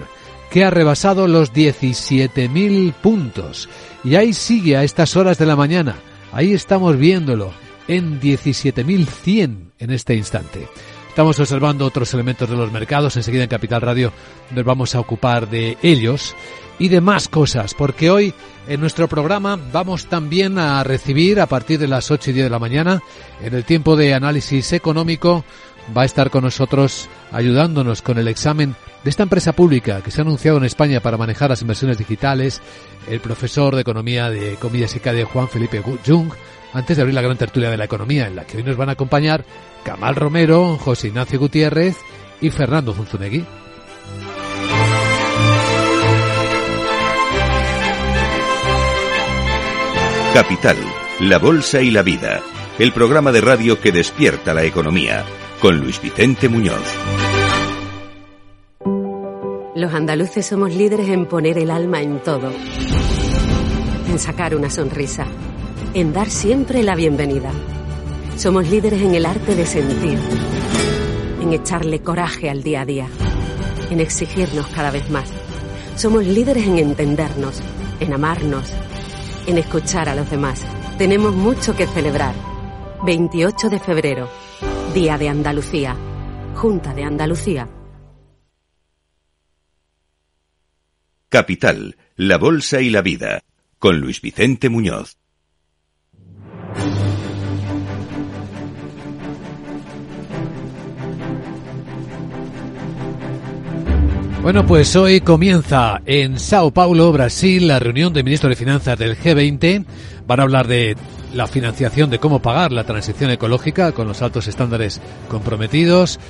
que 0.50 0.64
ha 0.64 0.70
rebasado 0.70 1.28
los 1.28 1.52
17.000 1.52 2.92
puntos. 2.94 3.68
Y 4.04 4.16
ahí 4.16 4.32
sigue 4.32 4.76
a 4.76 4.84
estas 4.84 5.16
horas 5.16 5.38
de 5.38 5.46
la 5.46 5.56
mañana, 5.56 5.96
ahí 6.32 6.52
estamos 6.52 6.96
viéndolo, 6.96 7.52
en 7.88 8.20
17.100 8.20 9.70
en 9.78 9.90
este 9.90 10.14
instante. 10.14 10.68
Estamos 11.08 11.40
observando 11.40 11.84
otros 11.84 12.14
elementos 12.14 12.48
de 12.48 12.56
los 12.56 12.70
mercados. 12.70 13.16
Enseguida 13.16 13.42
en 13.42 13.48
Capital 13.48 13.80
Radio 13.80 14.12
nos 14.52 14.64
vamos 14.64 14.94
a 14.94 15.00
ocupar 15.00 15.50
de 15.50 15.76
ellos 15.82 16.36
y 16.78 16.88
de 16.88 17.00
más 17.00 17.26
cosas, 17.26 17.74
porque 17.74 18.08
hoy 18.08 18.32
en 18.68 18.80
nuestro 18.80 19.08
programa 19.08 19.58
vamos 19.72 20.06
también 20.06 20.58
a 20.58 20.84
recibir 20.84 21.40
a 21.40 21.46
partir 21.46 21.80
de 21.80 21.88
las 21.88 22.12
8 22.12 22.30
y 22.30 22.34
10 22.34 22.46
de 22.46 22.50
la 22.50 22.60
mañana, 22.60 23.02
en 23.42 23.52
el 23.54 23.64
tiempo 23.64 23.96
de 23.96 24.14
análisis 24.14 24.72
económico, 24.72 25.44
va 25.96 26.02
a 26.02 26.04
estar 26.04 26.30
con 26.30 26.44
nosotros 26.44 27.08
ayudándonos 27.32 28.02
con 28.02 28.18
el 28.18 28.28
examen 28.28 28.74
de 29.04 29.10
esta 29.10 29.22
empresa 29.22 29.52
pública 29.52 30.00
que 30.02 30.10
se 30.10 30.20
ha 30.20 30.24
anunciado 30.24 30.58
en 30.58 30.64
España 30.64 31.00
para 31.00 31.16
manejar 31.16 31.50
las 31.50 31.62
inversiones 31.62 31.98
digitales, 31.98 32.60
el 33.08 33.20
profesor 33.20 33.74
de 33.74 33.82
Economía 33.82 34.30
de 34.30 34.56
Comillas 34.56 34.94
y 34.96 34.98
de 34.98 35.24
Juan 35.24 35.48
Felipe 35.48 35.82
Jung, 36.06 36.32
antes 36.72 36.96
de 36.96 37.02
abrir 37.02 37.14
la 37.14 37.22
gran 37.22 37.36
tertulia 37.36 37.70
de 37.70 37.76
la 37.76 37.84
economía, 37.84 38.26
en 38.26 38.36
la 38.36 38.44
que 38.44 38.58
hoy 38.58 38.62
nos 38.62 38.76
van 38.76 38.88
a 38.88 38.92
acompañar 38.92 39.44
Camal 39.84 40.16
Romero, 40.16 40.76
José 40.76 41.08
Ignacio 41.08 41.38
Gutiérrez 41.38 41.96
y 42.40 42.50
Fernando 42.50 42.92
Zunzunegui. 42.92 43.44
Capital, 50.34 50.76
la 51.20 51.38
Bolsa 51.38 51.80
y 51.80 51.90
la 51.90 52.02
Vida, 52.02 52.40
el 52.78 52.92
programa 52.92 53.32
de 53.32 53.40
radio 53.40 53.80
que 53.80 53.90
despierta 53.90 54.54
la 54.54 54.62
economía, 54.62 55.24
con 55.60 55.78
Luis 55.78 56.00
Vicente 56.00 56.48
Muñoz. 56.48 56.82
Los 59.74 59.92
andaluces 59.92 60.46
somos 60.46 60.74
líderes 60.74 61.08
en 61.08 61.26
poner 61.26 61.58
el 61.58 61.70
alma 61.70 62.02
en 62.02 62.20
todo, 62.22 62.50
en 64.08 64.18
sacar 64.18 64.54
una 64.54 64.70
sonrisa 64.70 65.26
en 65.94 66.12
dar 66.12 66.28
siempre 66.28 66.82
la 66.82 66.94
bienvenida. 66.94 67.50
Somos 68.36 68.68
líderes 68.68 69.00
en 69.02 69.14
el 69.14 69.26
arte 69.26 69.54
de 69.54 69.66
sentir, 69.66 70.18
en 71.40 71.52
echarle 71.52 72.00
coraje 72.00 72.50
al 72.50 72.62
día 72.62 72.82
a 72.82 72.84
día, 72.84 73.08
en 73.90 74.00
exigirnos 74.00 74.66
cada 74.68 74.90
vez 74.90 75.10
más. 75.10 75.28
Somos 75.96 76.24
líderes 76.24 76.66
en 76.66 76.78
entendernos, 76.78 77.60
en 78.00 78.12
amarnos, 78.12 78.72
en 79.46 79.58
escuchar 79.58 80.08
a 80.08 80.14
los 80.14 80.30
demás. 80.30 80.64
Tenemos 80.98 81.34
mucho 81.34 81.74
que 81.74 81.86
celebrar. 81.86 82.34
28 83.04 83.70
de 83.70 83.78
febrero, 83.78 84.28
Día 84.98 85.16
de 85.16 85.28
Andalucía, 85.28 85.96
Junta 86.56 86.92
de 86.92 87.04
Andalucía. 87.04 87.68
Capital, 91.28 91.96
la 92.16 92.36
Bolsa 92.36 92.80
y 92.80 92.90
la 92.90 93.00
Vida, 93.00 93.44
con 93.78 94.00
Luis 94.00 94.20
Vicente 94.20 94.68
Muñoz. 94.68 95.16
Bueno, 104.42 104.66
pues 104.66 104.96
hoy 104.96 105.20
comienza 105.20 106.00
en 106.06 106.40
Sao 106.40 106.72
Paulo, 106.72 107.12
Brasil, 107.12 107.68
la 107.68 107.78
reunión 107.78 108.12
de 108.12 108.24
ministros 108.24 108.50
de 108.50 108.56
Finanzas 108.56 108.98
del 108.98 109.16
G20. 109.16 109.84
Van 110.28 110.40
a 110.40 110.42
hablar 110.42 110.68
de 110.68 110.94
la 111.32 111.46
financiación, 111.46 112.10
de 112.10 112.18
cómo 112.18 112.42
pagar 112.42 112.70
la 112.70 112.84
transición 112.84 113.30
ecológica 113.30 113.92
con 113.92 114.06
los 114.06 114.20
altos 114.20 114.46
estándares 114.46 115.00
comprometidos, 115.26 116.20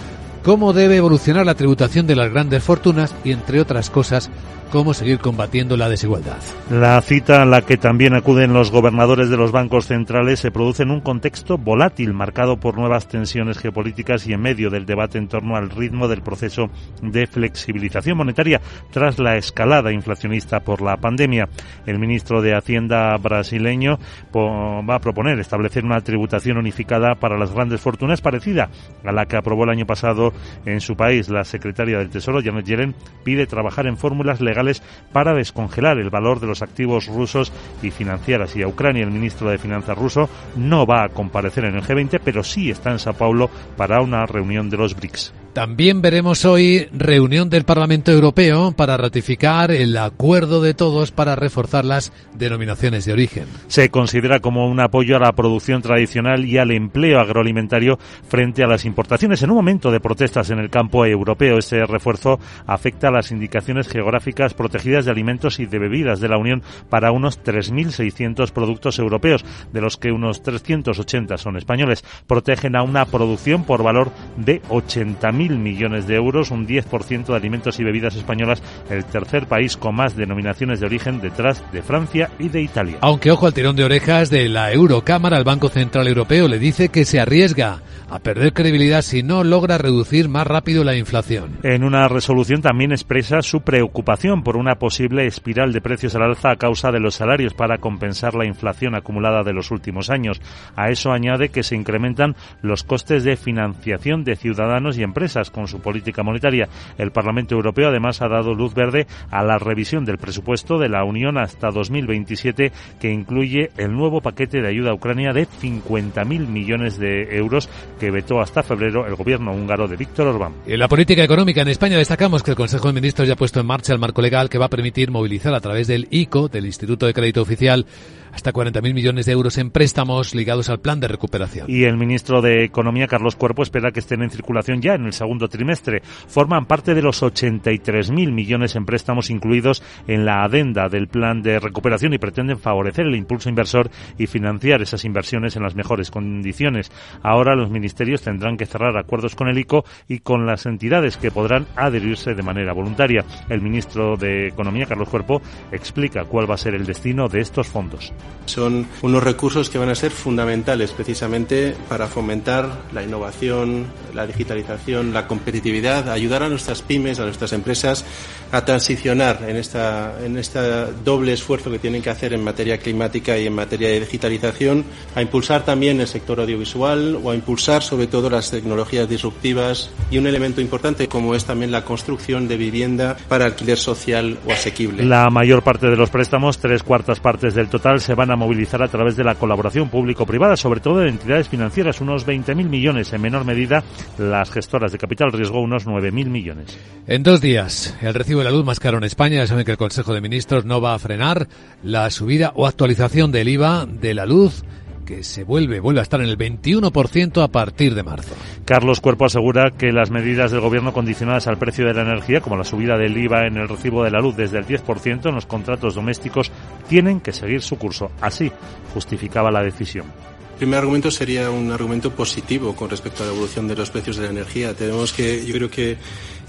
cómo 0.43 0.73
debe 0.73 0.97
evolucionar 0.97 1.47
la 1.47 1.55
tributación 1.55 2.07
de 2.07 2.17
las 2.17 2.31
grandes 2.31 2.63
fortunas 2.63 3.15
y, 3.25 3.33
entre 3.33 3.61
otras 3.61 3.91
cosas, 3.91 4.31
cómo 4.71 4.95
seguir 4.95 5.19
combatiendo 5.19 5.77
la 5.77 5.89
desigualdad. 5.89 6.37
La 6.71 7.01
cita 7.01 7.43
a 7.43 7.47
la 7.47 7.63
que 7.63 7.77
también 7.77 8.15
acuden 8.15 8.53
los 8.53 8.71
gobernadores 8.71 9.31
de 9.31 9.37
los 9.37 9.53
bancos 9.53 9.87
centrales 9.87 10.41
se 10.41 10.51
produce 10.51 10.83
en 10.83 10.91
un 10.91 11.01
contexto 11.01 11.57
volátil 11.59 12.13
marcado 12.13 12.59
por 12.59 12.77
nuevas 12.77 13.09
tensiones 13.09 13.59
geopolíticas 13.59 14.27
y 14.27 14.35
en 14.35 14.41
medio 14.41 14.71
del 14.71 14.87
debate 14.87 15.19
en 15.19 15.29
torno 15.29 15.57
al 15.57 15.71
ritmo 15.71 16.09
del 16.09 16.23
proceso 16.23 16.69
de 17.03 17.27
flexibilización 17.27 18.19
monetaria 18.19 18.61
tras 18.91 19.19
la 19.19 19.37
escalada 19.37 19.93
inflacionista 19.93 20.61
por 20.61 20.83
la 20.83 20.97
pandemia. 20.97 21.49
El 21.87 21.99
ministro 21.99 22.43
de 22.43 22.55
Hacienda 22.55 23.17
brasileño 23.17 23.99
va 24.35 24.97
a 24.97 25.01
proponer 25.01 25.39
establecer 25.39 25.85
una 25.85 26.01
tributación 26.01 26.59
unificada 26.59 27.15
para 27.15 27.39
las 27.39 27.53
grandes 27.53 27.81
fortunas 27.81 28.21
parecida 28.21 28.69
a 29.05 29.13
la 29.13 29.27
que 29.27 29.37
aprobó 29.37 29.65
el 29.65 29.71
año 29.71 29.87
pasado 29.87 30.28
en 30.67 30.81
su 30.81 30.97
país. 30.97 31.29
La 31.29 31.45
secretaria 31.45 31.99
del 31.99 32.11
Tesoro, 32.11 32.43
Janet 32.43 32.67
Yellen, 32.67 32.95
pide 33.25 33.47
trabajar 33.47 33.87
en 33.87 33.97
fórmulas 33.97 34.41
legales 34.41 34.83
para 35.13 35.35
descongelar 35.35 35.99
el 35.99 36.11
valor 36.11 36.41
de 36.41 36.47
los 36.47 36.63
activos 36.63 37.07
rusos 37.07 37.53
y 37.83 37.91
financieras. 37.91 38.57
Y 38.57 38.63
a 38.63 38.69
Ucrania, 38.69 39.05
el 39.05 39.11
ministro 39.11 39.51
de 39.51 39.59
Finanzas 39.59 39.99
ruso 39.99 40.29
no 40.57 40.87
va 40.87 41.05
a 41.05 41.09
comparecer 41.09 41.65
en 41.65 41.77
el 41.77 41.83
G20, 41.83 42.21
pero 42.25 42.43
sí 42.43 42.71
está 42.71 42.91
en 42.91 42.99
Sao 42.99 43.15
Paulo 43.15 43.51
para 43.77 44.01
una 44.01 44.27
reunión 44.27 44.71
de 44.71 44.77
los 44.77 44.95
BRICS. 44.95 45.33
También 45.59 46.03
veremos 46.03 46.45
hoy 46.45 46.87
reunión 46.93 47.51
del 47.51 47.65
Parlamento 47.65 48.13
Europeo 48.13 48.71
para 48.77 48.97
ratificar 48.97 49.73
el 49.73 49.97
acuerdo 49.97 50.63
de 50.63 50.73
todos 50.73 51.11
para 51.11 51.35
reforzar 51.35 51.85
las 51.85 52.13
denominaciones 52.33 53.05
de 53.05 53.13
origen. 53.13 53.47
Se 53.67 53.91
considera 53.91 54.39
como 54.39 54.69
un 54.69 54.79
apoyo 54.79 55.17
a 55.17 55.19
la 55.19 55.33
producción 55.33 55.83
tradicional 55.83 56.45
y 56.45 56.59
al 56.59 56.71
empleo 56.71 57.19
agroalimentario 57.19 57.99
frente 58.29 58.63
a 58.63 58.69
las 58.69 58.85
importaciones. 58.85 59.43
En 59.43 59.51
un 59.51 59.57
momento 59.57 59.91
de 59.91 59.99
protestas 59.99 60.49
en 60.51 60.61
el 60.61 60.71
campo 60.71 61.05
europeo, 61.05 61.59
ese 61.59 61.85
refuerzo 61.87 62.39
afecta 62.65 63.09
a 63.09 63.11
las 63.11 63.33
indicaciones 63.33 63.89
geográficas 63.89 64.55
protegidas 64.55 65.07
de 65.07 65.11
alimentos 65.11 65.59
y 65.59 65.67
de 65.67 65.81
bebidas 65.81 66.21
de 66.21 66.29
la 66.29 66.39
Unión 66.39 66.63
para 66.89 67.11
unos 67.11 67.43
3.600 67.43 68.53
productos 68.53 69.01
europeos, 69.01 69.45
de 69.73 69.81
los 69.81 69.97
que 69.97 70.13
unos 70.13 70.41
380 70.45 71.37
son 71.37 71.57
españoles. 71.57 72.05
Protegen 72.29 72.77
a 72.77 72.85
una 72.85 73.07
producción 73.07 73.65
por 73.65 73.83
valor 73.83 74.13
de 74.37 74.63
80.000 74.69 75.48
millones 75.57 76.07
de 76.07 76.17
euros, 76.17 76.51
un 76.51 76.67
10% 76.67 77.27
de 77.27 77.37
alimentos 77.37 77.79
y 77.79 77.85
bebidas 77.85 78.17
españolas, 78.17 78.63
el 78.91 79.05
tercer 79.05 79.47
país 79.47 79.77
con 79.77 79.95
más 79.95 80.17
denominaciones 80.17 80.81
de 80.81 80.87
origen 80.87 81.21
detrás 81.21 81.63
de 81.73 81.83
Francia 81.83 82.31
y 82.39 82.49
de 82.49 82.63
Italia. 82.63 82.99
Aunque 83.01 83.31
ojo 83.31 83.47
al 83.47 83.55
tirón 83.55 83.77
de 83.77 83.85
orejas 83.85 84.31
de 84.31 84.49
la 84.49 84.73
Eurocámara, 84.73 85.39
el 85.39 85.45
Banco 85.45 85.69
Central 85.69 86.09
Europeo 86.09 86.49
le 86.49 86.59
dice 86.59 86.89
que 86.89 87.05
se 87.05 87.21
arriesga 87.21 87.81
a 88.11 88.19
perder 88.21 88.53
credibilidad 88.53 89.03
si 89.03 89.23
no 89.23 89.45
logra 89.45 89.79
reducir 89.79 90.29
más 90.29 90.47
rápido 90.47 90.85
la 90.85 90.97
inflación. 90.97 91.59
En 91.63 91.85
una 91.85 92.09
resolución 92.09 92.63
también 92.63 92.93
expresa 92.93 93.43
su 93.43 93.61
preocupación 93.61 94.43
por 94.43 94.57
una 94.57 94.77
posible 94.77 95.27
espiral 95.27 95.73
de 95.73 95.81
precios 95.81 96.15
al 96.15 96.23
alza 96.23 96.51
a 96.51 96.57
causa 96.57 96.91
de 96.91 97.01
los 97.01 97.17
salarios 97.17 97.55
para 97.55 97.79
compensar 97.79 98.35
la 98.35 98.47
inflación 98.47 98.95
acumulada 98.95 99.43
de 99.43 99.53
los 99.53 99.71
últimos 99.71 100.11
años. 100.11 100.41
A 100.77 100.91
eso 100.91 101.13
añade 101.13 101.51
que 101.51 101.63
se 101.63 101.77
incrementan 101.77 102.37
los 102.63 102.85
costes 102.85 103.25
de 103.25 103.37
financiación 103.37 104.25
de 104.25 104.37
ciudadanos 104.37 104.99
y 104.99 105.03
empresas 105.03 105.51
con 105.51 105.69
su 105.69 105.81
política 105.81 106.23
monetaria. 106.23 106.69
El 106.97 107.13
Parlamento 107.13 107.55
Europeo 107.55 107.89
además 107.89 108.23
ha 108.23 108.29
dado 108.29 108.55
luz 108.55 108.75
verde 108.75 109.07
a 109.31 109.43
la 109.43 109.59
revisión 109.59 110.05
del 110.05 110.19
presupuesto 110.19 110.79
de 110.79 110.89
la 110.89 111.05
Unión 111.05 111.39
hasta 111.39 111.71
2027 111.71 112.73
que 113.01 113.11
incluye 113.11 113.71
el 113.77 113.93
nuevo 113.93 114.21
paquete 114.21 114.61
de 114.61 114.69
ayuda 114.69 114.91
a 114.91 114.95
Ucrania 114.95 115.33
de 115.33 115.47
50.000 115.47 116.47
millones 116.47 116.99
de 116.99 117.37
euros 117.37 117.69
que 117.99 118.11
vetó 118.11 118.41
hasta 118.41 118.63
febrero 118.63 119.07
el 119.07 119.15
gobierno 119.15 119.53
húngaro 119.53 119.89
de 119.89 119.97
Víctor 119.97 120.29
Orbán. 120.29 120.55
En 120.67 120.79
la 120.79 120.89
política 120.89 121.23
económica 121.23 121.63
en 121.63 121.69
España 121.69 121.99
destacamos 121.99 122.43
que 122.43 122.53
el 122.53 122.57
Consejo 122.57 122.89
de 122.89 122.95
Ministros 122.95 123.27
ya 123.27 123.35
ha 123.35 123.37
puesto 123.37 123.61
en 123.61 123.67
marcha 123.67 123.93
el 123.93 123.99
marco 123.99 124.23
legal 124.23 124.49
que 124.49 124.59
va 124.59 124.67
a 124.67 124.71
permitir 124.71 125.11
movilizar 125.11 125.55
a 125.55 125.61
través 125.61 125.87
del 125.87 126.07
ICO, 126.11 126.49
del 126.49 126.67
Instituto 126.67 127.07
de 127.07 127.15
Crédito 127.15 127.43
Oficial, 127.43 127.87
hasta 128.33 128.53
40.000 128.53 128.95
millones 128.95 129.27
de 129.27 129.33
euros 129.33 129.59
en 129.59 129.71
préstamos 129.71 130.35
ligados 130.35 130.69
al 130.69 130.81
plan 130.81 131.01
de 131.01 131.09
recuperación. 131.09 131.67
Y 131.69 131.85
el 131.85 131.97
ministro 131.97 132.43
de 132.43 132.65
Economía, 132.65 133.07
Carlos 133.07 133.37
Cuerpo, 133.37 133.63
espera 133.63 133.93
que 133.93 134.01
estén 134.01 134.23
en 134.23 134.31
circulación 134.31 134.81
ya 134.81 134.95
en 134.95 135.07
el 135.07 135.13
segundo 135.13 135.49
trimestre. 135.49 136.03
Forman 136.03 136.67
parte 136.67 136.95
de 136.95 137.03
los 137.03 137.23
83.000 137.23 138.33
millones 138.33 138.77
en 138.77 138.85
préstamos 138.85 139.31
incluidos 139.31 139.83
en 140.07 140.25
la 140.25 140.45
adenda 140.45 140.89
del 140.89 141.09
plan 141.09 141.43
de 141.43 141.59
recuperación 141.59 142.15
y 142.15 142.19
pretenden 142.19 142.59
favorecer 142.59 143.07
el 143.07 143.17
impulso 143.17 143.49
inversor 143.49 143.91
y 144.19 144.27
financiar 144.27 144.83
esas 144.83 145.05
inversiones 145.05 145.57
en 145.57 145.63
las 145.63 145.75
mejores 145.75 146.11
condiciones. 146.11 146.91
Ahora 147.23 147.55
los 147.55 147.71
ministerios 147.71 148.23
tendrán 148.23 148.57
que 148.57 148.67
cerrar 148.67 148.97
acuerdos 148.97 149.35
con 149.35 149.49
el 149.49 149.59
ICO 149.59 149.85
y 150.09 150.21
con 150.21 150.47
las 150.47 150.67
entidades 150.67 151.17
que 151.17 151.31
podrán 151.31 151.67
adherirse 151.77 152.35
de 152.35 152.43
manera 152.43 152.73
voluntaria. 152.73 153.25
El 153.49 153.63
ministro 153.63 154.17
de 154.17 154.49
Economía, 154.49 154.87
Carlos 154.87 155.09
Cuerpo, 155.09 155.43
explica 155.73 156.25
cuál 156.25 156.51
va 156.51 156.55
a 156.55 156.59
ser 156.59 156.75
el 156.75 156.87
destino 156.87 157.29
de 157.29 157.41
estos 157.41 157.69
fondos. 157.69 158.13
Son 158.47 158.87
unos 159.03 159.23
recursos 159.23 159.69
que 159.69 159.77
van 159.77 159.91
a 159.91 159.95
ser 159.95 160.11
fundamentales 160.11 160.93
precisamente 160.93 161.77
para 161.89 162.07
fomentar 162.07 162.85
la 162.93 163.03
innovación, 163.03 163.87
la 164.15 164.27
digitalización, 164.27 165.13
la 165.13 165.27
competitividad, 165.27 166.09
ayudar 166.09 166.43
a 166.43 166.49
nuestras 166.49 166.81
pymes, 166.81 167.21
a 167.21 167.25
nuestras 167.25 167.53
empresas 167.53 168.07
a 168.51 168.65
transicionar 168.65 169.45
en 169.47 169.57
esta 169.57 170.15
en 170.25 170.39
este 170.39 170.59
doble 171.05 171.35
esfuerzo 171.35 171.71
que 171.71 171.79
tienen 171.79 172.01
que 172.01 172.11
hacer 172.11 172.33
en 172.33 172.43
materia 172.43 172.79
climática 172.79 173.37
y 173.37 173.47
en 173.47 173.55
materia 173.55 173.89
de 173.89 174.01
digitalización, 174.01 174.85
a 175.15 175.23
impulsar 175.23 175.65
también 175.65 176.01
el 176.01 176.07
sector 176.07 176.41
audiovisual 176.41 177.19
o 177.23 177.31
a 177.31 177.35
impulsar 177.35 177.83
sobre 177.83 178.07
todo 178.07 178.31
las 178.31 178.51
tecnologías 178.51 179.09
disruptivas 179.09 179.91
y 180.11 180.19
un 180.19 180.27
elemento 180.27 180.61
importante 180.61 181.09
como 181.09 181.35
es 181.35 181.45
también 181.45 181.71
la 181.71 181.85
construcción 181.85 182.49
de 182.49 182.57
vivienda 182.57 183.17
para 183.29 183.45
alquiler 183.45 183.77
social 183.77 184.39
o 184.47 184.53
asequible. 184.53 185.05
La 185.05 185.29
mayor 185.31 185.63
parte 185.63 185.89
de 185.89 185.97
los 185.97 186.11
préstamos, 186.11 186.59
tres 186.59 186.83
cuartas 186.83 187.21
partes 187.21 187.55
del 187.55 187.69
total, 187.69 188.01
se 188.09 188.15
van 188.15 188.31
a 188.31 188.37
movilizar 188.37 188.83
a 188.83 188.89
través 188.89 189.17
de 189.17 189.23
la 189.23 189.35
colaboración 189.35 189.91
público-privada, 189.91 190.57
sobre 190.57 190.81
todo 190.81 191.01
de 191.01 191.11
entidades 191.11 191.47
financieras, 191.47 192.01
unos 192.01 192.27
20.000 192.27 192.55
millones, 192.67 193.13
en 193.13 193.21
menor 193.21 193.45
medida 193.45 193.85
las 194.17 194.51
gestoras 194.51 194.93
de 194.93 194.97
capital 194.97 195.31
riesgo, 195.31 195.61
unos 195.61 195.87
9.000 195.87 196.25
millones. 196.31 196.79
En 197.07 197.23
dos 197.23 197.43
días, 197.43 197.95
el 198.01 198.15
recibo 198.15 198.39
de 198.39 198.47
la 198.47 198.51
luz 198.51 198.65
más 198.65 198.81
caro 198.81 198.97
en 198.97 199.05
España. 199.05 199.37
Ya 199.37 199.47
saben 199.47 199.67
que 199.67 199.73
el 199.73 199.77
Consejo 199.77 200.15
de 200.15 200.23
Ministros 200.23 200.65
no 200.65 200.81
va 200.81 200.95
a 200.95 200.99
frenar 200.99 201.49
la 201.83 202.09
subida 202.09 202.53
o 202.55 202.67
actualización 202.67 203.31
del 203.31 203.51
IVA 203.51 203.85
de 203.85 204.15
la 204.15 204.25
luz 204.25 204.65
que 205.09 205.25
se 205.25 205.43
vuelve, 205.43 205.81
vuelve 205.81 206.01
a 206.01 206.03
estar 206.03 206.21
en 206.21 206.29
el 206.29 206.37
21% 206.37 207.43
a 207.43 207.49
partir 207.49 207.95
de 207.95 208.03
marzo. 208.03 208.35
Carlos 208.67 209.01
Cuerpo 209.01 209.25
asegura 209.25 209.71
que 209.71 209.91
las 209.91 210.11
medidas 210.11 210.51
del 210.51 210.61
gobierno 210.61 210.93
condicionadas 210.93 211.47
al 211.47 211.57
precio 211.57 211.87
de 211.87 211.95
la 211.95 212.03
energía, 212.03 212.43
como 212.43 212.59
la 212.59 212.65
subida 212.65 212.99
del 212.99 213.17
IVA 213.17 213.47
en 213.47 213.57
el 213.57 213.71
recibo 213.71 214.05
de 214.05 214.11
la 214.11 214.21
luz 214.21 214.37
desde 214.37 214.59
el 214.59 214.67
10% 214.67 215.27
en 215.31 215.35
los 215.35 215.47
contratos 215.47 215.95
domésticos, 215.95 216.53
tienen 216.91 217.21
que 217.21 217.33
seguir 217.33 217.63
su 217.63 217.79
curso. 217.79 218.11
Así 218.21 218.53
justificaba 218.93 219.51
la 219.51 219.63
decisión. 219.63 220.05
El 220.53 220.59
primer 220.59 220.81
argumento 220.81 221.11
sería 221.11 221.51
un 221.51 221.73
argumento 221.73 222.11
positivo 222.11 222.77
con 222.77 222.91
respecto 222.91 223.23
a 223.23 223.27
la 223.27 223.33
evolución 223.33 223.67
de 223.67 223.77
los 223.77 223.89
precios 223.89 224.19
de 224.19 224.25
la 224.25 224.31
energía. 224.31 224.75
Tenemos 224.75 225.15
que, 225.15 225.47
yo 225.47 225.55
creo 225.55 225.71
que 225.71 225.97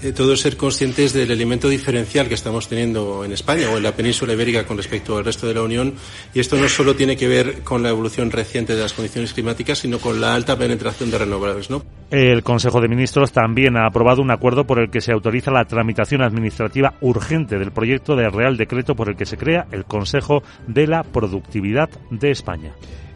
eh, 0.02 0.12
todos 0.12 0.40
ser 0.40 0.56
conscientes 0.56 1.12
del 1.12 1.30
elemento 1.30 1.68
diferencial 1.68 2.28
que 2.28 2.34
estamos 2.34 2.68
teniendo 2.68 3.24
en 3.24 3.32
España 3.32 3.68
o 3.70 3.76
en 3.76 3.82
la 3.82 3.92
península 3.92 4.32
ibérica 4.32 4.66
con 4.66 4.76
respecto 4.76 5.18
al 5.18 5.24
resto 5.24 5.46
de 5.46 5.54
la 5.54 5.62
Unión. 5.62 5.94
Y 6.34 6.40
esto 6.40 6.56
no 6.56 6.68
solo 6.68 6.94
tiene 6.94 7.16
que 7.16 7.28
ver 7.28 7.62
con 7.62 7.82
la 7.82 7.90
evolución 7.90 8.30
reciente 8.30 8.74
de 8.74 8.82
las 8.82 8.92
condiciones 8.92 9.32
climáticas, 9.32 9.78
sino 9.78 9.98
con 9.98 10.20
la 10.20 10.34
alta 10.34 10.56
penetración 10.56 11.10
de 11.10 11.18
renovables, 11.18 11.70
¿no? 11.70 11.82
El 12.10 12.42
Consejo 12.42 12.80
de 12.80 12.88
Ministros 12.88 13.32
también 13.32 13.76
ha 13.76 13.86
aprobado 13.86 14.22
un 14.22 14.30
acuerdo 14.30 14.66
por 14.66 14.80
el 14.80 14.90
que 14.90 15.00
se 15.00 15.12
autoriza 15.12 15.50
la 15.50 15.64
tramitación 15.64 16.22
administrativa 16.22 16.94
urgente 17.00 17.58
del 17.58 17.70
proyecto 17.70 18.16
de 18.16 18.28
Real 18.28 18.56
Decreto 18.56 18.94
por 18.94 19.08
el 19.08 19.16
que 19.16 19.26
se 19.26 19.36
crea 19.36 19.66
el 19.70 19.84
Consejo 19.84 20.42
de 20.66 20.86
la 20.86 21.02
Productividad 21.02 21.90
de 22.10 22.30
España. 22.30 22.72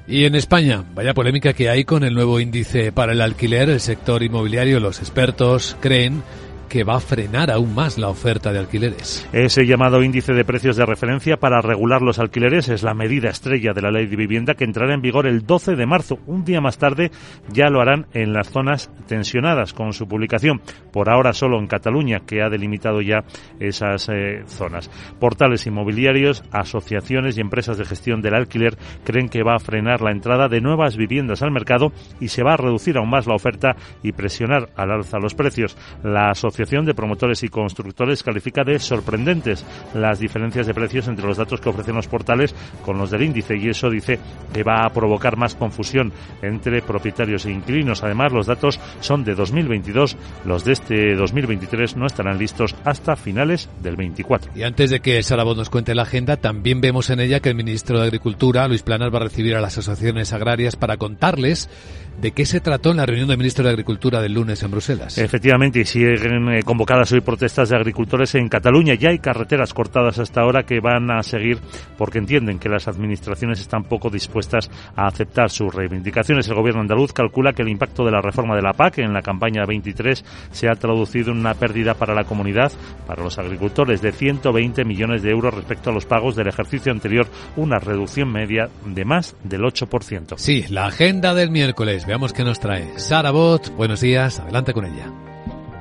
Y 0.06 0.26
en 0.26 0.34
España, 0.34 0.84
vaya 0.94 1.14
polémica 1.14 1.54
que 1.54 1.70
hay 1.70 1.84
con 1.84 2.04
el 2.04 2.12
nuevo 2.12 2.38
índice 2.38 2.92
para 2.92 3.12
el 3.12 3.22
alquiler, 3.22 3.70
el 3.70 3.80
sector 3.80 4.22
inmobiliario, 4.22 4.78
los 4.78 4.98
expertos 4.98 5.78
creen 5.80 6.22
que 6.74 6.82
va 6.82 6.96
a 6.96 7.00
frenar 7.00 7.52
aún 7.52 7.72
más 7.72 7.98
la 7.98 8.08
oferta 8.08 8.52
de 8.52 8.58
alquileres. 8.58 9.28
Ese 9.32 9.64
llamado 9.64 10.02
índice 10.02 10.32
de 10.32 10.44
precios 10.44 10.74
de 10.74 10.84
referencia 10.84 11.36
para 11.36 11.60
regular 11.60 12.02
los 12.02 12.18
alquileres 12.18 12.68
es 12.68 12.82
la 12.82 12.94
medida 12.94 13.30
estrella 13.30 13.72
de 13.72 13.80
la 13.80 13.92
ley 13.92 14.06
de 14.08 14.16
vivienda 14.16 14.54
que 14.54 14.64
entrará 14.64 14.92
en 14.92 15.00
vigor 15.00 15.28
el 15.28 15.46
12 15.46 15.76
de 15.76 15.86
marzo. 15.86 16.18
Un 16.26 16.44
día 16.44 16.60
más 16.60 16.76
tarde 16.76 17.12
ya 17.52 17.68
lo 17.68 17.80
harán 17.80 18.08
en 18.12 18.32
las 18.32 18.50
zonas 18.50 18.90
tensionadas 19.06 19.72
con 19.72 19.92
su 19.92 20.08
publicación. 20.08 20.62
Por 20.92 21.10
ahora 21.10 21.32
solo 21.32 21.60
en 21.60 21.68
Cataluña, 21.68 22.22
que 22.26 22.42
ha 22.42 22.48
delimitado 22.48 23.00
ya 23.02 23.22
esas 23.60 24.08
eh, 24.08 24.42
zonas. 24.48 24.90
Portales 25.20 25.68
inmobiliarios, 25.68 26.42
asociaciones 26.50 27.38
y 27.38 27.40
empresas 27.40 27.78
de 27.78 27.84
gestión 27.84 28.20
del 28.20 28.34
alquiler 28.34 28.76
creen 29.04 29.28
que 29.28 29.44
va 29.44 29.54
a 29.54 29.60
frenar 29.60 30.00
la 30.00 30.10
entrada 30.10 30.48
de 30.48 30.60
nuevas 30.60 30.96
viviendas 30.96 31.40
al 31.40 31.52
mercado 31.52 31.92
y 32.18 32.26
se 32.26 32.42
va 32.42 32.54
a 32.54 32.56
reducir 32.56 32.98
aún 32.98 33.10
más 33.10 33.28
la 33.28 33.36
oferta 33.36 33.76
y 34.02 34.10
presionar 34.10 34.70
al 34.74 34.90
alza 34.90 35.20
los 35.20 35.36
precios. 35.36 35.76
La 36.02 36.30
asociación 36.30 36.63
de 36.64 36.94
Promotores 36.94 37.42
y 37.42 37.48
Constructores 37.48 38.22
califica 38.22 38.64
de 38.64 38.78
sorprendentes 38.78 39.64
las 39.94 40.18
diferencias 40.18 40.66
de 40.66 40.72
precios 40.72 41.06
entre 41.08 41.26
los 41.26 41.36
datos 41.36 41.60
que 41.60 41.68
ofrecen 41.68 41.94
los 41.94 42.08
portales 42.08 42.54
con 42.82 42.96
los 42.96 43.10
del 43.10 43.22
índice 43.22 43.54
y 43.56 43.68
eso 43.68 43.90
dice 43.90 44.18
que 44.52 44.62
va 44.62 44.84
a 44.84 44.90
provocar 44.90 45.36
más 45.36 45.54
confusión 45.54 46.10
entre 46.40 46.80
propietarios 46.80 47.44
e 47.44 47.52
inquilinos. 47.52 48.02
Además, 48.02 48.32
los 48.32 48.46
datos 48.46 48.80
son 49.00 49.24
de 49.24 49.34
2022, 49.34 50.16
los 50.46 50.64
de 50.64 50.72
este 50.72 51.14
2023 51.14 51.96
no 51.96 52.06
estarán 52.06 52.38
listos 52.38 52.74
hasta 52.84 53.14
finales 53.14 53.68
del 53.82 53.96
24. 53.96 54.52
Y 54.54 54.62
antes 54.62 54.90
de 54.90 55.00
que 55.00 55.22
Sarabot 55.22 55.56
nos 55.56 55.68
cuente 55.68 55.94
la 55.94 56.02
agenda, 56.02 56.38
también 56.38 56.80
vemos 56.80 57.10
en 57.10 57.20
ella 57.20 57.40
que 57.40 57.50
el 57.50 57.54
ministro 57.54 57.98
de 57.98 58.06
Agricultura, 58.06 58.66
Luis 58.68 58.82
Planas, 58.82 59.12
va 59.12 59.18
a 59.18 59.24
recibir 59.24 59.54
a 59.54 59.60
las 59.60 59.76
asociaciones 59.76 60.32
agrarias 60.32 60.76
para 60.76 60.96
contarles 60.96 61.68
de 62.20 62.32
qué 62.32 62.46
se 62.46 62.60
trató 62.60 62.90
en 62.90 62.98
la 62.98 63.06
reunión 63.06 63.28
del 63.28 63.38
ministro 63.38 63.64
de 63.64 63.70
Agricultura 63.70 64.20
del 64.20 64.34
lunes 64.34 64.62
en 64.62 64.70
Bruselas. 64.70 65.18
Efectivamente, 65.18 65.80
y 65.80 65.84
siguen 65.84 66.48
eh, 66.48 66.62
convocadas 66.62 67.12
hoy 67.12 67.20
protestas 67.20 67.68
de 67.68 67.76
agricultores 67.76 68.34
en 68.34 68.48
Cataluña. 68.48 68.94
Ya 68.94 69.10
hay 69.10 69.18
carreteras 69.18 69.74
cortadas 69.74 70.18
hasta 70.18 70.40
ahora 70.40 70.64
que 70.64 70.80
van 70.80 71.10
a 71.10 71.22
seguir 71.22 71.58
porque 71.98 72.18
entienden 72.18 72.58
que 72.58 72.68
las 72.68 72.88
administraciones 72.88 73.60
están 73.60 73.84
poco 73.84 74.10
dispuestas 74.10 74.70
a 74.96 75.06
aceptar 75.06 75.50
sus 75.50 75.74
reivindicaciones. 75.74 76.48
El 76.48 76.54
gobierno 76.54 76.80
andaluz 76.80 77.12
calcula 77.12 77.52
que 77.52 77.62
el 77.62 77.68
impacto 77.68 78.04
de 78.04 78.12
la 78.12 78.20
reforma 78.20 78.56
de 78.56 78.62
la 78.62 78.72
PAC 78.72 78.98
en 78.98 79.12
la 79.12 79.22
campaña 79.22 79.64
23 79.66 80.24
se 80.50 80.68
ha 80.68 80.74
traducido 80.74 81.32
en 81.32 81.38
una 81.38 81.54
pérdida 81.54 81.94
para 81.94 82.14
la 82.14 82.24
comunidad, 82.24 82.72
para 83.06 83.22
los 83.22 83.38
agricultores, 83.38 84.00
de 84.00 84.12
120 84.12 84.84
millones 84.84 85.22
de 85.22 85.30
euros 85.30 85.54
respecto 85.54 85.90
a 85.90 85.92
los 85.92 86.06
pagos 86.06 86.36
del 86.36 86.48
ejercicio 86.48 86.92
anterior, 86.92 87.26
una 87.56 87.78
reducción 87.78 88.30
media 88.30 88.68
de 88.84 89.04
más 89.04 89.36
del 89.44 89.62
8%. 89.62 90.34
Sí, 90.36 90.64
la 90.68 90.86
agenda 90.86 91.34
del 91.34 91.50
miércoles. 91.50 92.03
Veamos 92.06 92.32
qué 92.32 92.44
nos 92.44 92.60
trae. 92.60 92.98
Sara 92.98 93.30
Bot, 93.30 93.74
buenos 93.76 94.00
días, 94.00 94.38
adelante 94.38 94.74
con 94.74 94.84
ella. 94.84 95.10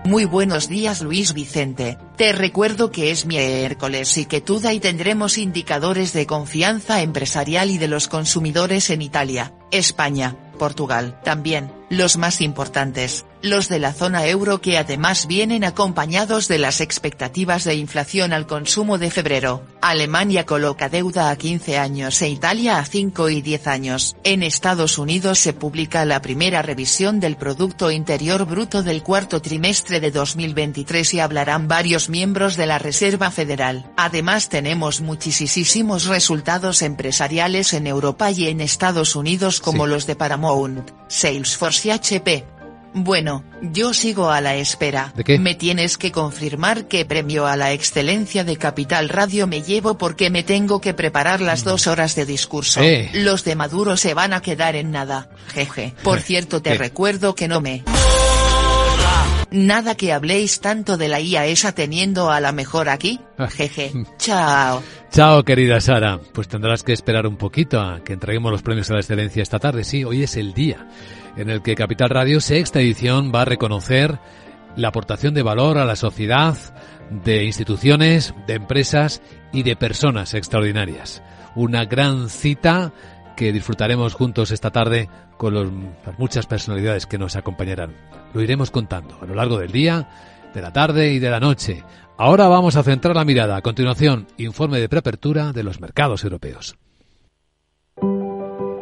Muy 0.05 0.25
buenos 0.25 0.67
días 0.67 1.01
Luis 1.01 1.33
Vicente, 1.33 1.97
te 2.17 2.33
recuerdo 2.33 2.91
que 2.91 3.09
es 3.09 3.25
miércoles 3.25 4.17
y 4.17 4.25
que 4.25 4.41
toda 4.41 4.73
y 4.73 4.81
tendremos 4.81 5.37
indicadores 5.37 6.11
de 6.11 6.27
confianza 6.27 7.01
empresarial 7.01 7.69
y 7.69 7.77
de 7.77 7.87
los 7.87 8.09
consumidores 8.09 8.89
en 8.89 9.01
Italia, 9.01 9.53
España, 9.71 10.35
Portugal, 10.59 11.19
también, 11.23 11.71
los 11.89 12.17
más 12.17 12.41
importantes, 12.41 13.25
los 13.43 13.67
de 13.67 13.77
la 13.77 13.91
zona 13.91 14.25
euro 14.25 14.61
que 14.61 14.77
además 14.77 15.27
vienen 15.27 15.65
acompañados 15.65 16.47
de 16.47 16.57
las 16.57 16.79
expectativas 16.79 17.65
de 17.65 17.75
inflación 17.75 18.31
al 18.31 18.47
consumo 18.47 18.97
de 18.97 19.11
febrero. 19.11 19.63
Alemania 19.81 20.45
coloca 20.45 20.87
deuda 20.87 21.29
a 21.29 21.35
15 21.35 21.77
años 21.77 22.21
e 22.21 22.29
Italia 22.29 22.79
a 22.79 22.85
5 22.85 23.29
y 23.29 23.41
10 23.41 23.67
años. 23.67 24.15
En 24.23 24.43
Estados 24.43 24.97
Unidos 24.97 25.39
se 25.39 25.51
publica 25.51 26.05
la 26.05 26.21
primera 26.21 26.61
revisión 26.61 27.19
del 27.19 27.35
Producto 27.35 27.91
Interior 27.91 28.45
Bruto 28.45 28.81
del 28.81 29.03
cuarto 29.03 29.41
trimestre 29.41 29.99
de 29.99 30.11
2023 30.11 31.13
y 31.13 31.19
hablarán 31.19 31.67
varios 31.67 32.07
miembros 32.07 32.55
de 32.55 32.65
la 32.65 32.79
Reserva 32.79 33.29
Federal. 33.29 33.91
Además 33.97 34.47
tenemos 34.47 35.01
muchísimos 35.01 36.05
resultados 36.05 36.81
empresariales 36.81 37.73
en 37.73 37.87
Europa 37.87 38.31
y 38.31 38.47
en 38.47 38.61
Estados 38.61 39.17
Unidos 39.17 39.59
como 39.59 39.85
los 39.85 40.07
de 40.07 40.15
Paramount, 40.15 40.91
Salesforce 41.09 41.89
y 41.89 41.91
HP. 41.91 42.62
Bueno, 42.93 43.43
yo 43.61 43.93
sigo 43.93 44.29
a 44.29 44.41
la 44.41 44.55
espera. 44.55 45.13
¿De 45.15 45.23
qué? 45.23 45.39
Me 45.39 45.55
tienes 45.55 45.97
que 45.97 46.11
confirmar 46.11 46.87
qué 46.87 47.05
premio 47.05 47.47
a 47.47 47.55
la 47.55 47.71
excelencia 47.71 48.43
de 48.43 48.57
Capital 48.57 49.09
Radio 49.09 49.47
me 49.47 49.61
llevo 49.61 49.97
porque 49.97 50.29
me 50.29 50.43
tengo 50.43 50.79
que 50.79 50.93
preparar 50.93 51.41
las 51.41 51.63
dos 51.63 51.87
horas 51.87 52.15
de 52.15 52.25
discurso. 52.25 52.81
Eh. 52.81 53.09
Los 53.13 53.43
de 53.43 53.55
Maduro 53.55 53.97
se 53.97 54.13
van 54.13 54.33
a 54.33 54.41
quedar 54.41 54.75
en 54.75 54.91
nada. 54.91 55.29
Jeje. 55.53 55.93
Por 56.03 56.21
cierto, 56.21 56.61
te 56.61 56.75
recuerdo 56.75 57.35
que 57.35 57.47
no 57.47 57.61
me... 57.61 57.83
Nada 59.53 59.95
que 59.95 60.11
habléis 60.11 60.59
tanto 60.61 60.97
de 60.97 61.07
la 61.07 61.19
IA 61.21 61.45
esa 61.45 61.71
teniendo 61.73 62.31
a 62.31 62.39
la 62.39 62.51
mejor 62.51 62.89
aquí. 62.89 63.19
Jeje. 63.51 63.91
Chao. 64.17 64.81
Chao, 65.11 65.43
querida 65.43 65.79
Sara. 65.79 66.19
Pues 66.33 66.47
tendrás 66.47 66.81
que 66.83 66.91
esperar 66.91 67.27
un 67.27 67.37
poquito 67.37 67.79
a 67.79 68.03
que 68.03 68.13
entreguemos 68.13 68.51
los 68.51 68.63
premios 68.63 68.89
a 68.89 68.93
la 68.95 68.99
excelencia 69.01 69.43
esta 69.43 69.59
tarde. 69.59 69.83
Sí, 69.83 70.03
hoy 70.03 70.23
es 70.23 70.37
el 70.37 70.53
día 70.53 70.87
en 71.37 71.49
el 71.51 71.61
que 71.61 71.75
Capital 71.75 72.09
Radio, 72.09 72.41
sexta 72.41 72.79
edición, 72.81 73.31
va 73.33 73.43
a 73.43 73.45
reconocer 73.45 74.19
la 74.75 74.87
aportación 74.87 75.35
de 75.35 75.43
valor 75.43 75.77
a 75.77 75.85
la 75.85 75.95
sociedad 75.95 76.57
de 77.23 77.43
instituciones, 77.43 78.33
de 78.47 78.55
empresas 78.55 79.21
y 79.51 79.61
de 79.61 79.75
personas 79.75 80.33
extraordinarias. 80.33 81.21
Una 81.55 81.85
gran 81.85 82.27
cita 82.29 82.91
que 83.37 83.51
disfrutaremos 83.51 84.15
juntos 84.15 84.49
esta 84.49 84.71
tarde 84.71 85.09
con 85.37 85.53
los- 85.53 85.69
las 86.05 86.17
muchas 86.17 86.47
personalidades 86.47 87.05
que 87.05 87.19
nos 87.19 87.35
acompañarán. 87.35 87.93
Lo 88.33 88.41
iremos 88.41 88.71
contando 88.71 89.17
a 89.21 89.25
lo 89.25 89.35
largo 89.35 89.59
del 89.59 89.71
día, 89.71 90.09
de 90.53 90.61
la 90.61 90.73
tarde 90.73 91.13
y 91.13 91.19
de 91.19 91.29
la 91.29 91.39
noche. 91.39 91.83
Ahora 92.17 92.47
vamos 92.47 92.75
a 92.75 92.83
centrar 92.83 93.15
la 93.15 93.25
mirada. 93.25 93.55
A 93.55 93.61
continuación, 93.61 94.27
informe 94.37 94.79
de 94.79 94.89
preapertura 94.89 95.51
de 95.51 95.63
los 95.63 95.79
mercados 95.79 96.23
europeos. 96.23 96.75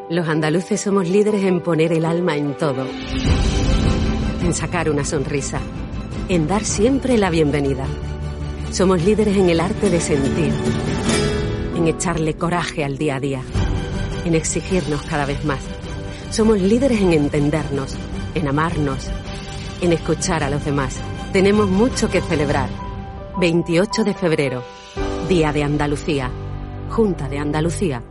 Los 0.10 0.28
andaluces 0.28 0.82
somos 0.82 1.08
líderes 1.08 1.44
en 1.44 1.62
poner 1.62 1.94
el 1.94 2.04
alma 2.04 2.36
en 2.36 2.54
todo, 2.58 2.86
en 4.44 4.54
sacar 4.54 4.90
una 4.90 5.06
sonrisa, 5.06 5.62
en 6.28 6.48
dar 6.48 6.66
siempre 6.66 7.18
la 7.18 7.30
bienvenida. 7.30 7.86
Somos 8.72 9.04
líderes 9.04 9.38
en 9.38 9.50
el 9.50 9.62
arte 9.62 9.90
de 9.90 10.02
sentir, 10.02 10.52
en 11.78 11.88
echarle 11.88 12.34
coraje 12.34 12.84
al 12.84 12.98
día 12.98 13.16
a 13.16 13.20
día, 13.22 13.42
en 14.26 14.36
exigirnos 14.36 15.02
cada 15.04 15.26
vez 15.26 15.46
más. 15.46 15.62
Somos 16.30 16.60
líderes 16.60 17.02
en 17.02 17.14
entendernos, 17.14 17.96
en 18.36 18.50
amarnos, 18.50 19.10
en 19.82 19.94
escuchar 19.94 20.44
a 20.44 20.50
los 20.50 20.64
demás. 20.64 21.02
Tenemos 21.34 21.70
mucho 21.70 22.10
que 22.10 22.22
celebrar. 22.22 22.70
28 23.38 24.04
de 24.04 24.14
febrero, 24.14 24.64
Día 25.28 25.52
de 25.52 25.64
Andalucía, 25.64 26.30
Junta 26.90 27.28
de 27.28 27.40
Andalucía. 27.40 28.04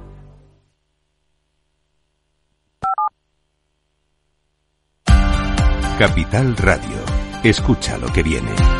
Capital 5.98 6.56
Radio. 6.56 6.96
Escucha 7.44 7.98
lo 7.98 8.10
que 8.10 8.22
viene. 8.22 8.79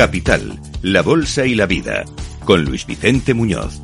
Capital, 0.00 0.58
la 0.80 1.02
Bolsa 1.02 1.44
y 1.44 1.54
la 1.54 1.66
Vida, 1.66 2.06
con 2.46 2.64
Luis 2.64 2.86
Vicente 2.86 3.34
Muñoz. 3.34 3.82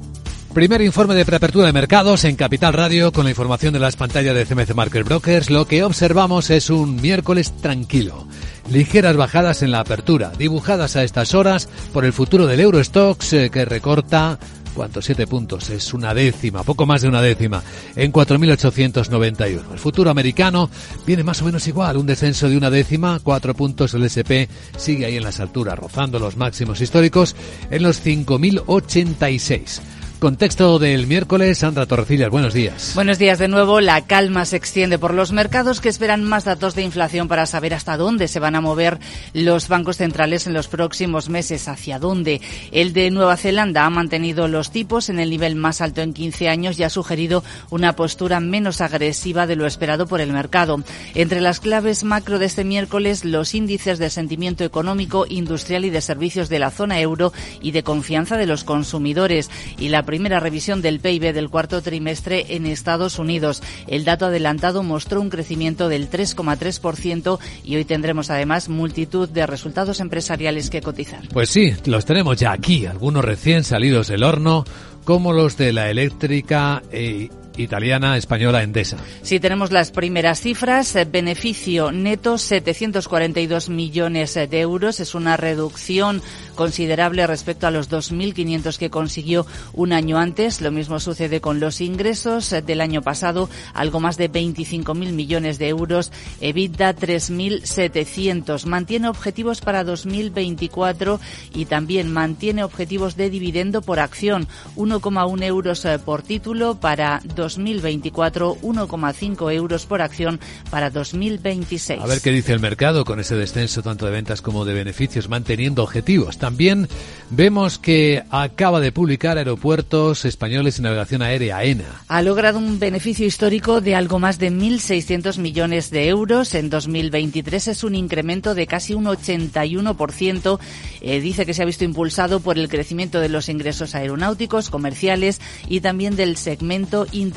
Primer 0.54 0.80
informe 0.80 1.14
de 1.14 1.26
preapertura 1.26 1.66
de 1.66 1.74
mercados 1.74 2.24
en 2.24 2.36
Capital 2.36 2.72
Radio 2.72 3.12
con 3.12 3.24
la 3.24 3.30
información 3.32 3.74
de 3.74 3.80
las 3.80 3.96
pantallas 3.96 4.34
de 4.34 4.46
CMC 4.46 4.74
Market 4.74 5.04
Brokers. 5.04 5.50
Lo 5.50 5.66
que 5.66 5.84
observamos 5.84 6.48
es 6.48 6.70
un 6.70 6.96
miércoles 7.02 7.54
tranquilo. 7.60 8.26
Ligeras 8.70 9.14
bajadas 9.14 9.62
en 9.62 9.72
la 9.72 9.80
apertura, 9.80 10.32
dibujadas 10.38 10.96
a 10.96 11.04
estas 11.04 11.34
horas 11.34 11.68
por 11.92 12.06
el 12.06 12.14
futuro 12.14 12.46
del 12.46 12.60
Eurostox 12.60 13.34
eh, 13.34 13.50
que 13.50 13.66
recorta 13.66 14.38
¿Cuántos? 14.76 15.06
Siete 15.06 15.26
puntos. 15.26 15.70
Es 15.70 15.94
una 15.94 16.12
décima, 16.12 16.62
poco 16.62 16.84
más 16.84 17.00
de 17.00 17.08
una 17.08 17.22
décima, 17.22 17.62
en 17.96 18.12
4.891. 18.12 19.72
El 19.72 19.78
futuro 19.78 20.10
americano 20.10 20.68
viene 21.06 21.24
más 21.24 21.40
o 21.40 21.46
menos 21.46 21.66
igual, 21.66 21.96
un 21.96 22.04
descenso 22.04 22.46
de 22.46 22.58
una 22.58 22.68
décima, 22.68 23.18
cuatro 23.22 23.54
puntos. 23.54 23.94
El 23.94 24.04
SP 24.04 24.44
sigue 24.76 25.06
ahí 25.06 25.16
en 25.16 25.24
las 25.24 25.40
alturas, 25.40 25.78
rozando 25.78 26.18
los 26.18 26.36
máximos 26.36 26.82
históricos 26.82 27.34
en 27.70 27.82
los 27.84 28.04
5.086. 28.04 29.95
Contexto 30.18 30.78
del 30.78 31.06
miércoles, 31.06 31.58
Sandra 31.58 31.84
Torrecillas, 31.84 32.30
buenos 32.30 32.54
días. 32.54 32.92
Buenos 32.94 33.18
días 33.18 33.38
de 33.38 33.48
nuevo. 33.48 33.82
La 33.82 34.06
calma 34.06 34.46
se 34.46 34.56
extiende 34.56 34.98
por 34.98 35.12
los 35.12 35.30
mercados 35.30 35.82
que 35.82 35.90
esperan 35.90 36.24
más 36.24 36.44
datos 36.44 36.74
de 36.74 36.82
inflación 36.82 37.28
para 37.28 37.44
saber 37.44 37.74
hasta 37.74 37.98
dónde 37.98 38.26
se 38.26 38.40
van 38.40 38.54
a 38.54 38.62
mover 38.62 38.98
los 39.34 39.68
bancos 39.68 39.98
centrales 39.98 40.46
en 40.46 40.54
los 40.54 40.68
próximos 40.68 41.28
meses, 41.28 41.68
hacia 41.68 41.98
dónde. 41.98 42.40
El 42.72 42.94
de 42.94 43.10
Nueva 43.10 43.36
Zelanda 43.36 43.84
ha 43.84 43.90
mantenido 43.90 44.48
los 44.48 44.70
tipos 44.70 45.10
en 45.10 45.18
el 45.18 45.28
nivel 45.28 45.54
más 45.54 45.82
alto 45.82 46.00
en 46.00 46.14
15 46.14 46.48
años 46.48 46.78
y 46.78 46.84
ha 46.84 46.90
sugerido 46.90 47.44
una 47.68 47.94
postura 47.94 48.40
menos 48.40 48.80
agresiva 48.80 49.46
de 49.46 49.56
lo 49.56 49.66
esperado 49.66 50.06
por 50.06 50.22
el 50.22 50.32
mercado. 50.32 50.82
Entre 51.14 51.42
las 51.42 51.60
claves 51.60 52.04
macro 52.04 52.38
de 52.38 52.46
este 52.46 52.64
miércoles, 52.64 53.26
los 53.26 53.54
índices 53.54 53.98
de 53.98 54.08
sentimiento 54.08 54.64
económico, 54.64 55.26
industrial 55.28 55.84
y 55.84 55.90
de 55.90 56.00
servicios 56.00 56.48
de 56.48 56.58
la 56.58 56.70
zona 56.70 57.00
euro 57.00 57.34
y 57.60 57.72
de 57.72 57.82
confianza 57.82 58.38
de 58.38 58.46
los 58.46 58.64
consumidores 58.64 59.50
y 59.76 59.90
la 59.90 60.05
primera 60.06 60.40
revisión 60.40 60.80
del 60.80 61.00
PIB 61.00 61.34
del 61.34 61.50
cuarto 61.50 61.82
trimestre 61.82 62.46
en 62.56 62.64
Estados 62.64 63.18
Unidos. 63.18 63.62
El 63.86 64.04
dato 64.04 64.26
adelantado 64.26 64.82
mostró 64.82 65.20
un 65.20 65.28
crecimiento 65.28 65.90
del 65.90 66.08
3,3% 66.08 67.38
y 67.64 67.76
hoy 67.76 67.84
tendremos 67.84 68.30
además 68.30 68.70
multitud 68.70 69.28
de 69.28 69.46
resultados 69.46 70.00
empresariales 70.00 70.70
que 70.70 70.80
cotizar. 70.80 71.28
Pues 71.32 71.50
sí, 71.50 71.74
los 71.84 72.06
tenemos 72.06 72.38
ya 72.38 72.52
aquí, 72.52 72.86
algunos 72.86 73.24
recién 73.24 73.64
salidos 73.64 74.08
del 74.08 74.22
horno, 74.22 74.64
como 75.04 75.32
los 75.32 75.56
de 75.56 75.72
la 75.72 75.90
eléctrica 75.90 76.82
e 76.90 77.28
italiana, 77.56 78.16
española, 78.16 78.62
Endesa. 78.62 78.96
Si 79.22 79.40
tenemos 79.40 79.72
las 79.72 79.90
primeras 79.90 80.40
cifras, 80.40 80.94
eh, 80.96 81.04
beneficio 81.04 81.92
neto 81.92 82.38
742 82.38 83.68
millones 83.68 84.36
eh, 84.36 84.46
de 84.46 84.60
euros, 84.60 85.00
es 85.00 85.14
una 85.14 85.36
reducción 85.36 86.22
considerable 86.54 87.26
respecto 87.26 87.66
a 87.66 87.70
los 87.70 87.90
2.500 87.90 88.78
que 88.78 88.90
consiguió 88.90 89.46
un 89.72 89.92
año 89.92 90.18
antes. 90.18 90.60
Lo 90.60 90.72
mismo 90.72 91.00
sucede 91.00 91.40
con 91.40 91.60
los 91.60 91.80
ingresos 91.80 92.52
eh, 92.52 92.62
del 92.62 92.80
año 92.80 93.02
pasado, 93.02 93.48
algo 93.74 94.00
más 94.00 94.16
de 94.16 94.30
25.000 94.30 95.12
millones 95.12 95.58
de 95.58 95.68
euros, 95.68 96.12
EBITDA 96.40 96.94
3.700. 96.94 98.66
Mantiene 98.66 99.08
objetivos 99.08 99.60
para 99.60 99.84
2024 99.84 101.20
y 101.54 101.66
también 101.66 102.12
mantiene 102.12 102.64
objetivos 102.64 103.16
de 103.16 103.30
dividendo 103.30 103.82
por 103.82 104.00
acción, 104.00 104.48
1,1 104.76 105.42
euros 105.44 105.86
por 106.04 106.22
título 106.22 106.76
para 106.76 107.20
2024, 107.24 107.45
1,5 107.54 109.52
euros 109.52 109.86
por 109.86 110.02
acción 110.02 110.40
para 110.70 110.90
2026. 110.90 112.02
A 112.02 112.06
ver 112.06 112.20
qué 112.20 112.30
dice 112.30 112.52
el 112.52 112.60
mercado 112.60 113.04
con 113.04 113.20
ese 113.20 113.36
descenso 113.36 113.82
tanto 113.82 114.06
de 114.06 114.12
ventas 114.12 114.42
como 114.42 114.64
de 114.64 114.74
beneficios, 114.74 115.28
manteniendo 115.28 115.82
objetivos. 115.82 116.38
También 116.38 116.88
vemos 117.30 117.78
que 117.78 118.22
acaba 118.30 118.80
de 118.80 118.92
publicar 118.92 119.38
Aeropuertos 119.38 120.24
Españoles 120.24 120.78
y 120.78 120.82
Navegación 120.82 121.22
Aérea, 121.22 121.62
ENA. 121.64 122.02
Ha 122.08 122.22
logrado 122.22 122.58
un 122.58 122.78
beneficio 122.78 123.26
histórico 123.26 123.80
de 123.80 123.94
algo 123.94 124.18
más 124.18 124.38
de 124.38 124.50
1.600 124.50 125.38
millones 125.38 125.90
de 125.90 126.08
euros 126.08 126.54
en 126.54 126.70
2023. 126.70 127.68
Es 127.68 127.84
un 127.84 127.94
incremento 127.94 128.54
de 128.54 128.66
casi 128.66 128.94
un 128.94 129.04
81%. 129.04 130.58
Eh, 131.00 131.20
dice 131.20 131.46
que 131.46 131.54
se 131.54 131.62
ha 131.62 131.66
visto 131.66 131.84
impulsado 131.84 132.40
por 132.40 132.58
el 132.58 132.68
crecimiento 132.68 133.20
de 133.20 133.28
los 133.28 133.48
ingresos 133.48 133.94
aeronáuticos, 133.94 134.70
comerciales 134.70 135.40
y 135.68 135.80
también 135.80 136.16
del 136.16 136.36
segmento 136.36 137.06
internacional. 137.12 137.35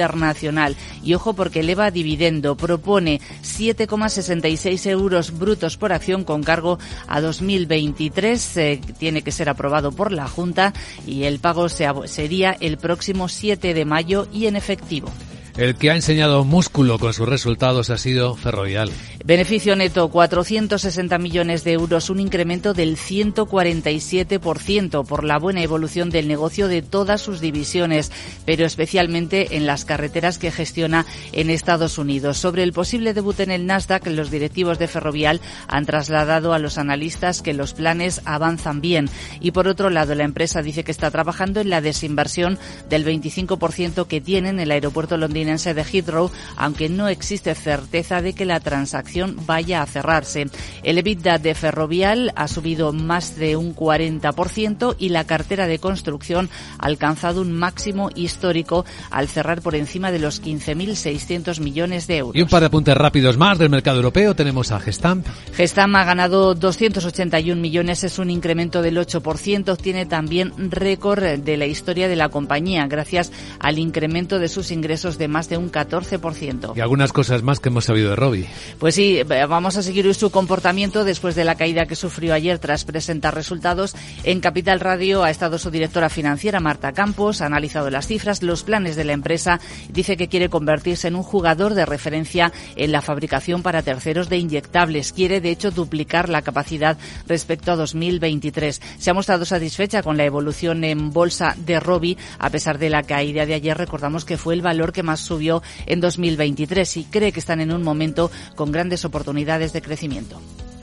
Y 1.04 1.14
ojo 1.14 1.34
porque 1.34 1.62
eleva 1.62 1.92
dividendo. 1.92 2.56
Propone 2.56 3.22
7,66 3.44 4.90
euros 4.90 5.38
brutos 5.38 5.78
por 5.78 5.94
acción 5.94 6.24
con 6.24 6.44
cargo 6.44 6.80
a 7.08 7.22
2023. 7.22 8.58
Eh, 8.58 8.82
tiene 8.98 9.22
que 9.22 9.32
ser 9.32 9.50
aprobado 9.50 9.92
por 9.92 10.12
la 10.12 10.28
Junta 10.28 10.74
y 11.06 11.24
el 11.24 11.40
pago 11.40 11.70
sería 11.70 12.56
el 12.60 12.78
próximo 12.78 13.28
7 13.28 13.74
de 13.74 13.86
mayo 13.86 14.28
y 14.32 14.48
en 14.48 14.56
efectivo. 14.56 15.12
El 15.58 15.76
que 15.76 15.92
ha 15.92 15.96
enseñado 15.96 16.46
músculo 16.46 17.00
con 17.00 17.14
sus 17.14 17.28
resultados 17.28 17.90
ha 17.90 17.98
sido 17.98 18.36
Ferrovial. 18.36 18.92
Beneficio 19.26 19.76
neto 19.76 20.10
460 20.10 21.18
millones 21.18 21.64
de 21.64 21.74
euros, 21.74 22.10
un 22.10 22.20
incremento 22.20 22.74
del 22.74 22.96
147% 22.96 25.06
por 25.06 25.24
la 25.24 25.38
buena 25.38 25.62
evolución 25.62 26.10
del 26.10 26.28
negocio 26.28 26.68
de 26.68 26.82
todas 26.82 27.22
sus 27.22 27.42
divisiones, 27.42 28.12
pero 28.46 28.66
especialmente 28.66 29.58
en 29.58 29.66
las 29.66 29.86
carreteras 29.86 30.38
que 30.38 30.52
gestiona 30.52 31.06
en 31.34 31.50
Estados 31.50 31.98
Unidos. 31.98 32.38
Sobre 32.38 32.64
el 32.64 32.72
posible 32.72 33.14
debut 33.14 33.40
en 33.42 33.52
el 33.52 33.66
Nasdaq, 33.66 34.08
los 34.08 34.32
directivos 34.32 34.80
de 34.80 34.88
Ferrovial 34.88 35.42
han 35.68 35.86
trasladado 35.86 36.54
a 36.54 36.60
los 36.60 36.78
analistas 36.78 37.42
que 37.42 37.54
los 37.54 37.74
planes 37.74 38.22
avanzan 38.24 38.80
bien. 38.82 39.10
Y 39.42 39.52
por 39.52 39.68
otro 39.68 39.90
lado, 39.90 40.16
la 40.16 40.24
empresa 40.24 40.62
dice 40.62 40.86
que 40.86 40.92
está 40.92 41.12
trabajando 41.12 41.60
en 41.60 41.70
la 41.70 41.82
desinversión 41.82 42.58
del 42.90 43.06
25% 43.06 44.08
que 44.08 44.22
tiene 44.22 44.50
en 44.50 44.60
el 44.60 44.72
aeropuerto 44.72 45.18
londinense 45.18 45.39
londinense 45.40 45.74
de 45.74 45.84
Heathrow, 45.84 46.32
aunque 46.58 46.90
no 46.90 47.08
existe 47.08 47.56
certeza 47.56 48.22
de 48.22 48.34
que 48.34 48.46
la 48.46 48.60
transacción 48.60 49.38
vaya 49.46 49.82
a 49.82 49.86
cerrarse. 49.86 50.48
El 50.84 50.98
EBITDA 50.98 51.38
de 51.38 51.56
Ferrovial 51.56 52.34
ha 52.36 52.48
subido 52.48 52.92
más 52.92 53.38
de 53.38 53.56
un 53.56 53.74
40% 53.74 54.96
y 55.00 55.10
la 55.10 55.24
cartera 55.24 55.68
de 55.68 55.80
construcción 55.80 56.50
ha 56.78 56.86
alcanzado 56.86 57.42
un 57.42 57.54
máximo 57.54 58.10
histórico 58.16 58.86
al 59.12 59.30
cerrar 59.30 59.62
por 59.62 59.76
encima 59.76 60.12
de 60.12 60.20
los 60.20 60.44
15.600 60.44 61.62
millones 61.62 62.08
de 62.08 62.18
euros. 62.18 62.36
Y 62.36 62.42
un 62.42 62.50
par 62.50 62.62
de 62.62 62.68
apuntes 62.68 62.96
rápidos 62.96 63.38
más 63.38 63.58
del 63.58 63.70
mercado 63.70 63.98
europeo. 63.98 64.36
Tenemos 64.36 64.72
a 64.72 64.80
Gestamp. 64.80 65.26
Gestamp 65.56 65.96
ha 65.96 66.04
ganado 66.04 66.54
281 66.54 67.62
millones, 67.62 68.04
es 68.04 68.20
un 68.20 68.30
incremento 68.30 68.82
del 68.82 68.98
8%. 68.98 69.78
Tiene 69.78 70.06
también 70.06 70.54
récord 70.70 71.24
de 71.24 71.58
la 71.58 71.66
historia 71.66 72.08
de 72.10 72.16
la 72.16 72.30
compañía, 72.30 72.88
gracias 72.88 73.32
al 73.60 73.80
incremento 73.80 74.40
de 74.40 74.50
sus 74.50 74.72
ingresos 74.72 75.18
de 75.18 75.29
más 75.30 75.50
de 75.50 75.58
un 75.58 75.72
14%. 75.72 76.76
Y 76.76 76.82
algunas 76.82 77.14
cosas 77.14 77.44
más 77.44 77.60
que 77.60 77.70
hemos 77.70 77.86
sabido 77.86 78.10
de 78.10 78.16
Robbie. 78.16 78.48
Pues 78.80 78.96
sí, 78.96 79.22
vamos 79.24 79.78
a 79.78 79.84
seguir 79.84 80.14
su 80.14 80.32
comportamiento 80.32 81.04
después 81.04 81.36
de 81.36 81.46
la 81.46 81.56
caída 81.56 81.86
que 81.86 81.96
sufrió 81.96 82.34
ayer 82.34 82.60
tras 82.60 82.86
presentar 82.86 83.36
resultados. 83.36 83.96
En 84.24 84.40
Capital 84.40 84.80
Radio 84.80 85.24
ha 85.24 85.30
estado 85.30 85.58
su 85.58 85.72
directora 85.72 86.10
financiera, 86.10 86.60
Marta 86.60 86.94
Campos, 86.94 87.42
ha 87.42 87.46
analizado 87.46 87.90
las 87.90 88.08
cifras, 88.08 88.42
los 88.44 88.64
planes 88.64 88.96
de 88.96 89.04
la 89.04 89.14
empresa. 89.14 89.60
Dice 89.90 90.18
que 90.18 90.28
quiere 90.28 90.50
convertirse 90.50 91.08
en 91.08 91.16
un 91.16 91.24
jugador 91.24 91.74
de 91.74 91.86
referencia 91.86 92.52
en 92.76 92.92
la 92.92 93.02
fabricación 93.02 93.62
para 93.62 93.82
terceros 93.82 94.30
de 94.30 94.38
inyectables. 94.38 95.14
Quiere, 95.14 95.42
de 95.42 95.52
hecho, 95.52 95.72
duplicar 95.72 96.30
la 96.30 96.42
capacidad 96.42 96.98
respecto 97.28 97.72
a 97.72 97.76
2023. 97.76 98.82
Se 98.98 99.10
ha 99.10 99.14
mostrado 99.14 99.46
satisfecha 99.46 100.02
con 100.02 100.18
la 100.18 100.26
evolución 100.26 100.84
en 100.84 101.12
bolsa 101.12 101.56
de 101.58 101.80
Robi, 101.80 102.18
a 102.40 102.50
pesar 102.50 102.78
de 102.80 102.90
la 102.90 103.04
caída 103.04 103.46
de 103.46 103.54
ayer. 103.54 103.78
Recordamos 103.78 104.26
que 104.26 104.38
fue 104.38 104.54
el 104.54 104.62
valor 104.62 104.92
que 104.92 105.04
más 105.04 105.19
subió 105.20 105.62
en 105.86 106.02
2023 106.02 106.98
y 106.98 107.04
cree 107.06 107.32
que 107.32 107.40
están 107.40 107.62
en 107.62 107.72
un 107.72 107.84
momento 107.84 108.32
con 108.56 108.72
grandes 108.72 109.06
oportunidades 109.06 109.74
de 109.74 109.82
crecimiento. 109.82 110.40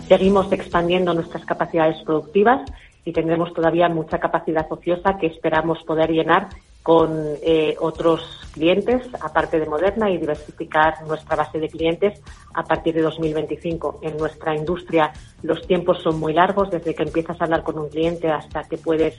Seguimos 0.08 0.50
expandiendo 0.52 1.14
nuestras 1.14 1.44
capacidades 1.44 1.96
productivas 2.04 2.60
y 3.04 3.12
tendremos 3.12 3.52
todavía 3.52 3.88
mucha 3.88 4.18
capacidad 4.18 4.66
ociosa 4.70 5.16
que 5.18 5.26
esperamos 5.26 5.82
poder 5.84 6.10
llenar 6.10 6.48
con 6.82 7.10
eh, 7.42 7.74
otros 7.80 8.20
clientes, 8.52 9.02
aparte 9.20 9.58
de 9.58 9.66
Moderna, 9.66 10.08
y 10.08 10.18
diversificar 10.18 11.04
nuestra 11.04 11.34
base 11.34 11.58
de 11.58 11.68
clientes 11.68 12.22
a 12.54 12.62
partir 12.62 12.94
de 12.94 13.02
2025. 13.02 13.98
En 14.02 14.16
nuestra 14.16 14.54
industria 14.54 15.12
los 15.42 15.66
tiempos 15.66 16.00
son 16.02 16.20
muy 16.20 16.32
largos, 16.32 16.70
desde 16.70 16.94
que 16.94 17.02
empiezas 17.02 17.40
a 17.40 17.44
hablar 17.44 17.64
con 17.64 17.76
un 17.76 17.88
cliente 17.88 18.30
hasta 18.30 18.62
que 18.62 18.78
puedes 18.78 19.16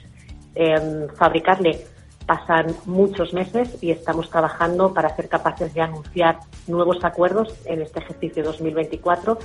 em, 0.54 1.08
fabricarle 1.14 1.84
pasan 2.28 2.76
muchos 2.84 3.32
meses 3.32 3.78
y 3.80 3.90
estamos 3.90 4.28
trabajando 4.28 4.92
para 4.92 5.16
ser 5.16 5.30
capaces 5.30 5.72
de 5.72 5.80
anunciar 5.80 6.38
nuevos 6.66 7.02
acuerdos 7.02 7.54
en 7.64 7.80
este 7.80 8.00
ejercicio 8.00 8.44
2024 8.44 9.38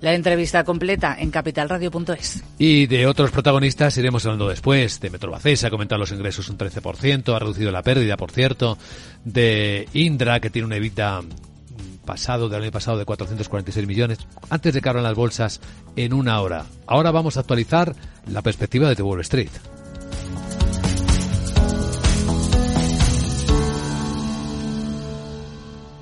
la 0.00 0.14
entrevista 0.14 0.62
completa 0.62 1.16
en 1.18 1.32
capitalradio.es. 1.32 2.44
Y 2.56 2.86
de 2.86 3.08
otros 3.08 3.32
protagonistas 3.32 3.96
iremos 3.98 4.24
hablando 4.24 4.48
después. 4.48 5.00
De 5.00 5.10
Metrobacés 5.10 5.64
ha 5.64 5.68
aumentado 5.68 5.98
los 5.98 6.12
ingresos 6.12 6.48
un 6.48 6.56
13%, 6.56 7.34
ha 7.34 7.38
reducido 7.40 7.72
la 7.72 7.82
pérdida, 7.82 8.16
por 8.16 8.30
cierto. 8.30 8.78
De 9.24 9.88
Indra, 9.94 10.38
que 10.38 10.50
tiene 10.50 10.66
una 10.66 10.76
evita 10.76 11.20
pasado 12.04 12.48
del 12.48 12.62
año 12.62 12.70
pasado 12.70 12.96
de 12.96 13.04
446 13.04 13.86
millones, 13.88 14.18
antes 14.50 14.72
de 14.72 14.80
que 14.80 14.88
abran 14.88 15.04
las 15.04 15.16
bolsas 15.16 15.60
en 15.96 16.12
una 16.12 16.40
hora. 16.40 16.64
Ahora 16.86 17.10
vamos 17.10 17.36
a 17.36 17.40
actualizar 17.40 17.94
la 18.30 18.40
perspectiva 18.40 18.88
de 18.88 18.94
The 18.94 19.02
Wall 19.02 19.20
Street. 19.22 19.50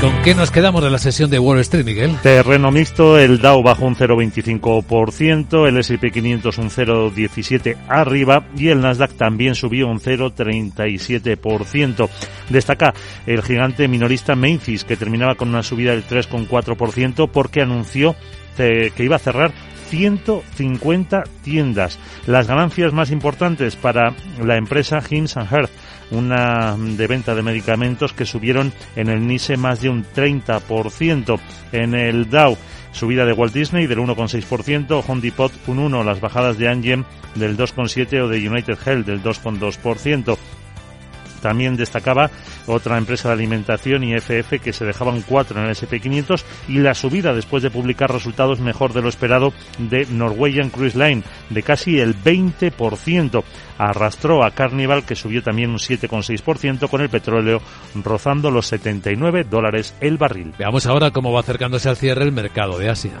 Con 0.00 0.22
qué 0.22 0.34
nos 0.34 0.50
quedamos 0.50 0.82
de 0.82 0.90
la 0.90 0.98
sesión 0.98 1.30
de 1.30 1.38
Wall 1.38 1.60
Street, 1.60 1.84
Miguel? 1.84 2.16
Terreno 2.22 2.70
mixto, 2.70 3.18
el 3.18 3.38
Dow 3.38 3.62
bajó 3.62 3.86
un 3.86 3.94
0,25%, 3.94 5.68
el 5.68 5.78
S&P 5.78 6.10
500 6.10 6.58
un 6.58 6.70
0,17 6.70 7.76
arriba 7.88 8.46
y 8.56 8.68
el 8.68 8.80
Nasdaq 8.80 9.12
también 9.12 9.54
subió 9.54 9.86
un 9.88 10.00
0,37%. 10.00 12.08
Destaca 12.50 12.92
el 13.26 13.42
gigante 13.42 13.88
minorista 13.88 14.34
Memphis, 14.34 14.84
que 14.84 14.96
terminaba 14.96 15.34
con 15.34 15.48
una 15.48 15.62
subida 15.62 15.92
del 15.92 16.06
3,4% 16.06 17.30
porque 17.32 17.62
anunció 17.62 18.16
que 18.56 18.92
iba 18.98 19.16
a 19.16 19.20
cerrar 19.20 19.52
150 19.90 21.24
tiendas. 21.42 21.98
Las 22.26 22.48
ganancias 22.48 22.92
más 22.92 23.10
importantes 23.10 23.76
para 23.76 24.14
la 24.42 24.56
empresa 24.56 25.00
Hims 25.08 25.36
Health 25.36 25.70
una 26.10 26.76
de 26.76 27.06
venta 27.06 27.34
de 27.34 27.42
medicamentos 27.42 28.12
que 28.12 28.26
subieron 28.26 28.72
en 28.94 29.08
el 29.08 29.26
NISE 29.26 29.56
más 29.56 29.80
de 29.80 29.88
un 29.88 30.04
30%. 30.04 31.38
En 31.72 31.94
el 31.94 32.30
Dow, 32.30 32.56
subida 32.92 33.24
de 33.24 33.32
Walt 33.32 33.52
Disney 33.52 33.86
del 33.86 33.98
1,6%, 33.98 35.04
Home 35.06 35.20
Depot 35.20 35.52
un 35.66 35.78
1, 35.78 36.04
las 36.04 36.20
bajadas 36.20 36.58
de 36.58 36.68
Angem 36.68 37.04
del 37.34 37.56
2,7 37.56 38.22
o 38.22 38.28
de 38.28 38.48
United 38.48 38.78
Health 38.84 39.06
del 39.06 39.22
2,2%. 39.22 40.36
También 41.46 41.76
destacaba 41.76 42.28
otra 42.66 42.98
empresa 42.98 43.28
de 43.28 43.34
alimentación 43.34 44.02
IFF 44.02 44.60
que 44.60 44.72
se 44.72 44.84
dejaban 44.84 45.22
cuatro 45.22 45.60
en 45.60 45.68
el 45.68 45.76
SP500 45.76 46.42
y 46.66 46.78
la 46.78 46.92
subida 46.92 47.32
después 47.32 47.62
de 47.62 47.70
publicar 47.70 48.12
resultados 48.12 48.58
mejor 48.58 48.92
de 48.92 49.00
lo 49.00 49.08
esperado 49.08 49.52
de 49.78 50.06
Norwegian 50.06 50.70
Cruise 50.70 50.96
Line 50.96 51.22
de 51.50 51.62
casi 51.62 52.00
el 52.00 52.16
20%. 52.20 53.44
Arrastró 53.78 54.42
a 54.42 54.50
Carnival 54.50 55.04
que 55.04 55.14
subió 55.14 55.40
también 55.40 55.70
un 55.70 55.78
7,6% 55.78 56.88
con 56.88 57.00
el 57.00 57.10
petróleo 57.10 57.62
rozando 57.94 58.50
los 58.50 58.66
79 58.66 59.44
dólares 59.44 59.94
el 60.00 60.16
barril. 60.16 60.52
Veamos 60.58 60.84
ahora 60.86 61.12
cómo 61.12 61.30
va 61.30 61.38
acercándose 61.38 61.88
al 61.88 61.96
cierre 61.96 62.24
el 62.24 62.32
mercado 62.32 62.76
de 62.76 62.90
Asia. 62.90 63.20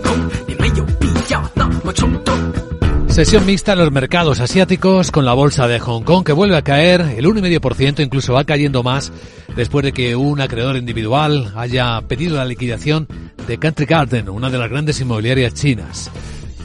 Sesión 3.07 3.45
mixta 3.45 3.73
en 3.73 3.79
los 3.79 3.91
mercados 3.91 4.39
asiáticos 4.39 5.11
con 5.11 5.25
la 5.25 5.33
bolsa 5.33 5.67
de 5.67 5.79
Hong 5.79 6.03
Kong 6.03 6.25
que 6.25 6.31
vuelve 6.31 6.55
a 6.55 6.61
caer 6.61 7.01
el 7.01 7.25
1,5%, 7.25 8.03
incluso 8.03 8.33
va 8.33 8.45
cayendo 8.45 8.83
más 8.83 9.11
después 9.55 9.83
de 9.83 9.91
que 9.91 10.15
un 10.15 10.39
acreedor 10.41 10.77
individual 10.77 11.51
haya 11.55 12.01
pedido 12.07 12.37
la 12.37 12.45
liquidación 12.45 13.07
de 13.47 13.57
Country 13.57 13.85
Garden, 13.85 14.29
una 14.29 14.49
de 14.49 14.57
las 14.57 14.69
grandes 14.69 14.99
inmobiliarias 15.01 15.53
chinas. 15.53 16.09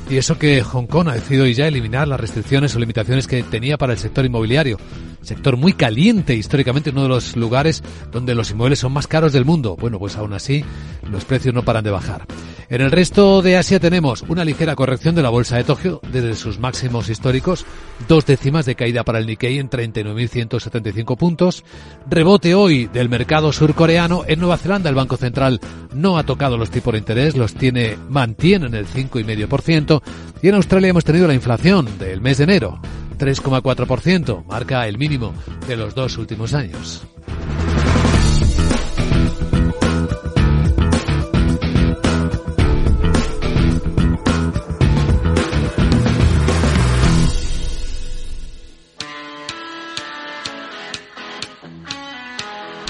Y 0.09 0.19
eso 0.19 0.39
que 0.39 0.63
Hong 0.63 0.87
Kong 0.87 1.09
ha 1.09 1.15
decidido 1.15 1.47
ya 1.47 1.67
eliminar 1.67 2.07
las 2.07 2.21
restricciones 2.21 2.75
o 2.77 2.79
limitaciones 2.79 3.27
que 3.27 3.43
tenía 3.43 3.77
para 3.77 3.93
el 3.93 3.99
sector 3.99 4.25
inmobiliario. 4.25 4.79
Sector 5.27 5.57
muy 5.57 5.73
caliente, 5.73 6.35
históricamente 6.35 6.91
uno 6.91 7.03
de 7.03 7.09
los 7.09 7.37
lugares 7.37 7.83
donde 8.13 8.35
los 8.35 8.51
inmuebles 8.51 8.79
son 8.79 8.93
más 8.93 9.07
caros 9.07 9.33
del 9.33 9.45
mundo. 9.45 9.77
Bueno, 9.77 9.99
pues 9.99 10.17
aún 10.17 10.33
así 10.33 10.65
los 11.11 11.25
precios 11.25 11.55
no 11.55 11.65
paran 11.65 11.85
de 11.85 11.91
bajar. 11.91 12.27
En 12.69 12.81
el 12.81 12.91
resto 12.91 13.43
de 13.43 13.57
Asia 13.57 13.79
tenemos 13.79 14.23
una 14.29 14.45
ligera 14.45 14.75
corrección 14.75 15.15
de 15.15 15.23
la 15.23 15.29
bolsa 15.29 15.57
de 15.57 15.65
Tokio 15.65 16.01
desde 16.11 16.35
sus 16.35 16.59
máximos 16.59 17.09
históricos, 17.09 17.65
dos 18.09 18.27
décimas 18.27 18.67
de 18.67 18.75
caída 18.75 19.05
para 19.05 19.21
el 19.21 19.27
Nikkei 19.27 19.59
en 19.59 19.71
39.175 19.71 21.17
puntos, 21.17 21.65
rebote 22.09 22.55
hoy 22.57 22.87
del 22.87 23.09
mercado 23.09 23.53
surcoreano. 23.53 24.25
En 24.27 24.41
Nueva 24.41 24.59
Zelanda 24.59 24.91
el 24.91 24.97
Banco 24.97 25.17
Central 25.17 25.61
no 25.95 26.19
ha 26.19 26.25
tocado 26.25 26.57
los 26.57 26.71
tipos 26.71 26.93
de 26.93 26.99
interés, 26.99 27.37
los 27.37 27.55
tiene, 27.55 27.97
mantienen 28.09 28.75
el 28.75 28.87
5,5% 28.87 30.03
y 30.43 30.49
en 30.49 30.55
Australia 30.57 30.91
hemos 30.91 31.05
tenido 31.05 31.29
la 31.29 31.35
inflación 31.35 31.87
del 31.99 32.21
mes 32.21 32.39
de 32.39 32.45
enero, 32.45 32.81
3,4%, 33.19 34.45
marca 34.45 34.87
el 34.87 34.99
mínimo 34.99 35.35
de 35.67 35.77
los 35.77 35.95
dos 35.95 36.19
últimos 36.19 36.55
años. 36.55 37.07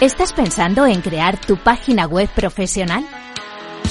¿Estás 0.01 0.35
pensando 0.35 0.87
en 0.87 1.01
crear 1.01 1.41
tu 1.41 1.57
página 1.57 2.07
web 2.07 2.29
profesional? 2.29 3.03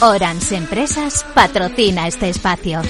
Orange 0.01 0.55
Empresas 0.55 1.25
patrocina 1.33 2.07
este 2.07 2.29
espacio. 2.29 2.81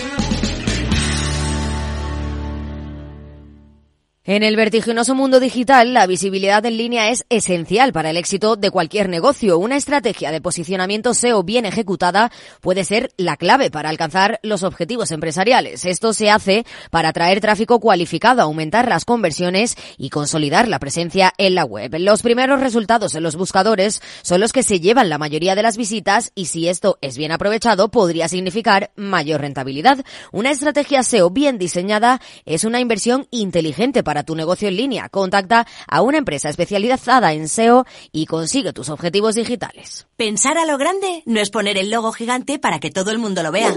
En 4.28 4.42
el 4.42 4.56
vertiginoso 4.56 5.14
mundo 5.14 5.40
digital, 5.40 5.94
la 5.94 6.08
visibilidad 6.08 6.66
en 6.66 6.78
línea 6.78 7.12
es 7.12 7.28
esencial 7.30 7.94
para 7.94 8.10
el 8.10 8.18
éxito 8.18 8.56
de 8.56 8.72
cualquier 8.72 9.08
negocio. 9.08 9.60
Una 9.60 9.76
estrategia 9.76 10.32
de 10.32 10.42
posicionamiento 10.42 11.14
SEO 11.14 11.44
bien 11.44 11.64
ejecutada 11.64 12.32
puede 12.60 12.86
ser 12.86 13.12
la 13.18 13.38
clave 13.38 13.70
para 13.70 13.90
alcanzar 13.90 14.40
los 14.42 14.64
objetivos 14.64 15.12
empresariales. 15.12 15.86
Esto 15.86 16.12
se 16.12 16.32
hace 16.32 16.66
para 16.90 17.10
atraer 17.10 17.40
tráfico 17.40 17.80
cualificado, 17.80 18.42
aumentar 18.42 18.90
las 18.90 19.06
conversiones 19.06 19.78
y 19.96 20.10
consolidar 20.10 20.68
la 20.68 20.80
presencia 20.80 21.32
en 21.38 21.54
la 21.54 21.64
web. 21.64 21.96
Los 22.00 22.24
primeros 22.24 22.62
resultados 22.62 23.14
en 23.14 23.22
los 23.22 23.36
buscadores 23.36 24.02
son 24.24 24.42
los 24.42 24.54
que 24.54 24.64
se 24.64 24.80
llevan 24.80 25.08
la 25.08 25.20
mayoría 25.20 25.54
de 25.54 25.62
las 25.62 25.78
visitas 25.78 26.32
y 26.34 26.46
si 26.48 26.68
esto 26.68 26.98
es 27.02 27.16
bien 27.16 27.32
aprovechado 27.32 27.92
podría 27.92 28.28
significar 28.28 28.90
mayor 28.96 29.42
rentabilidad. 29.42 30.04
Una 30.32 30.50
estrategia 30.50 31.04
SEO 31.04 31.30
bien 31.30 31.60
diseñada 31.60 32.20
es 32.46 32.64
una 32.64 32.80
inversión 32.80 33.28
inteligente 33.30 34.02
para 34.02 34.15
tu 34.24 34.36
negocio 34.36 34.68
en 34.68 34.78
línea. 34.78 35.10
Contacta 35.10 35.66
a 35.88 36.02
una 36.02 36.18
empresa 36.18 36.50
especializada 36.50 37.34
en 37.34 37.48
SEO 37.48 37.86
y 38.12 38.26
consigue 38.26 38.74
tus 38.74 38.90
objetivos 38.90 39.36
digitales. 39.36 40.08
Pensar 40.16 40.58
a 40.58 40.66
lo 40.66 40.78
grande 40.78 41.24
no 41.26 41.40
es 41.40 41.50
poner 41.50 41.78
el 41.78 41.90
logo 41.90 42.12
gigante 42.12 42.60
para 42.60 42.80
que 42.80 42.92
todo 42.92 43.12
el 43.12 43.18
mundo 43.18 43.44
lo 43.44 43.52
vea. 43.52 43.76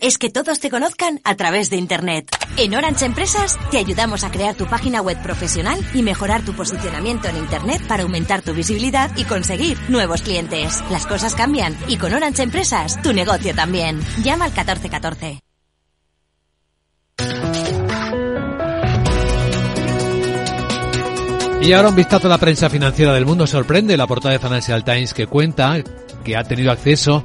Es 0.00 0.16
que 0.16 0.30
todos 0.30 0.60
te 0.60 0.70
conozcan 0.70 1.20
a 1.24 1.34
través 1.34 1.68
de 1.68 1.76
Internet. 1.76 2.26
En 2.56 2.74
Orange 2.74 3.04
Empresas 3.04 3.58
te 3.70 3.78
ayudamos 3.78 4.24
a 4.24 4.30
crear 4.30 4.54
tu 4.54 4.66
página 4.66 5.02
web 5.02 5.20
profesional 5.22 5.78
y 5.94 6.02
mejorar 6.02 6.44
tu 6.44 6.54
posicionamiento 6.54 7.28
en 7.28 7.36
Internet 7.36 7.86
para 7.86 8.04
aumentar 8.04 8.42
tu 8.42 8.54
visibilidad 8.54 9.10
y 9.16 9.24
conseguir 9.24 9.78
nuevos 9.88 10.22
clientes. 10.22 10.82
Las 10.90 11.06
cosas 11.06 11.34
cambian 11.34 11.76
y 11.88 11.96
con 11.96 12.14
Orange 12.14 12.42
Empresas 12.42 13.00
tu 13.02 13.12
negocio 13.12 13.54
también. 13.54 14.00
Llama 14.22 14.46
al 14.46 14.52
1414. 14.52 15.40
Y 21.62 21.72
ahora 21.74 21.90
un 21.90 21.94
vistazo 21.94 22.26
a 22.26 22.30
la 22.30 22.38
prensa 22.38 22.70
financiera 22.70 23.12
del 23.12 23.26
mundo 23.26 23.46
sorprende 23.46 23.96
la 23.96 24.06
portada 24.06 24.32
de 24.32 24.38
Financial 24.38 24.82
Times 24.82 25.12
que 25.12 25.26
cuenta 25.26 25.76
que 26.24 26.36
ha 26.36 26.42
tenido 26.42 26.72
acceso 26.72 27.22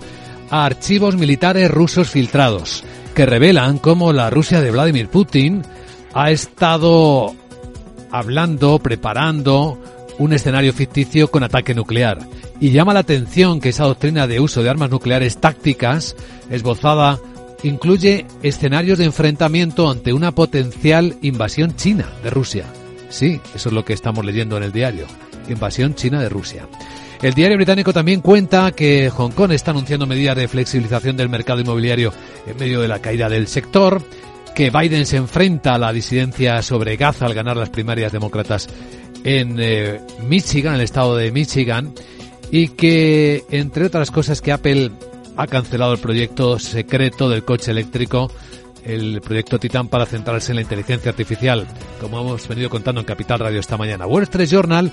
a 0.50 0.66
archivos 0.66 1.16
militares 1.16 1.72
rusos 1.72 2.10
filtrados 2.10 2.84
que 3.16 3.26
revelan 3.26 3.78
cómo 3.78 4.12
la 4.12 4.30
Rusia 4.30 4.60
de 4.62 4.72
Vladimir 4.72 5.08
Putin 5.08 5.64
ha 6.14 6.32
estado 6.32 7.34
hablando, 8.12 8.78
preparando 8.80 9.82
un 10.20 10.34
escenario 10.34 10.74
ficticio 10.74 11.32
con 11.32 11.44
ataque 11.44 11.74
nuclear. 11.74 12.20
Y 12.60 12.72
llama 12.72 12.94
la 12.94 13.00
atención 13.00 13.62
que 13.62 13.70
esa 13.70 13.86
doctrina 13.86 14.28
de 14.28 14.42
uso 14.42 14.62
de 14.62 14.70
armas 14.70 14.90
nucleares 14.90 15.38
tácticas 15.38 16.16
esbozada 16.50 17.20
incluye 17.64 18.26
escenarios 18.44 18.98
de 18.98 19.06
enfrentamiento 19.06 19.90
ante 19.90 20.12
una 20.12 20.34
potencial 20.34 21.16
invasión 21.22 21.76
china 21.78 22.10
de 22.22 22.30
Rusia. 22.30 22.66
Sí, 23.10 23.40
eso 23.54 23.70
es 23.70 23.74
lo 23.74 23.86
que 23.86 23.94
estamos 23.94 24.26
leyendo 24.26 24.58
en 24.58 24.64
el 24.64 24.72
diario. 24.72 25.06
Invasión 25.50 25.96
china 25.96 26.22
de 26.22 26.30
Rusia. 26.30 26.68
El 27.22 27.34
diario 27.34 27.58
británico 27.58 27.94
también 27.94 28.22
cuenta 28.22 28.72
que 28.72 29.10
Hong 29.10 29.32
Kong 29.32 29.52
está 29.52 29.72
anunciando 29.72 30.06
medidas 30.06 30.36
de 30.36 30.48
flexibilización 30.48 31.16
del 31.16 31.30
mercado 31.30 31.62
inmobiliario 31.62 32.14
en 32.46 32.58
medio 32.58 32.82
de 32.82 32.88
la 32.88 33.00
caída 33.00 33.30
del 33.30 33.48
sector, 33.48 34.02
que 34.54 34.70
Biden 34.70 35.06
se 35.06 35.18
enfrenta 35.18 35.76
a 35.76 35.78
la 35.78 35.92
disidencia 35.92 36.62
sobre 36.62 36.98
Gaza 36.98 37.26
al 37.26 37.34
ganar 37.34 37.58
las 37.58 37.70
primarias 37.70 38.12
demócratas 38.12 38.70
en 39.24 39.58
eh, 39.60 40.00
Michigan, 40.28 40.76
el 40.76 40.82
estado 40.82 41.16
de 41.16 41.32
Michigan, 41.32 41.94
y 42.52 42.70
que, 42.70 43.44
entre 43.50 43.86
otras 43.86 44.12
cosas, 44.12 44.42
que 44.42 44.52
Apple 44.52 44.92
ha 45.36 45.48
cancelado 45.48 45.94
el 45.94 46.00
proyecto 46.00 46.60
secreto 46.60 47.30
del 47.30 47.44
coche 47.44 47.72
eléctrico 47.72 48.32
el 48.86 49.20
proyecto 49.22 49.60
Titan 49.60 49.88
para 49.88 50.06
centrarse 50.06 50.52
en 50.52 50.58
la 50.58 50.62
inteligencia 50.62 51.10
artificial, 51.10 51.68
como 52.00 52.22
hemos 52.22 52.48
venido 52.48 52.70
contando 52.70 53.02
en 53.02 53.08
Capital 53.08 53.40
Radio 53.40 53.60
esta 53.60 53.78
mañana. 53.78 54.06
Wall 54.06 54.24
Street 54.24 54.50
Journal 54.50 54.92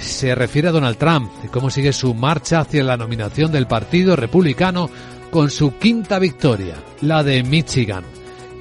se 0.00 0.34
refiere 0.34 0.68
a 0.68 0.72
Donald 0.72 0.98
Trump 0.98 1.30
y 1.42 1.48
cómo 1.48 1.70
sigue 1.70 1.92
su 1.92 2.14
marcha 2.14 2.60
hacia 2.60 2.84
la 2.84 2.96
nominación 2.96 3.50
del 3.50 3.66
Partido 3.66 4.14
Republicano 4.14 4.90
con 5.30 5.50
su 5.50 5.76
quinta 5.78 6.18
victoria, 6.18 6.76
la 7.00 7.24
de 7.24 7.42
Michigan, 7.42 8.04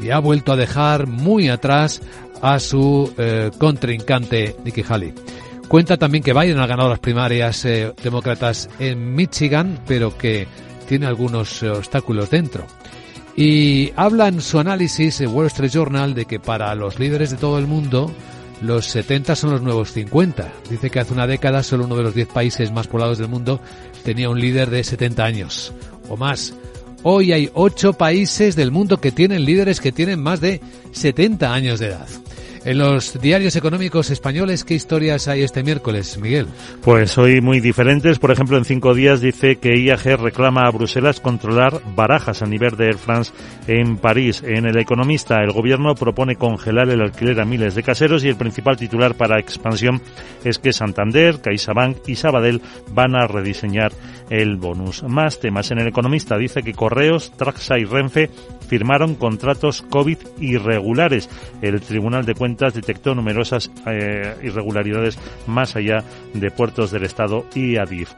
y 0.01 0.09
ha 0.09 0.19
vuelto 0.19 0.53
a 0.53 0.55
dejar 0.55 1.07
muy 1.07 1.49
atrás 1.49 2.01
a 2.41 2.59
su 2.59 3.13
eh, 3.17 3.51
contrincante 3.57 4.55
Nikki 4.63 4.83
Haley. 4.87 5.13
Cuenta 5.67 5.97
también 5.97 6.23
que 6.23 6.33
Biden 6.33 6.59
ha 6.59 6.67
ganado 6.67 6.89
las 6.89 6.99
primarias 6.99 7.63
eh, 7.65 7.93
demócratas 8.03 8.69
en 8.79 9.15
Michigan, 9.15 9.79
pero 9.87 10.17
que 10.17 10.47
tiene 10.87 11.05
algunos 11.05 11.63
eh, 11.63 11.69
obstáculos 11.69 12.29
dentro. 12.29 12.65
Y 13.35 13.91
habla 13.95 14.27
en 14.27 14.41
su 14.41 14.59
análisis 14.59 15.19
en 15.21 15.33
Wall 15.33 15.47
Street 15.47 15.71
Journal 15.71 16.13
de 16.13 16.25
que 16.25 16.39
para 16.39 16.73
los 16.75 16.99
líderes 16.99 17.31
de 17.31 17.37
todo 17.37 17.57
el 17.57 17.65
mundo 17.65 18.11
los 18.61 18.85
70 18.85 19.35
son 19.35 19.51
los 19.51 19.61
nuevos 19.61 19.91
50. 19.91 20.51
Dice 20.69 20.89
que 20.89 20.99
hace 20.99 21.13
una 21.13 21.27
década 21.27 21.63
solo 21.63 21.85
uno 21.85 21.95
de 21.95 22.03
los 22.03 22.13
10 22.13 22.27
países 22.27 22.71
más 22.71 22.87
poblados 22.87 23.17
del 23.17 23.27
mundo 23.27 23.59
tenía 24.03 24.29
un 24.29 24.39
líder 24.39 24.69
de 24.69 24.83
70 24.83 25.23
años 25.23 25.73
o 26.09 26.17
más. 26.17 26.53
Hoy 27.01 27.33
hay 27.33 27.49
8 27.53 27.93
países 27.93 28.55
del 28.55 28.71
mundo 28.71 29.01
que 29.01 29.11
tienen 29.11 29.45
líderes 29.45 29.81
que 29.81 29.91
tienen 29.91 30.21
más 30.21 30.39
de 30.39 30.61
70 30.91 31.53
años 31.53 31.79
de 31.79 31.87
edad. 31.87 32.07
En 32.65 32.77
los 32.77 33.19
diarios 33.19 33.57
económicos 33.57 34.09
españoles, 34.09 34.63
¿qué 34.63 34.73
historias 34.73 35.27
hay 35.27 35.41
este 35.41 35.63
miércoles, 35.63 36.17
Miguel? 36.17 36.47
Pues 36.81 37.17
hoy 37.17 37.41
muy 37.41 37.59
diferentes. 37.59 38.19
Por 38.19 38.31
ejemplo, 38.31 38.57
en 38.57 38.63
cinco 38.63 38.93
días 38.93 39.19
dice 39.19 39.57
que 39.57 39.77
IAG 39.77 40.17
reclama 40.17 40.61
a 40.65 40.71
Bruselas 40.71 41.19
controlar 41.19 41.81
barajas 41.93 42.41
a 42.41 42.45
nivel 42.45 42.77
de 42.77 42.85
Air 42.85 42.97
France 42.97 43.33
en 43.67 43.97
París. 43.97 44.41
En 44.45 44.65
El 44.65 44.79
Economista, 44.79 45.43
el 45.43 45.51
gobierno 45.51 45.93
propone 45.93 46.37
congelar 46.37 46.89
el 46.89 47.01
alquiler 47.01 47.41
a 47.41 47.45
miles 47.45 47.75
de 47.75 47.83
caseros 47.83 48.23
y 48.23 48.29
el 48.29 48.37
principal 48.37 48.77
titular 48.77 49.15
para 49.15 49.41
expansión 49.41 50.01
es 50.45 50.57
que 50.57 50.71
Santander, 50.71 51.41
CaixaBank 51.41 52.07
y 52.07 52.15
Sabadell 52.15 52.61
van 52.91 53.15
a 53.17 53.27
rediseñar 53.27 53.91
el 54.29 54.57
bonus. 54.57 55.03
Más 55.03 55.39
temas. 55.39 55.71
En 55.71 55.79
El 55.79 55.87
Economista 55.87 56.37
dice 56.37 56.63
que 56.63 56.73
Correos, 56.73 57.31
Traxa 57.31 57.77
y 57.77 57.85
Renfe 57.85 58.29
firmaron 58.67 59.15
contratos 59.15 59.81
COVID 59.83 60.17
irregulares. 60.39 61.29
El 61.61 61.81
Tribunal 61.81 62.25
de 62.25 62.35
Cuentas 62.35 62.73
detectó 62.73 63.15
numerosas 63.15 63.71
eh, 63.85 64.35
irregularidades 64.43 65.17
más 65.47 65.75
allá 65.75 66.03
de 66.33 66.51
puertos 66.51 66.91
del 66.91 67.03
Estado 67.03 67.45
y 67.55 67.77
Adif. 67.77 68.11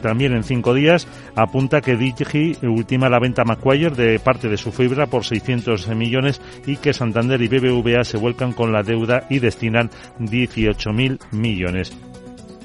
También 0.00 0.32
en 0.32 0.44
cinco 0.44 0.74
días 0.74 1.06
apunta 1.36 1.80
que 1.80 1.96
Digi 1.96 2.56
ultima 2.62 3.08
la 3.08 3.20
venta 3.20 3.44
Macquarie 3.44 3.90
de 3.90 4.18
parte 4.18 4.48
de 4.48 4.56
su 4.56 4.72
fibra 4.72 5.06
por 5.06 5.24
600 5.24 5.88
millones 5.88 6.40
y 6.66 6.76
que 6.76 6.92
Santander 6.92 7.40
y 7.42 7.48
BBVA 7.48 8.04
se 8.04 8.16
vuelcan 8.16 8.52
con 8.52 8.72
la 8.72 8.82
deuda 8.82 9.26
y 9.28 9.38
destinan 9.38 9.90
18.000 10.18 11.18
millones. 11.32 11.94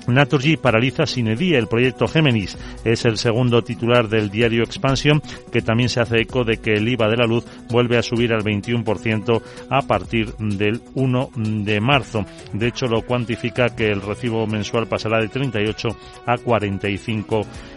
Naturgy 0.08 0.58
paraliza 0.58 1.06
sin 1.06 1.28
edía 1.28 1.58
el 1.58 1.68
proyecto 1.68 2.08
Géminis. 2.08 2.58
Es 2.84 3.06
el 3.06 3.18
segundo 3.18 3.64
titular 3.64 4.08
del 4.08 4.30
diario 4.30 4.64
Expansión, 4.64 5.22
que 5.52 5.62
también 5.62 5.90
se 5.90 6.02
hace 6.02 6.22
eco 6.22 6.44
de 6.44 6.58
que 6.58 6.74
el 6.74 6.88
IVA 6.88 7.08
de 7.08 7.18
la 7.18 7.26
luz 7.26 7.46
vuelve 7.70 7.98
a 7.98 8.04
subir 8.04 8.34
al 8.34 8.44
21% 8.44 9.42
a 9.70 9.82
partir 9.82 10.34
del 10.38 10.82
1 10.94 11.30
de 11.36 11.82
marzo. 11.82 12.26
De 12.54 12.68
hecho, 12.68 12.88
lo 12.88 13.02
cuantifica 13.02 13.76
que 13.76 13.90
el 13.90 14.02
recibo 14.02 14.48
mensual 14.48 14.88
pasará 14.88 15.20
de 15.20 15.28
38 15.28 15.90
a 16.26 16.38
45 16.38 17.36
euros. 17.36 17.75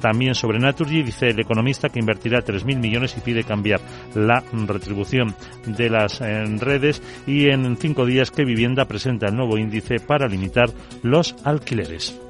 También 0.00 0.34
sobre 0.34 0.58
Naturgy 0.58 1.02
dice 1.02 1.28
el 1.28 1.40
economista 1.40 1.88
que 1.88 1.98
invertirá 1.98 2.40
3.000 2.40 2.78
millones 2.78 3.16
y 3.16 3.20
pide 3.20 3.44
cambiar 3.44 3.80
la 4.14 4.42
retribución 4.66 5.34
de 5.66 5.90
las 5.90 6.20
eh, 6.20 6.44
redes 6.58 7.02
y 7.26 7.48
en 7.48 7.76
cinco 7.76 8.06
días 8.06 8.30
que 8.30 8.44
Vivienda 8.44 8.84
presenta 8.84 9.26
el 9.26 9.36
nuevo 9.36 9.58
índice 9.58 9.96
para 9.98 10.28
limitar 10.28 10.70
los 11.02 11.34
alquileres. 11.44 12.29